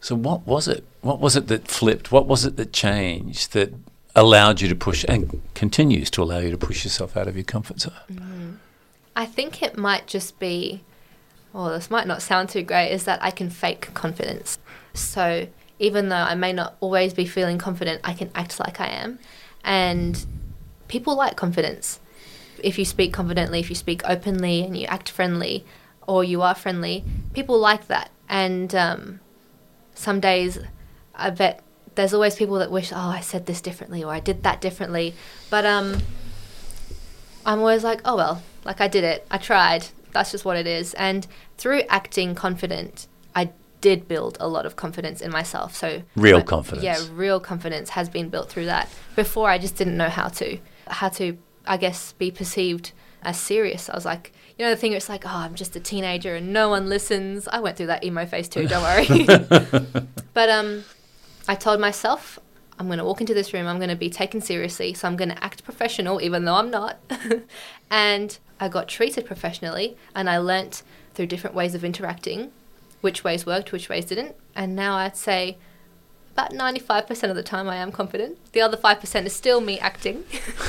So, 0.00 0.14
what 0.14 0.46
was 0.46 0.66
it? 0.66 0.84
What 1.00 1.20
was 1.20 1.36
it 1.36 1.48
that 1.48 1.68
flipped? 1.68 2.10
What 2.10 2.26
was 2.26 2.44
it 2.44 2.56
that 2.56 2.72
changed 2.72 3.52
that 3.52 3.72
allowed 4.14 4.60
you 4.60 4.68
to 4.68 4.74
push 4.74 5.04
and 5.08 5.42
continues 5.54 6.10
to 6.10 6.22
allow 6.22 6.38
you 6.38 6.50
to 6.50 6.58
push 6.58 6.84
yourself 6.84 7.16
out 7.16 7.28
of 7.28 7.36
your 7.36 7.44
comfort 7.44 7.80
zone? 7.80 8.60
I 9.14 9.26
think 9.26 9.62
it 9.62 9.76
might 9.76 10.06
just 10.06 10.38
be, 10.38 10.82
well, 11.52 11.70
this 11.70 11.90
might 11.90 12.06
not 12.06 12.22
sound 12.22 12.48
too 12.48 12.62
great, 12.62 12.90
is 12.92 13.04
that 13.04 13.22
I 13.22 13.30
can 13.30 13.50
fake 13.50 13.92
confidence. 13.94 14.58
So 14.94 15.46
even 15.78 16.08
though 16.08 16.16
I 16.16 16.34
may 16.34 16.52
not 16.52 16.76
always 16.80 17.14
be 17.14 17.24
feeling 17.24 17.58
confident, 17.58 18.00
I 18.04 18.14
can 18.14 18.30
act 18.34 18.60
like 18.60 18.80
I 18.80 18.86
am. 18.86 19.18
And 19.64 20.24
people 20.88 21.16
like 21.16 21.36
confidence. 21.36 22.00
If 22.62 22.78
you 22.78 22.84
speak 22.84 23.12
confidently, 23.12 23.60
if 23.60 23.70
you 23.70 23.76
speak 23.76 24.02
openly 24.04 24.62
and 24.62 24.76
you 24.76 24.86
act 24.86 25.10
friendly, 25.10 25.64
or 26.06 26.24
you 26.24 26.42
are 26.42 26.54
friendly, 26.54 27.04
people 27.32 27.58
like 27.58 27.86
that. 27.86 28.10
And 28.28 28.74
um, 28.74 29.20
some 29.94 30.20
days, 30.20 30.58
I 31.14 31.30
bet 31.30 31.62
there's 32.00 32.14
always 32.14 32.34
people 32.34 32.56
that 32.58 32.70
wish, 32.70 32.92
oh, 32.92 32.96
I 32.96 33.20
said 33.20 33.44
this 33.44 33.60
differently 33.60 34.02
or 34.02 34.10
I 34.12 34.20
did 34.20 34.42
that 34.44 34.62
differently. 34.62 35.14
But 35.50 35.66
um, 35.66 35.98
I'm 37.44 37.58
always 37.58 37.84
like, 37.84 38.00
oh 38.06 38.16
well, 38.16 38.42
like 38.64 38.80
I 38.80 38.88
did 38.88 39.04
it, 39.04 39.26
I 39.30 39.36
tried. 39.36 39.86
That's 40.12 40.32
just 40.32 40.44
what 40.44 40.56
it 40.56 40.66
is. 40.66 40.94
And 40.94 41.26
through 41.58 41.82
acting 41.90 42.34
confident, 42.34 43.06
I 43.34 43.50
did 43.82 44.08
build 44.08 44.38
a 44.40 44.48
lot 44.48 44.64
of 44.64 44.76
confidence 44.76 45.20
in 45.20 45.30
myself. 45.30 45.76
So 45.76 46.02
Real 46.16 46.38
my- 46.38 46.44
confidence. 46.44 46.84
Yeah, 46.84 46.98
real 47.12 47.38
confidence 47.38 47.90
has 47.90 48.08
been 48.08 48.30
built 48.30 48.48
through 48.48 48.66
that. 48.66 48.88
Before 49.14 49.50
I 49.50 49.58
just 49.58 49.76
didn't 49.76 49.98
know 49.98 50.08
how 50.08 50.28
to, 50.28 50.58
how 50.86 51.10
to, 51.10 51.36
I 51.66 51.76
guess, 51.76 52.12
be 52.14 52.30
perceived 52.30 52.92
as 53.22 53.38
serious. 53.38 53.90
I 53.90 53.94
was 53.94 54.06
like, 54.06 54.32
you 54.58 54.64
know, 54.64 54.70
the 54.70 54.76
thing 54.76 54.92
where 54.92 54.96
it's 54.96 55.08
like, 55.10 55.26
oh, 55.26 55.30
I'm 55.30 55.54
just 55.54 55.76
a 55.76 55.80
teenager 55.80 56.34
and 56.36 56.52
no 56.52 56.70
one 56.70 56.88
listens. 56.88 57.46
I 57.46 57.60
went 57.60 57.76
through 57.76 57.86
that 57.88 58.04
emo 58.04 58.24
phase 58.24 58.48
too. 58.48 58.66
Don't 58.66 58.82
worry. 58.82 59.26
but 60.34 60.48
um, 60.48 60.84
I 61.50 61.56
told 61.56 61.80
myself, 61.80 62.38
I'm 62.78 62.86
going 62.86 63.00
to 63.00 63.04
walk 63.04 63.20
into 63.20 63.34
this 63.34 63.52
room, 63.52 63.66
I'm 63.66 63.78
going 63.78 63.90
to 63.90 63.96
be 63.96 64.08
taken 64.08 64.40
seriously, 64.40 64.94
so 64.94 65.08
I'm 65.08 65.16
going 65.16 65.30
to 65.30 65.44
act 65.44 65.64
professional, 65.64 66.22
even 66.22 66.44
though 66.44 66.54
I'm 66.54 66.70
not. 66.70 66.98
and 67.90 68.38
I 68.60 68.68
got 68.68 68.86
treated 68.86 69.26
professionally, 69.26 69.96
and 70.14 70.30
I 70.30 70.38
learnt 70.38 70.84
through 71.14 71.26
different 71.26 71.56
ways 71.56 71.74
of 71.74 71.82
interacting 71.82 72.52
which 73.00 73.24
ways 73.24 73.44
worked, 73.44 73.72
which 73.72 73.88
ways 73.88 74.04
didn't. 74.04 74.36
And 74.54 74.76
now 74.76 74.94
I'd 74.94 75.16
say 75.16 75.58
about 76.34 76.52
95% 76.52 77.30
of 77.30 77.34
the 77.34 77.42
time 77.42 77.68
I 77.68 77.76
am 77.76 77.90
confident. 77.90 78.38
The 78.52 78.60
other 78.60 78.76
5% 78.76 79.26
is 79.26 79.32
still 79.32 79.60
me 79.60 79.80
acting. 79.80 80.22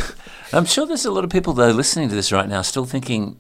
I'm 0.53 0.65
sure 0.65 0.87
there's 0.87 1.05
a 1.05 1.11
lot 1.11 1.23
of 1.23 1.29
people, 1.29 1.53
though, 1.53 1.69
listening 1.69 2.09
to 2.09 2.15
this 2.15 2.31
right 2.31 2.49
now 2.49 2.63
still 2.63 2.85
thinking, 2.85 3.37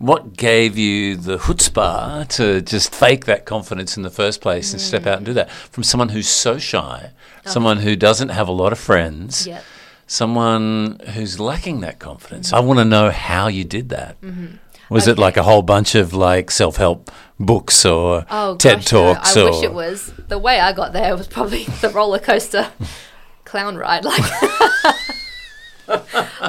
What 0.00 0.34
gave 0.34 0.78
you 0.78 1.16
the 1.16 1.36
chutzpah 1.36 2.26
to 2.36 2.62
just 2.62 2.94
fake 2.94 3.26
that 3.26 3.44
confidence 3.44 3.98
in 3.98 4.02
the 4.02 4.08
first 4.10 4.40
place 4.40 4.72
and 4.72 4.80
step 4.80 5.06
out 5.06 5.18
and 5.18 5.26
do 5.26 5.34
that 5.34 5.50
from 5.50 5.82
someone 5.84 6.08
who's 6.08 6.26
so 6.26 6.56
shy, 6.58 7.10
someone 7.44 7.76
who 7.76 7.96
doesn't 7.96 8.30
have 8.30 8.48
a 8.48 8.52
lot 8.52 8.72
of 8.72 8.78
friends, 8.78 9.46
Yep. 9.46 9.62
someone 10.06 11.00
who's 11.14 11.38
lacking 11.38 11.80
that 11.80 11.98
confidence? 11.98 12.50
I 12.50 12.60
want 12.60 12.78
to 12.78 12.84
know 12.86 13.10
how 13.10 13.48
you 13.48 13.62
did 13.64 13.90
that. 13.90 14.18
Mm-hmm. 14.22 14.56
Was 14.88 15.06
it 15.06 15.18
like 15.18 15.36
a 15.36 15.42
whole 15.42 15.60
bunch 15.62 15.94
of 15.94 16.14
like 16.14 16.50
self 16.50 16.76
help 16.76 17.10
books 17.38 17.84
or 17.84 18.24
Oh, 18.30 18.56
TED 18.56 18.76
gosh, 18.78 18.92
no. 18.92 19.14
talks? 19.14 19.36
I 19.36 19.40
or 19.42 19.50
wish 19.50 19.62
it 19.62 19.72
was. 19.74 20.12
The 20.28 20.38
way 20.38 20.58
I 20.60 20.72
got 20.72 20.94
there 20.94 21.14
was 21.14 21.28
probably 21.28 21.64
the 21.82 21.90
roller 21.90 22.18
coaster 22.18 22.70
clown 23.44 23.76
ride, 23.76 24.04
like 24.06 24.22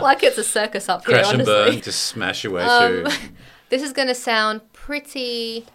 like 0.02 0.24
it's 0.24 0.38
a 0.38 0.44
circus 0.44 0.88
up 0.90 1.06
here. 1.06 1.16
crash 1.18 1.34
and 1.34 1.42
honestly, 1.42 1.72
burn, 1.76 1.82
just 1.82 2.04
smash 2.04 2.44
your 2.44 2.54
way 2.54 2.64
Um, 2.64 2.92
through. 3.06 3.30
this 3.70 3.82
is 3.82 3.94
going 3.94 4.08
to 4.08 4.16
sound 4.16 4.62
pretty, 4.74 5.66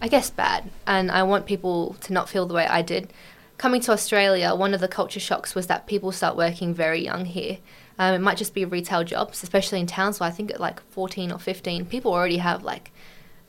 I 0.00 0.08
guess, 0.08 0.30
bad, 0.30 0.70
and 0.86 1.10
I 1.10 1.22
want 1.22 1.46
people 1.46 1.96
to 2.02 2.12
not 2.12 2.28
feel 2.28 2.46
the 2.46 2.54
way 2.54 2.66
I 2.66 2.82
did. 2.82 3.12
Coming 3.56 3.80
to 3.82 3.92
Australia, 3.92 4.54
one 4.54 4.72
of 4.74 4.80
the 4.80 4.88
culture 4.88 5.18
shocks 5.20 5.54
was 5.54 5.66
that 5.66 5.86
people 5.86 6.12
start 6.12 6.36
working 6.36 6.72
very 6.72 7.02
young 7.02 7.24
here. 7.24 7.58
Um, 7.98 8.14
it 8.14 8.20
might 8.20 8.36
just 8.38 8.54
be 8.54 8.64
retail 8.64 9.02
jobs, 9.02 9.42
especially 9.42 9.80
in 9.80 9.86
towns 9.88 10.20
where 10.20 10.28
I 10.28 10.32
think 10.32 10.52
at 10.52 10.60
like 10.60 10.80
14 10.90 11.32
or 11.32 11.38
15, 11.40 11.86
people 11.86 12.12
already 12.12 12.36
have 12.38 12.62
like 12.62 12.92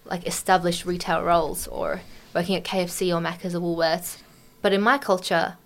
like 0.05 0.25
established 0.25 0.85
retail 0.85 1.21
roles 1.21 1.67
or 1.67 2.01
working 2.33 2.55
at 2.55 2.63
KFC 2.63 3.15
or 3.15 3.21
Macca's 3.21 3.53
or 3.53 3.59
Woolworths. 3.59 4.17
But 4.63 4.73
in 4.73 4.81
my 4.81 4.97
culture, 4.97 5.57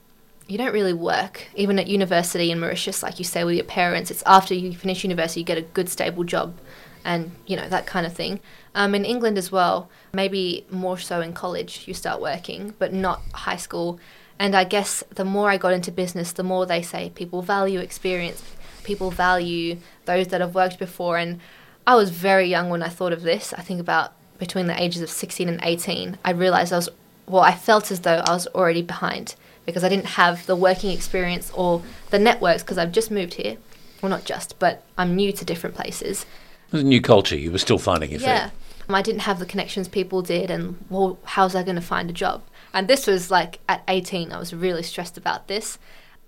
you 0.53 0.59
don't 0.59 0.71
really 0.71 0.93
work. 0.93 1.47
Even 1.55 1.79
at 1.79 1.87
university 1.87 2.51
in 2.51 2.59
Mauritius, 2.59 3.01
like 3.01 3.17
you 3.17 3.25
say 3.25 3.43
with 3.43 3.55
your 3.55 3.65
parents, 3.65 4.11
it's 4.11 4.21
after 4.27 4.53
you 4.53 4.75
finish 4.75 5.03
university 5.03 5.39
you 5.39 5.45
get 5.45 5.57
a 5.57 5.63
good 5.63 5.89
stable 5.89 6.23
job, 6.23 6.55
and 7.03 7.31
you 7.47 7.57
know 7.57 7.67
that 7.67 7.87
kind 7.87 8.05
of 8.05 8.13
thing. 8.13 8.39
Um, 8.75 8.93
in 8.93 9.03
England 9.03 9.39
as 9.39 9.51
well, 9.51 9.89
maybe 10.13 10.63
more 10.69 10.99
so 10.99 11.21
in 11.21 11.33
college 11.33 11.87
you 11.87 11.95
start 11.95 12.21
working, 12.21 12.75
but 12.77 12.93
not 12.93 13.23
high 13.33 13.55
school. 13.55 13.99
And 14.37 14.55
I 14.55 14.63
guess 14.63 15.03
the 15.09 15.25
more 15.25 15.49
I 15.49 15.57
got 15.57 15.73
into 15.73 15.91
business, 15.91 16.31
the 16.31 16.43
more 16.43 16.67
they 16.67 16.83
say 16.83 17.11
people 17.15 17.41
value 17.41 17.79
experience, 17.79 18.43
people 18.83 19.09
value 19.09 19.77
those 20.05 20.27
that 20.27 20.39
have 20.39 20.53
worked 20.53 20.77
before. 20.77 21.17
And 21.17 21.39
I 21.87 21.95
was 21.95 22.11
very 22.11 22.47
young 22.47 22.69
when 22.69 22.83
I 22.83 22.89
thought 22.89 23.13
of 23.13 23.23
this. 23.23 23.53
I 23.53 23.61
think 23.61 23.79
about 23.79 24.13
between 24.37 24.67
the 24.67 24.79
ages 24.79 25.01
of 25.01 25.09
16 25.09 25.49
and 25.49 25.59
18, 25.63 26.19
I 26.23 26.31
realized 26.31 26.73
I 26.73 26.77
was, 26.77 26.89
well, 27.25 27.41
I 27.41 27.55
felt 27.55 27.89
as 27.89 28.01
though 28.01 28.21
I 28.27 28.33
was 28.33 28.45
already 28.47 28.83
behind 28.83 29.33
because 29.65 29.83
I 29.83 29.89
didn't 29.89 30.05
have 30.05 30.45
the 30.45 30.55
working 30.55 30.91
experience 30.91 31.51
or 31.53 31.81
the 32.09 32.19
networks 32.19 32.63
because 32.63 32.77
I've 32.77 32.91
just 32.91 33.11
moved 33.11 33.35
here. 33.35 33.57
Well, 34.01 34.09
not 34.09 34.25
just, 34.25 34.59
but 34.59 34.83
I'm 34.97 35.15
new 35.15 35.31
to 35.31 35.45
different 35.45 35.75
places. 35.75 36.25
It 36.67 36.73
was 36.73 36.81
a 36.81 36.85
new 36.85 37.01
culture. 37.01 37.37
You 37.37 37.51
were 37.51 37.57
still 37.57 37.77
finding 37.77 38.11
your 38.11 38.19
Yeah. 38.19 38.49
feet. 38.49 38.57
Um, 38.89 38.95
I 38.95 39.01
didn't 39.01 39.21
have 39.21 39.39
the 39.39 39.45
connections 39.45 39.87
people 39.87 40.21
did, 40.21 40.51
and 40.51 40.75
well, 40.89 41.17
how's 41.23 41.55
I 41.55 41.63
going 41.63 41.75
to 41.77 41.81
find 41.81 42.09
a 42.09 42.13
job? 42.13 42.41
And 42.73 42.87
this 42.87 43.07
was 43.07 43.31
like 43.31 43.59
at 43.69 43.83
18, 43.87 44.31
I 44.33 44.39
was 44.39 44.53
really 44.53 44.83
stressed 44.83 45.17
about 45.17 45.47
this. 45.47 45.77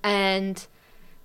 And 0.04 0.66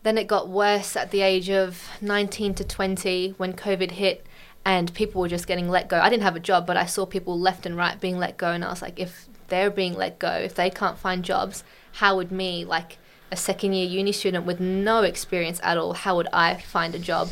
then 0.03 0.17
it 0.19 0.27
got 0.27 0.49
worse 0.49 0.97
at 0.97 1.11
the 1.11 1.21
age 1.21 1.51
of 1.51 1.89
19 2.01 2.55
to 2.55 2.65
20 2.65 3.35
when 3.37 3.53
COVID 3.53 3.93
hit 3.93 4.27
and 4.65 4.93
people 4.95 5.21
were 5.21 5.29
just 5.29 5.47
getting 5.47 5.69
let 5.69 5.89
go. 5.89 6.01
I 6.01 6.09
didn't 6.09 6.23
have 6.23 6.37
a 6.37 6.41
job, 6.41 6.67
but 6.67 6.77
I 6.77 6.87
saw 6.87 7.05
people 7.07 7.39
left 7.39 7.67
and 7.67 7.77
right 7.77 8.01
being 8.01 8.19
let 8.19 8.37
go. 8.39 8.51
And 8.51 8.65
I 8.65 8.71
was 8.71 8.83
like, 8.83 8.99
if 8.99 9.27
they're 9.49 9.71
being 9.71 9.95
let 9.95 10.19
go, 10.19 10.33
if 10.33 10.55
they 10.55 10.71
can't 10.71 10.99
find 10.99 11.23
jobs, 11.23 11.65
how 11.93 12.17
would 12.17 12.31
me, 12.33 12.65
like 12.65 12.99
a 13.33 13.37
second 13.37 13.73
year 13.73 13.87
uni 13.87 14.13
student 14.13 14.45
with 14.47 14.61
no 14.61 15.03
experience 15.03 15.61
at 15.63 15.79
all, 15.79 15.93
how 15.93 16.17
would 16.17 16.29
I 16.33 16.57
find 16.57 16.95
a 16.95 16.99
job? 16.99 17.29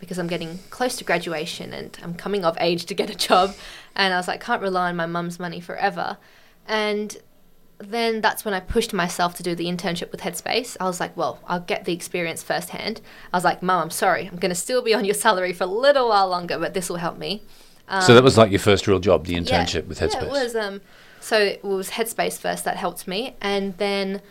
Because 0.00 0.18
I'm 0.18 0.26
getting 0.26 0.58
close 0.70 0.96
to 0.96 1.04
graduation 1.04 1.72
and 1.72 1.98
I'm 2.02 2.14
coming 2.14 2.44
of 2.44 2.56
age 2.60 2.86
to 2.86 2.94
get 2.94 3.10
a 3.10 3.14
job. 3.14 3.54
And 3.94 4.14
I 4.14 4.16
was 4.16 4.28
like, 4.28 4.40
can't 4.40 4.62
rely 4.62 4.90
on 4.90 4.96
my 4.96 5.06
mum's 5.06 5.38
money 5.38 5.60
forever. 5.60 6.18
And 6.66 7.16
then 7.78 8.20
that's 8.20 8.44
when 8.44 8.54
I 8.54 8.60
pushed 8.60 8.92
myself 8.92 9.34
to 9.36 9.42
do 9.42 9.54
the 9.54 9.66
internship 9.66 10.10
with 10.10 10.20
Headspace. 10.20 10.76
I 10.80 10.84
was 10.84 11.00
like, 11.00 11.16
well, 11.16 11.40
I'll 11.46 11.60
get 11.60 11.84
the 11.84 11.92
experience 11.92 12.42
firsthand. 12.42 13.00
I 13.32 13.36
was 13.36 13.44
like, 13.44 13.62
Mum, 13.62 13.82
I'm 13.82 13.90
sorry. 13.90 14.26
I'm 14.26 14.36
going 14.36 14.50
to 14.50 14.56
still 14.56 14.82
be 14.82 14.94
on 14.94 15.04
your 15.04 15.14
salary 15.14 15.52
for 15.52 15.64
a 15.64 15.68
little 15.68 16.08
while 16.08 16.28
longer, 16.28 16.58
but 16.58 16.74
this 16.74 16.88
will 16.88 16.96
help 16.96 17.18
me. 17.18 17.42
so 18.06 18.14
that 18.14 18.24
was 18.24 18.36
like 18.36 18.50
your 18.50 18.60
first 18.60 18.86
real 18.86 18.98
job, 18.98 19.26
the 19.26 19.34
internship 19.34 19.86
with 19.86 20.00
Headspace. 20.00 20.14
Yeah, 20.14 20.24
it 20.24 20.30
was. 20.30 20.56
Um, 20.56 20.80
so 21.28 21.38
it 21.38 21.62
was 21.62 21.90
Headspace 21.90 22.38
first 22.38 22.64
that 22.64 22.78
helped 22.78 23.06
me, 23.06 23.36
and 23.42 23.76
then 23.76 24.22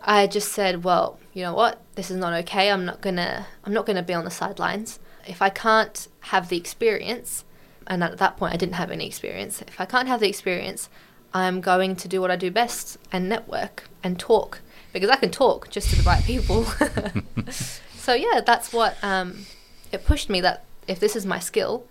I 0.00 0.26
just 0.26 0.50
said, 0.50 0.82
well, 0.82 1.18
you 1.34 1.42
know 1.42 1.52
what, 1.52 1.82
this 1.94 2.10
is 2.10 2.16
not 2.16 2.32
okay. 2.44 2.70
I'm 2.70 2.86
not 2.86 3.02
gonna. 3.02 3.46
I'm 3.64 3.74
not 3.74 3.84
gonna 3.84 4.02
be 4.02 4.14
on 4.14 4.24
the 4.24 4.30
sidelines. 4.30 4.98
If 5.26 5.42
I 5.42 5.50
can't 5.50 6.08
have 6.20 6.48
the 6.48 6.56
experience, 6.56 7.44
and 7.86 8.02
at 8.02 8.16
that 8.16 8.38
point 8.38 8.54
I 8.54 8.56
didn't 8.56 8.76
have 8.76 8.90
any 8.90 9.06
experience. 9.06 9.60
If 9.60 9.78
I 9.78 9.84
can't 9.84 10.08
have 10.08 10.20
the 10.20 10.28
experience, 10.30 10.88
I'm 11.34 11.60
going 11.60 11.96
to 11.96 12.08
do 12.08 12.22
what 12.22 12.30
I 12.30 12.36
do 12.36 12.50
best 12.50 12.96
and 13.12 13.28
network 13.28 13.84
and 14.02 14.18
talk 14.18 14.62
because 14.94 15.10
I 15.10 15.16
can 15.16 15.30
talk 15.30 15.68
just 15.68 15.90
to 15.90 15.96
the 15.96 16.02
right 16.02 16.24
people. 16.24 16.64
so 17.94 18.14
yeah, 18.14 18.40
that's 18.40 18.72
what 18.72 18.96
um, 19.02 19.44
it 19.92 20.06
pushed 20.06 20.30
me. 20.30 20.40
That 20.40 20.64
if 20.88 20.98
this 20.98 21.14
is 21.14 21.26
my 21.26 21.40
skill, 21.40 21.86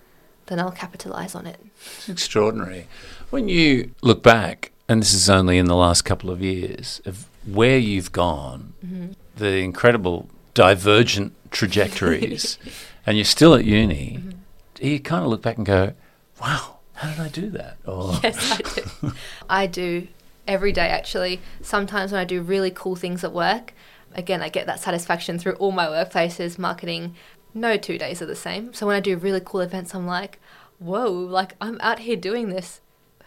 then 0.48 0.60
I'll 0.60 0.72
capitalize 0.72 1.36
on 1.36 1.46
it. 1.46 1.60
It's 1.76 2.10
extraordinary. 2.10 2.88
When 3.36 3.50
you 3.50 3.92
look 4.02 4.24
back, 4.24 4.72
and 4.88 5.02
this 5.02 5.14
is 5.14 5.30
only 5.30 5.58
in 5.58 5.66
the 5.66 5.76
last 5.76 6.04
couple 6.04 6.32
of 6.32 6.42
years, 6.42 7.02
of 7.04 7.28
where 7.46 7.78
you've 7.78 8.14
gone, 8.14 8.72
Mm-hmm. 8.82 9.08
the 9.36 9.58
incredible 9.58 10.30
divergent 10.54 11.34
trajectories, 11.52 12.58
and 13.06 13.18
you're 13.18 13.26
still 13.26 13.54
at 13.54 13.66
uni, 13.66 14.20
Mm-hmm. 14.22 14.86
you 14.86 15.02
kind 15.02 15.26
of 15.26 15.30
look 15.30 15.42
back 15.42 15.58
and 15.58 15.66
go, 15.66 15.92
wow, 16.40 16.78
how 16.94 17.10
did 17.12 17.20
I 17.20 17.28
do 17.28 17.50
that? 17.50 17.76
Or, 17.86 18.14
Yes, 18.24 18.52
I 18.54 18.58
do. 18.62 19.12
I 19.50 19.68
do 19.68 20.08
every 20.48 20.72
day, 20.72 20.88
actually. 20.88 21.42
Sometimes 21.62 22.14
when 22.14 22.22
I 22.22 22.26
do 22.26 22.42
really 22.42 22.72
cool 22.72 22.96
things 22.96 23.22
at 23.26 23.34
work, 23.34 23.74
again, 24.14 24.42
I 24.42 24.48
get 24.48 24.66
that 24.68 24.80
satisfaction 24.80 25.40
through 25.40 25.56
all 25.56 25.74
my 25.74 25.88
workplaces, 25.88 26.58
marketing. 26.58 27.16
No 27.54 27.76
two 27.76 27.98
days 27.98 28.22
are 28.22 28.26
the 28.28 28.34
same. 28.34 28.74
So 28.74 28.88
when 28.88 28.96
I 28.96 29.02
do 29.02 29.18
really 29.18 29.42
cool 29.44 29.60
events, 29.60 29.94
I'm 29.94 30.08
like, 30.08 30.40
whoa, 30.80 31.12
like 31.12 31.56
I'm 31.60 31.78
out 31.82 32.00
here 32.00 32.16
doing 32.16 32.48
this. 32.48 32.80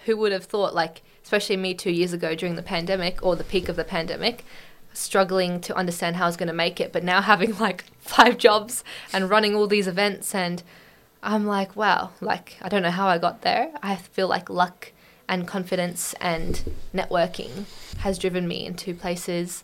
Who 0.09 0.17
would 0.17 0.33
have 0.33 0.45
thought, 0.45 0.75
like, 0.75 1.03
especially 1.23 1.59
me 1.59 1.75
two 1.75 1.91
years 1.91 2.15
ago 2.15 2.35
during 2.35 2.55
the 2.55 2.63
pandemic 2.63 3.23
or 3.23 3.37
the 3.37 3.45
peak 3.45 3.69
of 3.69 3.77
the 3.77 3.85
pandemic, 3.85 4.43
struggling 4.95 5.61
to 5.61 5.77
understand 5.77 6.17
how 6.17 6.25
I 6.25 6.29
was 6.29 6.39
going 6.39 6.47
to 6.47 6.55
make 6.55 6.81
it, 6.81 6.95
but 6.95 7.05
now 7.05 7.21
having 7.21 7.59
like 7.59 7.85
five 8.01 8.39
jobs 8.39 8.83
and 9.13 9.29
running 9.29 9.55
all 9.55 9.67
these 9.67 9.87
events 9.87 10.35
and 10.35 10.63
I'm 11.23 11.47
like, 11.47 11.77
wow, 11.77 12.13
like 12.23 12.57
I 12.63 12.71
don't 12.71 12.81
know 12.81 12.91
how 12.91 13.07
I 13.07 13.19
got 13.19 13.43
there. 13.43 13.71
I 13.83 13.97
feel 13.97 14.29
like 14.29 14.49
luck 14.49 14.93
and 15.29 15.47
confidence 15.47 16.15
and 16.23 16.73
networking 16.95 17.67
has 17.99 18.19
driven 18.19 18.49
me 18.49 18.65
into 18.65 18.95
places 18.95 19.63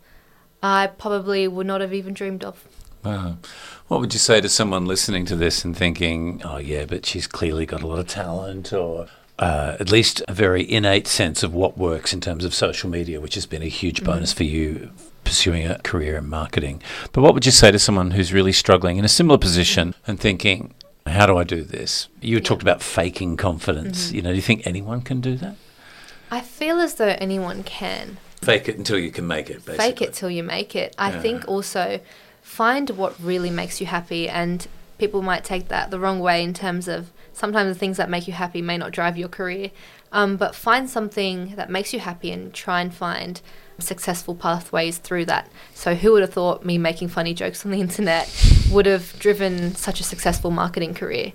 I 0.63 0.89
probably 0.89 1.49
would 1.49 1.67
not 1.67 1.81
have 1.81 1.95
even 1.95 2.13
dreamed 2.13 2.45
of. 2.45 2.69
Wow. 3.03 3.39
What 3.89 4.01
would 4.01 4.13
you 4.13 4.19
say 4.19 4.43
to 4.43 4.51
someone 4.51 4.85
listening 4.85 5.25
to 5.27 5.37
this 5.37 5.65
and 5.65 5.75
thinking, 5.75 6.43
oh, 6.45 6.59
yeah, 6.59 6.85
but 6.85 7.07
she's 7.07 7.27
clearly 7.27 7.65
got 7.65 7.83
a 7.83 7.87
lot 7.87 7.99
of 7.99 8.09
talent 8.09 8.75
or 8.75 9.09
uh, 9.39 9.77
at 9.81 9.91
least 9.91 10.23
a 10.29 10.33
very 10.33 10.71
innate 10.71 11.07
sense 11.07 11.43
of 11.43 11.55
what 11.55 11.77
works 11.77 12.13
in 12.13 12.21
terms 12.21 12.45
of 12.45 12.55
social 12.55 12.89
media, 12.89 13.21
which 13.21 13.35
has 13.35 13.47
been 13.47 13.63
a 13.63 13.69
huge 13.69 13.97
mm-hmm. 13.97 14.13
bonus 14.13 14.33
for 14.33 14.45
you 14.45 14.91
pursuing 15.25 15.67
a 15.67 15.79
career 15.79 16.17
in 16.19 16.29
marketing. 16.29 16.83
But 17.13 17.23
what 17.23 17.35
would 17.35 17.47
you 17.47 17.53
say 17.53 17.71
to 17.71 17.79
someone 17.79 18.13
who's 18.13 18.33
really 18.33 18.53
struggling 18.53 18.99
in 18.99 19.05
a 19.05 19.09
similar 19.09 19.39
position 19.39 19.89
mm-hmm. 19.89 20.11
and 20.11 20.21
thinking, 20.21 20.75
how 21.07 21.27
do 21.27 21.37
I 21.37 21.45
do 21.45 21.63
this? 21.63 22.09
You 22.21 22.41
talked 22.41 22.63
about 22.63 22.83
faking 22.83 23.37
confidence. 23.37 24.07
Mm-hmm. 24.07 24.17
You 24.17 24.23
know, 24.23 24.31
do 24.31 24.37
you 24.37 24.43
think 24.43 24.67
anyone 24.67 25.03
can 25.03 25.21
do 25.21 25.37
that? 25.37 25.57
I 26.31 26.41
feel 26.41 26.79
as 26.79 26.95
though 26.95 27.17
anyone 27.19 27.63
can. 27.63 28.19
Fake 28.43 28.69
it 28.69 28.77
until 28.77 28.99
you 28.99 29.11
can 29.11 29.27
make 29.27 29.51
it, 29.51 29.65
basically. 29.65 29.77
Fake 29.77 30.03
it 30.03 30.13
till 30.15 30.31
you 30.31 30.43
make 30.43 30.77
it. 30.77 30.95
I 30.99 31.11
Yeah. 31.11 31.21
think 31.21 31.49
also 31.49 32.01
find 32.43 32.91
what 32.91 33.15
really 33.21 33.51
makes 33.51 33.81
you 33.81 33.87
happy 33.87 34.29
and 34.29 34.67
people 34.99 35.23
might 35.23 35.45
take 35.45 35.69
that 35.69 35.91
the 35.91 35.99
wrong 35.99 36.21
way 36.21 36.43
in 36.43 36.53
terms 36.55 36.89
of 36.89 37.11
sometimes 37.35 37.75
the 37.75 37.79
things 37.79 37.99
that 37.99 38.09
make 38.09 38.27
you 38.27 38.33
happy 38.33 38.63
may 38.63 38.79
not 38.79 38.93
drive 38.93 39.19
your 39.19 39.29
career. 39.29 39.71
Um, 40.13 40.37
but 40.37 40.55
find 40.55 40.89
something 40.89 41.57
that 41.57 41.69
makes 41.69 41.93
you 41.93 41.99
happy 41.99 42.31
and 42.31 42.55
try 42.55 42.81
and 42.81 42.95
find 42.95 43.43
successful 43.81 44.35
pathways 44.35 44.99
through 44.99 45.25
that. 45.25 45.51
So 45.75 45.97
who 45.97 46.13
would 46.13 46.23
have 46.23 46.33
thought 46.33 46.65
me 46.65 46.79
making 46.79 47.09
funny 47.09 47.35
jokes 47.35 47.65
on 47.67 47.73
the 47.73 47.81
internet 47.89 48.31
would 48.71 48.87
have 48.87 49.19
driven 49.19 49.75
such 49.75 50.01
a 50.01 50.05
successful 50.05 50.53
marketing 50.53 50.95
career? 50.95 51.33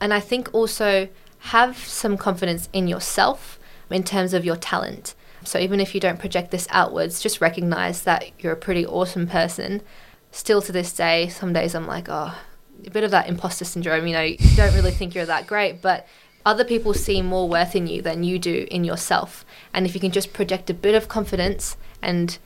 And 0.00 0.12
I 0.14 0.20
think 0.20 0.52
also 0.52 1.08
have 1.38 1.76
some 1.76 2.16
confidence 2.16 2.68
in 2.72 2.88
yourself 2.88 3.58
in 3.90 4.02
terms 4.02 4.32
of 4.32 4.44
your 4.44 4.56
talent. 4.56 5.14
So 5.44 5.58
even 5.58 5.80
if 5.80 5.94
you 5.94 6.00
don't 6.00 6.18
project 6.18 6.50
this 6.50 6.66
outwards, 6.70 7.20
just 7.20 7.40
recognize 7.40 8.02
that 8.02 8.30
you're 8.38 8.52
a 8.52 8.56
pretty 8.56 8.86
awesome 8.86 9.26
person. 9.26 9.82
Still 10.30 10.62
to 10.62 10.72
this 10.72 10.92
day, 10.92 11.28
some 11.28 11.52
days 11.52 11.74
I'm 11.74 11.86
like, 11.86 12.06
oh, 12.08 12.38
a 12.86 12.90
bit 12.90 13.04
of 13.04 13.10
that 13.10 13.28
imposter 13.28 13.64
syndrome, 13.64 14.06
you 14.06 14.12
know, 14.12 14.22
you 14.22 14.38
don't 14.56 14.74
really 14.74 14.90
think 14.90 15.14
you're 15.14 15.26
that 15.26 15.46
great, 15.46 15.82
but 15.82 16.06
other 16.44 16.64
people 16.64 16.94
see 16.94 17.22
more 17.22 17.48
worth 17.48 17.76
in 17.76 17.86
you 17.86 18.02
than 18.02 18.24
you 18.24 18.38
do 18.38 18.66
in 18.70 18.84
yourself. 18.84 19.44
And 19.72 19.86
if 19.86 19.94
you 19.94 20.00
can 20.00 20.10
just 20.10 20.32
project 20.32 20.70
a 20.70 20.74
bit 20.74 20.94
of 20.94 21.08
confidence 21.08 21.76
and 22.00 22.38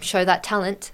show 0.00 0.24
that 0.24 0.42
talent, 0.42 0.92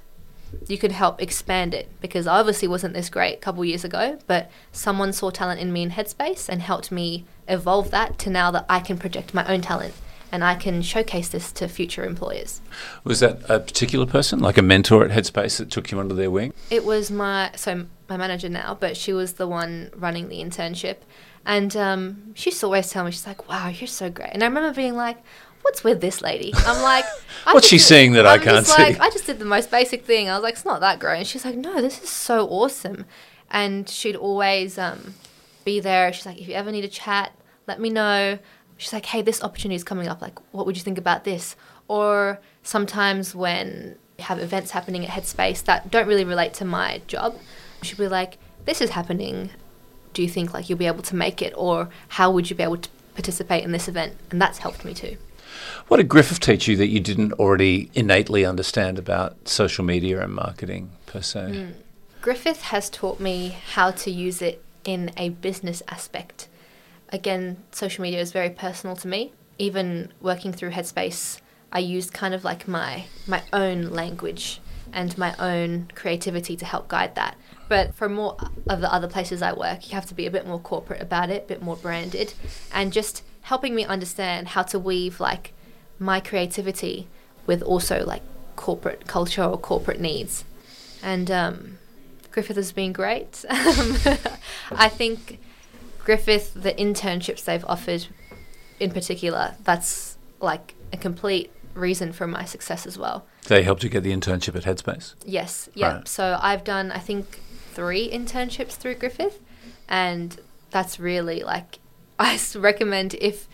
you 0.67 0.79
could 0.79 0.93
help 0.93 1.21
expand 1.21 1.75
it 1.75 1.89
because 2.01 2.27
I 2.27 2.39
obviously 2.39 2.69
wasn't 2.69 2.95
this 2.95 3.11
great 3.11 3.35
a 3.35 3.39
couple 3.39 3.65
years 3.65 3.85
ago, 3.85 4.19
but 4.27 4.51
someone 4.73 5.13
saw 5.13 5.31
talent 5.31 5.61
in 5.61 5.73
me 5.73 5.83
in 5.83 5.91
Headspace 5.91 6.49
and 6.49 6.63
helped 6.63 6.91
me 6.91 7.25
evolve 7.47 7.91
that 7.91 8.19
to 8.21 8.31
now 8.31 8.51
that 8.51 8.67
I 8.69 8.81
can 8.81 8.99
project 8.99 9.35
my 9.35 9.47
own 9.47 9.61
talent 9.61 9.95
and 10.31 10.45
I 10.45 10.55
can 10.55 10.83
showcase 10.83 11.29
this 11.29 11.53
to 11.53 11.69
future 11.69 12.05
employers. 12.05 12.61
Was 13.05 13.21
that 13.21 13.41
a 13.49 13.61
particular 13.61 14.07
person, 14.07 14.41
like 14.41 14.59
a 14.59 14.63
mentor 14.63 15.05
at 15.05 15.11
Headspace 15.11 15.57
that 15.59 15.71
took 15.71 15.91
you 15.91 15.99
under 15.99 16.15
their 16.15 16.31
wing? 16.31 16.53
It 16.71 16.85
was 16.85 17.11
my 17.11 17.51
so 17.55 17.87
my 18.09 18.17
manager 18.17 18.49
now, 18.49 18.77
but 18.79 18.97
she 18.97 19.13
was 19.13 19.35
the 19.35 19.47
one 19.47 19.91
running 19.97 20.29
the 20.29 20.39
internship, 20.39 20.97
and 21.45 21.77
um, 21.77 22.35
she 22.35 22.51
used 22.51 22.61
to 22.61 22.67
always 22.67 22.91
tell 22.91 23.05
me 23.05 23.11
she's 23.11 23.27
like, 23.27 23.49
"Wow, 23.49 23.69
you're 23.69 23.87
so 23.87 24.11
great," 24.11 24.31
and 24.33 24.43
I 24.43 24.47
remember 24.47 24.73
being 24.75 24.97
like. 24.97 25.19
What's 25.63 25.83
with 25.83 26.01
this 26.01 26.23
lady? 26.23 26.53
I'm 26.55 26.81
like, 26.83 27.05
What's 27.51 27.67
she 27.67 27.79
seeing 27.79 28.13
that 28.13 28.25
I 28.25 28.35
I'm 28.35 28.41
can't 28.41 28.65
just 28.65 28.79
like, 28.79 28.95
see? 28.95 29.01
I 29.01 29.11
just 29.11 29.27
did 29.27 29.41
the 29.41 29.45
most 29.45 29.73
basic 29.73 30.05
thing. 30.05 30.29
I 30.29 30.35
was 30.35 30.45
like, 30.45 30.55
it's 30.55 30.65
not 30.65 30.81
that 30.81 31.01
great. 31.01 31.19
And 31.19 31.27
she's 31.27 31.45
like, 31.45 31.57
no, 31.57 31.83
this 31.83 32.01
is 32.01 32.09
so 32.09 32.47
awesome. 32.47 33.05
And 33.51 33.89
she'd 33.89 34.15
always 34.15 34.79
um, 34.79 35.15
be 35.65 35.81
there. 35.81 36.13
She's 36.13 36.25
like, 36.25 36.39
if 36.41 36.47
you 36.49 36.55
ever 36.55 36.71
need 36.71 36.85
a 36.85 36.89
chat, 36.89 37.33
let 37.67 37.81
me 37.81 37.91
know. 37.91 38.39
She's 38.77 38.93
like, 38.93 39.07
hey, 39.07 39.21
this 39.21 39.43
opportunity 39.43 39.75
is 39.75 39.85
coming 39.85 40.07
up. 40.07 40.23
Like, 40.23 40.39
what 40.53 40.65
would 40.65 40.77
you 40.77 40.83
think 40.83 40.97
about 40.97 41.25
this? 41.25 41.57
Or 41.89 42.41
sometimes 42.63 43.35
when 43.35 43.97
we 44.17 44.25
have 44.25 44.39
events 44.39 44.71
happening 44.71 45.05
at 45.05 45.11
Headspace 45.11 45.65
that 45.65 45.91
don't 45.91 46.07
really 46.07 46.25
relate 46.25 46.55
to 46.55 46.65
my 46.65 47.03
job, 47.09 47.37
she'd 47.83 47.99
be 47.99 48.09
like, 48.09 48.39
this 48.65 48.81
is 48.81 48.91
happening. 48.91 49.51
Do 50.13 50.23
you 50.23 50.29
think 50.29 50.53
like 50.55 50.69
you'll 50.69 50.79
be 50.79 50.87
able 50.87 51.03
to 51.03 51.17
make 51.17 51.43
it? 51.43 51.53
Or 51.57 51.89
how 52.09 52.31
would 52.31 52.51
you 52.51 52.57
be 52.57 52.63
able 52.63 52.79
to 52.79 52.89
participate 53.15 53.65
in 53.65 53.73
this 53.73 53.89
event? 53.89 54.17
And 54.31 54.41
that's 54.41 54.59
helped 54.59 54.85
me 54.85 54.95
too. 54.95 55.17
What 55.89 55.97
did 55.99 56.09
Griffith 56.09 56.41
teach 56.41 56.69
you 56.69 56.77
that 56.77 56.89
you 56.89 57.01
didn't 57.01 57.33
already 57.35 57.91
innately 57.95 58.45
understand 58.45 58.99
about 58.99 59.49
social 59.49 59.85
media 59.85 60.23
and 60.23 60.35
marketing 60.35 60.91
per 61.07 61.23
se? 61.23 61.53
Hmm. 61.53 61.73
Griffith 62.21 62.63
has 62.63 62.91
taught 62.91 63.21
me 63.21 63.57
how 63.73 63.91
to 63.93 64.11
use 64.11 64.43
it 64.43 64.63
in 64.85 65.11
a 65.17 65.31
business 65.31 65.83
aspect. 65.89 66.49
Again, 67.11 67.59
social 67.73 68.03
media 68.03 68.21
is 68.21 68.33
very 68.33 68.51
personal 68.51 68.97
to 68.97 69.09
me. 69.09 69.33
Even 69.59 70.13
working 70.21 70.53
through 70.53 70.71
Headspace, 70.71 71.41
I 71.73 71.79
used 71.79 72.13
kind 72.13 72.35
of 72.35 72.45
like 72.45 72.69
my 72.69 73.05
my 73.27 73.43
own 73.53 73.91
language 73.91 74.61
and 74.93 75.17
my 75.19 75.35
own 75.39 75.89
creativity 75.95 76.57
to 76.57 76.65
help 76.65 76.89
guide 76.89 77.15
that. 77.15 77.37
But 77.69 77.95
for 77.95 78.09
more 78.09 78.37
of 78.69 78.81
the 78.81 78.93
other 78.93 79.09
places 79.09 79.43
I 79.43 79.53
work, 79.53 79.89
you 79.89 79.95
have 79.95 80.07
to 80.07 80.15
be 80.15 80.27
a 80.27 80.31
bit 80.31 80.47
more 80.47 80.59
corporate 80.59 81.03
about 81.03 81.31
it, 81.31 81.45
a 81.45 81.47
bit 81.47 81.63
more 81.63 81.77
branded, 81.77 82.33
and 82.73 82.93
just 82.93 83.23
helping 83.43 83.75
me 83.75 83.85
understand 83.85 84.49
how 84.49 84.63
to 84.63 84.79
weave 84.79 85.21
like 85.21 85.53
my 85.99 86.21
creativity 86.21 87.09
with 87.47 87.63
also 87.63 88.05
like 88.05 88.23
corporate 88.57 89.07
culture 89.07 89.45
or 89.45 89.59
corporate 89.59 90.01
needs. 90.01 90.45
And 91.03 91.31
um, 91.31 91.79
Griffith 92.31 92.57
has 92.57 92.73
been 92.73 92.93
great. 92.93 93.45
I 93.51 94.89
think 94.89 95.39
Griffith, 96.05 96.55
the 96.55 96.73
internships 96.73 97.45
they've 97.45 97.65
offered 97.67 98.07
in 98.81 98.91
particular, 98.91 99.57
that's 99.65 100.17
like 100.41 100.75
a 100.93 100.97
complete 100.97 101.51
reason 101.75 102.13
for 102.13 102.27
my 102.27 102.45
success 102.45 102.87
as 102.87 102.99
well. 102.99 103.27
They 103.47 103.63
helped 103.63 103.83
you 103.83 103.89
get 103.89 104.03
the 104.03 104.13
internship 104.13 104.55
at 104.57 104.65
Headspace. 104.65 105.15
Yes, 105.25 105.69
yep. 105.75 105.95
Right. 105.95 106.09
So 106.09 106.39
I've 106.41 106.65
done, 106.65 106.93
I 106.93 106.99
think, 106.99 107.41
three 107.79 108.11
internships 108.11 108.73
through 108.73 108.97
Griffith, 108.97 109.41
and 109.89 110.41
that's 110.73 110.99
really 110.99 111.45
like 111.45 111.79
I 112.19 112.37
recommend 112.57 113.15
if 113.15 113.47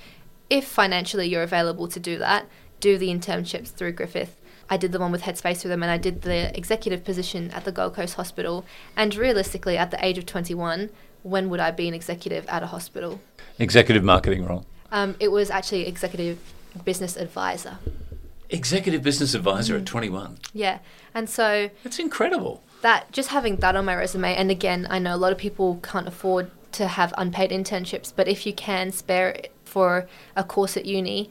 if 0.48 0.66
financially 0.66 1.28
you're 1.28 1.42
available 1.42 1.88
to 1.88 2.00
do 2.00 2.16
that, 2.18 2.46
do 2.80 2.96
the 2.96 3.08
internships 3.08 3.68
through 3.68 3.92
Griffith. 3.92 4.40
I 4.70 4.78
did 4.78 4.92
the 4.92 4.98
one 4.98 5.12
with 5.12 5.22
Headspace 5.22 5.58
through 5.58 5.68
them, 5.68 5.82
and 5.82 5.92
I 5.92 5.98
did 5.98 6.22
the 6.22 6.56
executive 6.56 7.04
position 7.04 7.50
at 7.50 7.66
the 7.66 7.72
Gold 7.72 7.94
Coast 7.94 8.14
Hospital. 8.14 8.64
And 8.96 9.14
realistically, 9.14 9.76
at 9.76 9.90
the 9.90 10.02
age 10.02 10.16
of 10.16 10.24
21, 10.24 10.88
when 11.22 11.50
would 11.50 11.60
I 11.60 11.70
be 11.70 11.86
an 11.86 11.92
executive 11.92 12.46
at 12.48 12.62
a 12.62 12.68
hospital? 12.68 13.20
Executive 13.58 14.02
marketing 14.02 14.46
role. 14.46 14.64
Um, 14.90 15.16
it 15.20 15.30
was 15.30 15.50
actually 15.50 15.86
executive 15.86 16.38
business 16.82 17.14
advisor. 17.18 17.76
Executive 18.48 19.02
business 19.02 19.34
advisor 19.34 19.76
at 19.76 19.84
21. 19.84 20.38
Yeah, 20.54 20.78
and 21.12 21.28
so 21.28 21.68
That's 21.82 21.98
incredible. 21.98 22.62
That 22.84 23.10
just 23.12 23.30
having 23.30 23.56
that 23.56 23.74
on 23.74 23.84
my 23.84 23.94
resume 23.96 24.34
and 24.34 24.50
again 24.50 24.86
i 24.90 24.98
know 24.98 25.14
a 25.14 25.16
lot 25.16 25.32
of 25.32 25.38
people 25.38 25.80
can't 25.82 26.06
afford 26.06 26.50
to 26.70 26.86
have 26.86 27.14
unpaid 27.16 27.50
internships 27.50 28.12
but 28.14 28.28
if 28.28 28.46
you 28.46 28.52
can 28.52 28.92
spare 28.92 29.30
it 29.30 29.52
for 29.64 30.06
a 30.36 30.44
course 30.44 30.76
at 30.76 30.84
uni 30.84 31.30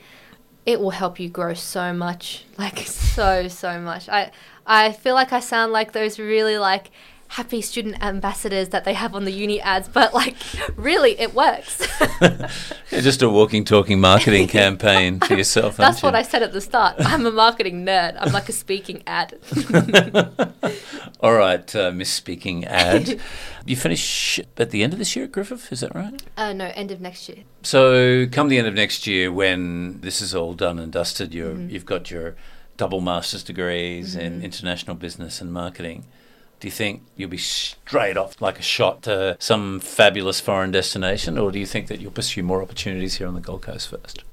it 0.65 0.79
will 0.79 0.91
help 0.91 1.19
you 1.19 1.29
grow 1.29 1.53
so 1.53 1.93
much. 1.93 2.45
Like 2.57 2.79
so 2.79 3.47
so 3.47 3.79
much. 3.79 4.07
I 4.09 4.31
i 4.65 4.93
feel 4.93 5.15
like 5.15 5.33
i 5.33 5.41
sound 5.41 5.73
like 5.73 5.91
those 5.91 6.17
really 6.17 6.57
like 6.57 6.91
happy 7.37 7.61
student 7.61 7.95
ambassadors 8.03 8.69
that 8.69 8.83
they 8.85 8.93
have 8.93 9.15
on 9.15 9.23
the 9.25 9.31
uni 9.31 9.59
ads 9.61 9.87
but 9.89 10.13
like 10.13 10.35
really 10.75 11.19
it 11.19 11.33
works 11.33 11.81
Yeah, 12.21 13.01
just 13.01 13.23
a 13.23 13.29
walking, 13.29 13.65
talking 13.65 13.99
marketing 13.99 14.47
campaign 14.61 15.19
for 15.19 15.33
yourself. 15.33 15.75
that's 15.77 16.03
what 16.03 16.13
you? 16.13 16.19
i 16.19 16.21
said 16.21 16.43
at 16.43 16.53
the 16.53 16.61
start 16.61 16.95
i'm 16.99 17.25
a 17.25 17.31
marketing 17.31 17.85
nerd 17.85 18.15
i'm 18.19 18.31
like 18.31 18.49
a 18.49 18.51
speaking 18.51 19.01
ad 19.07 19.33
All 21.19 21.33
right, 21.33 21.73
uh, 21.73 21.91
Miss 21.91 22.09
Speaking 22.09 22.65
ad. 22.65 23.17
you 23.65 23.77
finish 23.77 24.39
at 24.57 24.71
the 24.71 24.83
end 24.83 24.91
of 24.91 24.99
this 24.99 25.15
year 25.15 25.23
at 25.25 25.31
Griffith, 25.31 25.71
is 25.71 25.79
that 25.79 25.95
right? 25.95 26.21
uh, 26.35 26.51
no 26.51 26.65
end 26.75 26.91
of 26.91 26.99
next 26.99 27.29
year 27.29 27.39
So, 27.61 28.27
come 28.27 28.49
the 28.49 28.57
end 28.57 28.67
of 28.67 28.73
next 28.73 29.07
year, 29.07 29.31
when 29.31 30.01
this 30.01 30.19
is 30.21 30.35
all 30.35 30.53
done 30.53 30.79
and 30.79 30.91
dusted, 30.91 31.33
you're, 31.33 31.57
you've 31.57 31.85
got 31.85 32.11
your 32.11 32.35
double 32.75 32.99
master's 32.99 33.43
degrees 33.43 34.15
in 34.17 34.41
international 34.41 34.95
business 34.97 35.39
and 35.41 35.53
marketing. 35.53 36.05
Do 36.63 36.67
you 36.67 36.71
think 36.71 37.03
you'll 37.17 37.29
be 37.29 37.37
straight 37.37 38.15
off 38.15 38.41
like 38.41 38.57
a 38.57 38.61
shot 38.61 39.03
to 39.03 39.35
some 39.37 39.81
fabulous 39.81 40.39
foreign 40.39 40.71
destination, 40.71 41.37
or 41.37 41.51
do 41.51 41.59
you 41.59 41.65
think 41.65 41.87
that 41.87 41.99
you'll 41.99 42.09
pursue 42.09 42.41
more 42.41 42.61
opportunities 42.61 43.15
here 43.15 43.27
on 43.27 43.33
the 43.33 43.41
Gold 43.41 43.63
Coast 43.63 43.89
first? 43.89 44.23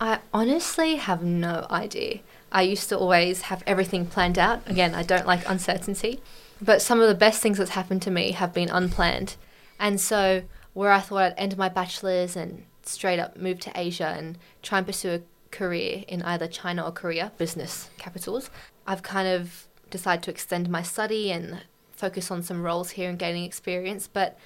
I 0.00 0.20
honestly 0.32 0.94
have 0.94 1.24
no 1.24 1.66
idea. 1.72 2.20
I 2.52 2.62
used 2.62 2.88
to 2.90 2.96
always 2.96 3.42
have 3.42 3.64
everything 3.66 4.06
planned 4.06 4.38
out. 4.38 4.62
Again, 4.70 4.94
I 4.94 5.02
don't 5.02 5.26
like 5.26 5.42
uncertainty. 5.50 6.22
But 6.60 6.82
some 6.82 7.00
of 7.00 7.08
the 7.08 7.16
best 7.16 7.42
things 7.42 7.58
that's 7.58 7.70
happened 7.70 8.02
to 8.02 8.12
me 8.12 8.30
have 8.30 8.54
been 8.54 8.68
unplanned. 8.68 9.34
And 9.80 10.00
so, 10.00 10.44
where 10.74 10.92
I 10.92 11.00
thought 11.00 11.32
I'd 11.32 11.34
end 11.36 11.58
my 11.58 11.68
bachelor's 11.68 12.36
and 12.36 12.64
straight 12.84 13.18
up 13.18 13.36
move 13.36 13.58
to 13.58 13.72
Asia 13.74 14.14
and 14.16 14.38
try 14.62 14.78
and 14.78 14.86
pursue 14.86 15.14
a 15.14 15.22
career 15.50 16.04
in 16.06 16.22
either 16.22 16.46
China 16.46 16.84
or 16.84 16.92
Korea, 16.92 17.32
business 17.38 17.90
capitals, 17.98 18.50
I've 18.86 19.02
kind 19.02 19.26
of 19.26 19.66
decided 19.90 20.22
to 20.22 20.30
extend 20.30 20.68
my 20.68 20.82
study 20.82 21.32
and 21.32 21.62
focus 22.02 22.32
on 22.32 22.42
some 22.42 22.64
roles 22.64 22.90
here 22.90 23.08
and 23.08 23.16
gaining 23.16 23.44
experience. 23.44 24.08
But 24.08 24.36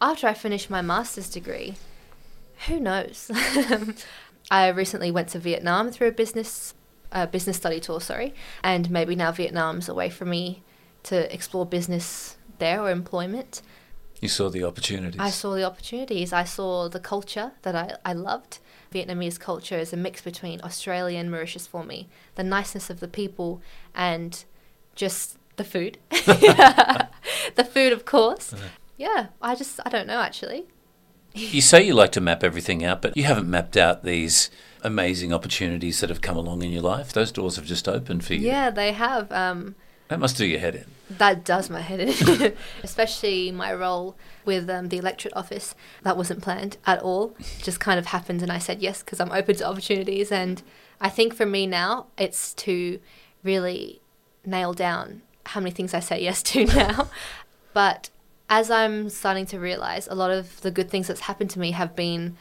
after 0.00 0.26
I 0.26 0.34
finish 0.34 0.68
my 0.68 0.82
master's 0.82 1.30
degree, 1.30 1.76
who 2.66 2.80
knows? 2.80 3.30
I 4.50 4.68
recently 4.68 5.12
went 5.12 5.28
to 5.28 5.38
Vietnam 5.38 5.92
through 5.92 6.08
a 6.08 6.12
business 6.22 6.74
uh, 7.12 7.26
business 7.26 7.56
study 7.56 7.78
tour, 7.78 8.00
sorry, 8.00 8.34
and 8.64 8.90
maybe 8.90 9.14
now 9.14 9.30
Vietnam's 9.30 9.88
a 9.88 9.94
way 9.94 10.10
for 10.10 10.24
me 10.24 10.64
to 11.04 11.32
explore 11.32 11.64
business 11.64 12.36
there 12.58 12.82
or 12.82 12.90
employment. 12.90 13.62
You 14.20 14.28
saw 14.28 14.48
the 14.48 14.64
opportunities. 14.64 15.20
I 15.20 15.30
saw 15.30 15.54
the 15.54 15.62
opportunities. 15.62 16.32
I 16.32 16.42
saw 16.42 16.88
the 16.88 16.98
culture 16.98 17.52
that 17.62 17.76
I, 17.76 17.94
I 18.04 18.14
loved. 18.14 18.58
Vietnamese 18.92 19.38
culture 19.38 19.78
is 19.78 19.92
a 19.92 19.96
mix 19.96 20.20
between 20.22 20.60
Australia 20.62 21.20
and 21.20 21.30
Mauritius 21.30 21.68
for 21.68 21.84
me. 21.84 22.08
The 22.34 22.42
niceness 22.42 22.90
of 22.90 22.98
the 22.98 23.08
people 23.20 23.62
and 23.94 24.44
just 24.96 25.38
the 25.56 25.64
food. 25.64 25.98
the 26.10 27.68
food, 27.70 27.92
of 27.92 28.04
course. 28.04 28.54
Yeah, 28.96 29.28
I 29.42 29.54
just, 29.54 29.80
I 29.84 29.90
don't 29.90 30.06
know 30.06 30.20
actually. 30.20 30.66
You 31.34 31.60
say 31.60 31.82
you 31.82 31.92
like 31.92 32.12
to 32.12 32.20
map 32.20 32.42
everything 32.42 32.82
out, 32.82 33.02
but 33.02 33.14
you 33.14 33.24
haven't 33.24 33.50
mapped 33.50 33.76
out 33.76 34.04
these 34.04 34.50
amazing 34.82 35.34
opportunities 35.34 36.00
that 36.00 36.08
have 36.08 36.22
come 36.22 36.36
along 36.36 36.62
in 36.62 36.70
your 36.70 36.82
life. 36.82 37.12
Those 37.12 37.30
doors 37.30 37.56
have 37.56 37.66
just 37.66 37.86
opened 37.88 38.24
for 38.24 38.32
you. 38.34 38.40
Yeah, 38.40 38.70
they 38.70 38.92
have. 38.92 39.30
Um, 39.32 39.74
That 40.08 40.18
must 40.18 40.38
do 40.38 40.46
your 40.46 40.60
head 40.60 40.76
in. 40.76 40.86
That 41.18 41.44
does 41.44 41.68
my 41.68 41.82
head 41.82 42.00
in, 42.00 42.54
especially 42.82 43.52
my 43.52 43.74
role 43.74 44.16
with 44.46 44.70
um, 44.70 44.88
the 44.88 44.96
electorate 44.96 45.36
office. 45.36 45.74
That 46.02 46.16
wasn't 46.16 46.42
planned 46.42 46.78
at 46.86 47.00
all. 47.02 47.34
It 47.38 47.60
just 47.62 47.80
kind 47.80 47.98
of 47.98 48.06
happened, 48.06 48.40
and 48.42 48.50
I 48.50 48.58
said 48.58 48.80
yes 48.80 49.02
because 49.02 49.20
I'm 49.20 49.30
open 49.32 49.56
to 49.56 49.68
opportunities. 49.68 50.32
And 50.32 50.62
I 51.02 51.10
think 51.10 51.34
for 51.34 51.44
me 51.44 51.66
now, 51.66 52.06
it's 52.16 52.54
to 52.54 52.98
really 53.44 54.00
nail 54.44 54.72
down 54.72 55.22
how 55.46 55.60
many 55.60 55.70
things 55.70 55.94
I 55.94 56.00
say 56.00 56.22
yes 56.22 56.42
to 56.44 56.64
now. 56.74 57.08
but 57.72 58.10
as 58.48 58.70
I'm 58.70 59.08
starting 59.08 59.46
to 59.46 59.58
realize, 59.58 60.06
a 60.08 60.14
lot 60.14 60.30
of 60.30 60.60
the 60.60 60.70
good 60.70 60.90
things 60.90 61.08
that's 61.08 61.20
happened 61.20 61.50
to 61.50 61.58
me 61.58 61.72
have 61.72 61.96
been 61.96 62.36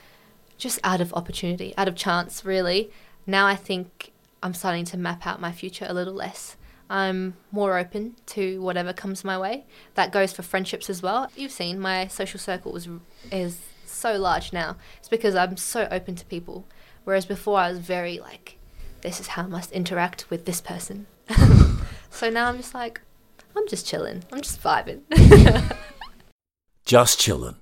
just 0.57 0.79
out 0.83 1.01
of 1.01 1.13
opportunity, 1.13 1.73
out 1.77 1.87
of 1.87 1.95
chance, 1.95 2.45
really. 2.45 2.91
Now 3.25 3.47
I 3.47 3.55
think 3.55 4.11
I'm 4.43 4.53
starting 4.53 4.85
to 4.85 4.97
map 4.97 5.25
out 5.25 5.41
my 5.41 5.51
future 5.51 5.85
a 5.87 5.93
little 5.93 6.13
less. 6.13 6.55
I'm 6.89 7.35
more 7.51 7.77
open 7.79 8.15
to 8.27 8.61
whatever 8.61 8.93
comes 8.93 9.23
my 9.23 9.39
way. 9.39 9.65
That 9.95 10.11
goes 10.11 10.31
for 10.31 10.43
friendships 10.43 10.89
as 10.89 11.01
well. 11.01 11.29
You've 11.35 11.51
seen 11.51 11.79
my 11.79 12.07
social 12.07 12.39
circle 12.39 12.75
is 12.75 12.87
is 13.31 13.59
so 13.85 14.17
large 14.17 14.53
now. 14.53 14.77
It's 14.99 15.09
because 15.09 15.35
I'm 15.35 15.57
so 15.57 15.87
open 15.89 16.15
to 16.15 16.25
people. 16.25 16.65
Whereas 17.03 17.25
before 17.25 17.59
I 17.59 17.69
was 17.69 17.79
very 17.79 18.19
like, 18.19 18.57
this 19.01 19.19
is 19.19 19.27
how 19.27 19.43
I 19.43 19.47
must 19.47 19.71
interact 19.71 20.29
with 20.29 20.45
this 20.45 20.61
person. 20.61 21.07
so 22.09 22.30
now 22.30 22.47
I'm 22.47 22.57
just 22.57 22.73
like, 22.73 23.01
I'm 23.55 23.67
just 23.67 23.86
chilling. 23.88 24.23
I'm 24.32 24.41
just 24.41 24.61
vibing. 24.61 25.01
Just 26.86 27.19
chillin'. 27.19 27.55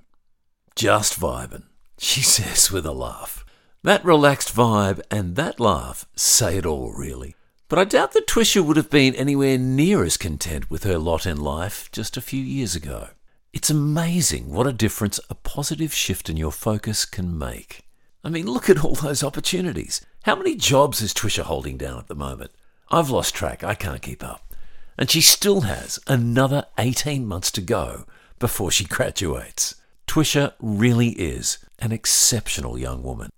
Just 0.76 1.18
vibing, 1.18 1.62
she 1.96 2.20
says 2.20 2.70
with 2.70 2.84
a 2.84 2.92
laugh. 2.92 3.42
That 3.82 4.04
relaxed 4.04 4.54
vibe 4.54 5.00
and 5.10 5.34
that 5.36 5.58
laugh 5.58 6.06
say 6.14 6.58
it 6.58 6.66
all, 6.66 6.92
really. 6.92 7.34
But 7.68 7.78
I 7.78 7.84
doubt 7.84 8.12
that 8.12 8.26
Twisha 8.26 8.62
would 8.62 8.76
have 8.76 8.90
been 8.90 9.14
anywhere 9.14 9.56
near 9.56 10.04
as 10.04 10.18
content 10.18 10.70
with 10.70 10.84
her 10.84 10.98
lot 10.98 11.24
in 11.24 11.38
life 11.38 11.88
just 11.90 12.18
a 12.18 12.20
few 12.20 12.42
years 12.42 12.74
ago. 12.74 13.08
It's 13.54 13.70
amazing 13.70 14.52
what 14.52 14.66
a 14.66 14.74
difference 14.74 15.18
a 15.30 15.34
positive 15.34 15.94
shift 15.94 16.28
in 16.28 16.36
your 16.36 16.52
focus 16.52 17.06
can 17.06 17.38
make. 17.38 17.86
I 18.22 18.28
mean, 18.28 18.46
look 18.46 18.68
at 18.68 18.84
all 18.84 18.94
those 18.94 19.24
opportunities. 19.24 20.04
How 20.24 20.36
many 20.36 20.54
jobs 20.54 21.00
is 21.00 21.14
Twisha 21.14 21.44
holding 21.44 21.78
down 21.78 21.98
at 21.98 22.08
the 22.08 22.14
moment? 22.14 22.50
I've 22.90 23.10
lost 23.10 23.34
track, 23.34 23.64
I 23.64 23.74
can't 23.74 24.02
keep 24.02 24.22
up. 24.22 24.54
And 24.96 25.10
she 25.10 25.20
still 25.20 25.62
has 25.62 25.98
another 26.06 26.66
18 26.78 27.26
months 27.26 27.50
to 27.52 27.60
go 27.60 28.04
before 28.38 28.70
she 28.70 28.84
graduates. 28.96 29.76
Twisha 30.06 30.52
really 30.60 31.10
is 31.10 31.58
an 31.78 31.92
exceptional 31.92 32.78
young 32.78 33.02
woman. 33.02 33.30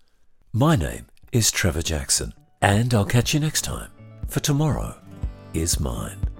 My 0.53 0.76
name 0.76 1.07
is 1.32 1.51
Trevor 1.51 1.82
Jackson, 1.82 2.36
and 2.61 2.93
I'll 2.93 3.05
catch 3.05 3.34
you 3.34 3.39
next 3.39 3.63
time, 3.63 3.89
for 4.28 4.39
tomorrow 4.39 5.01
is 5.53 5.80
mine. 5.80 6.37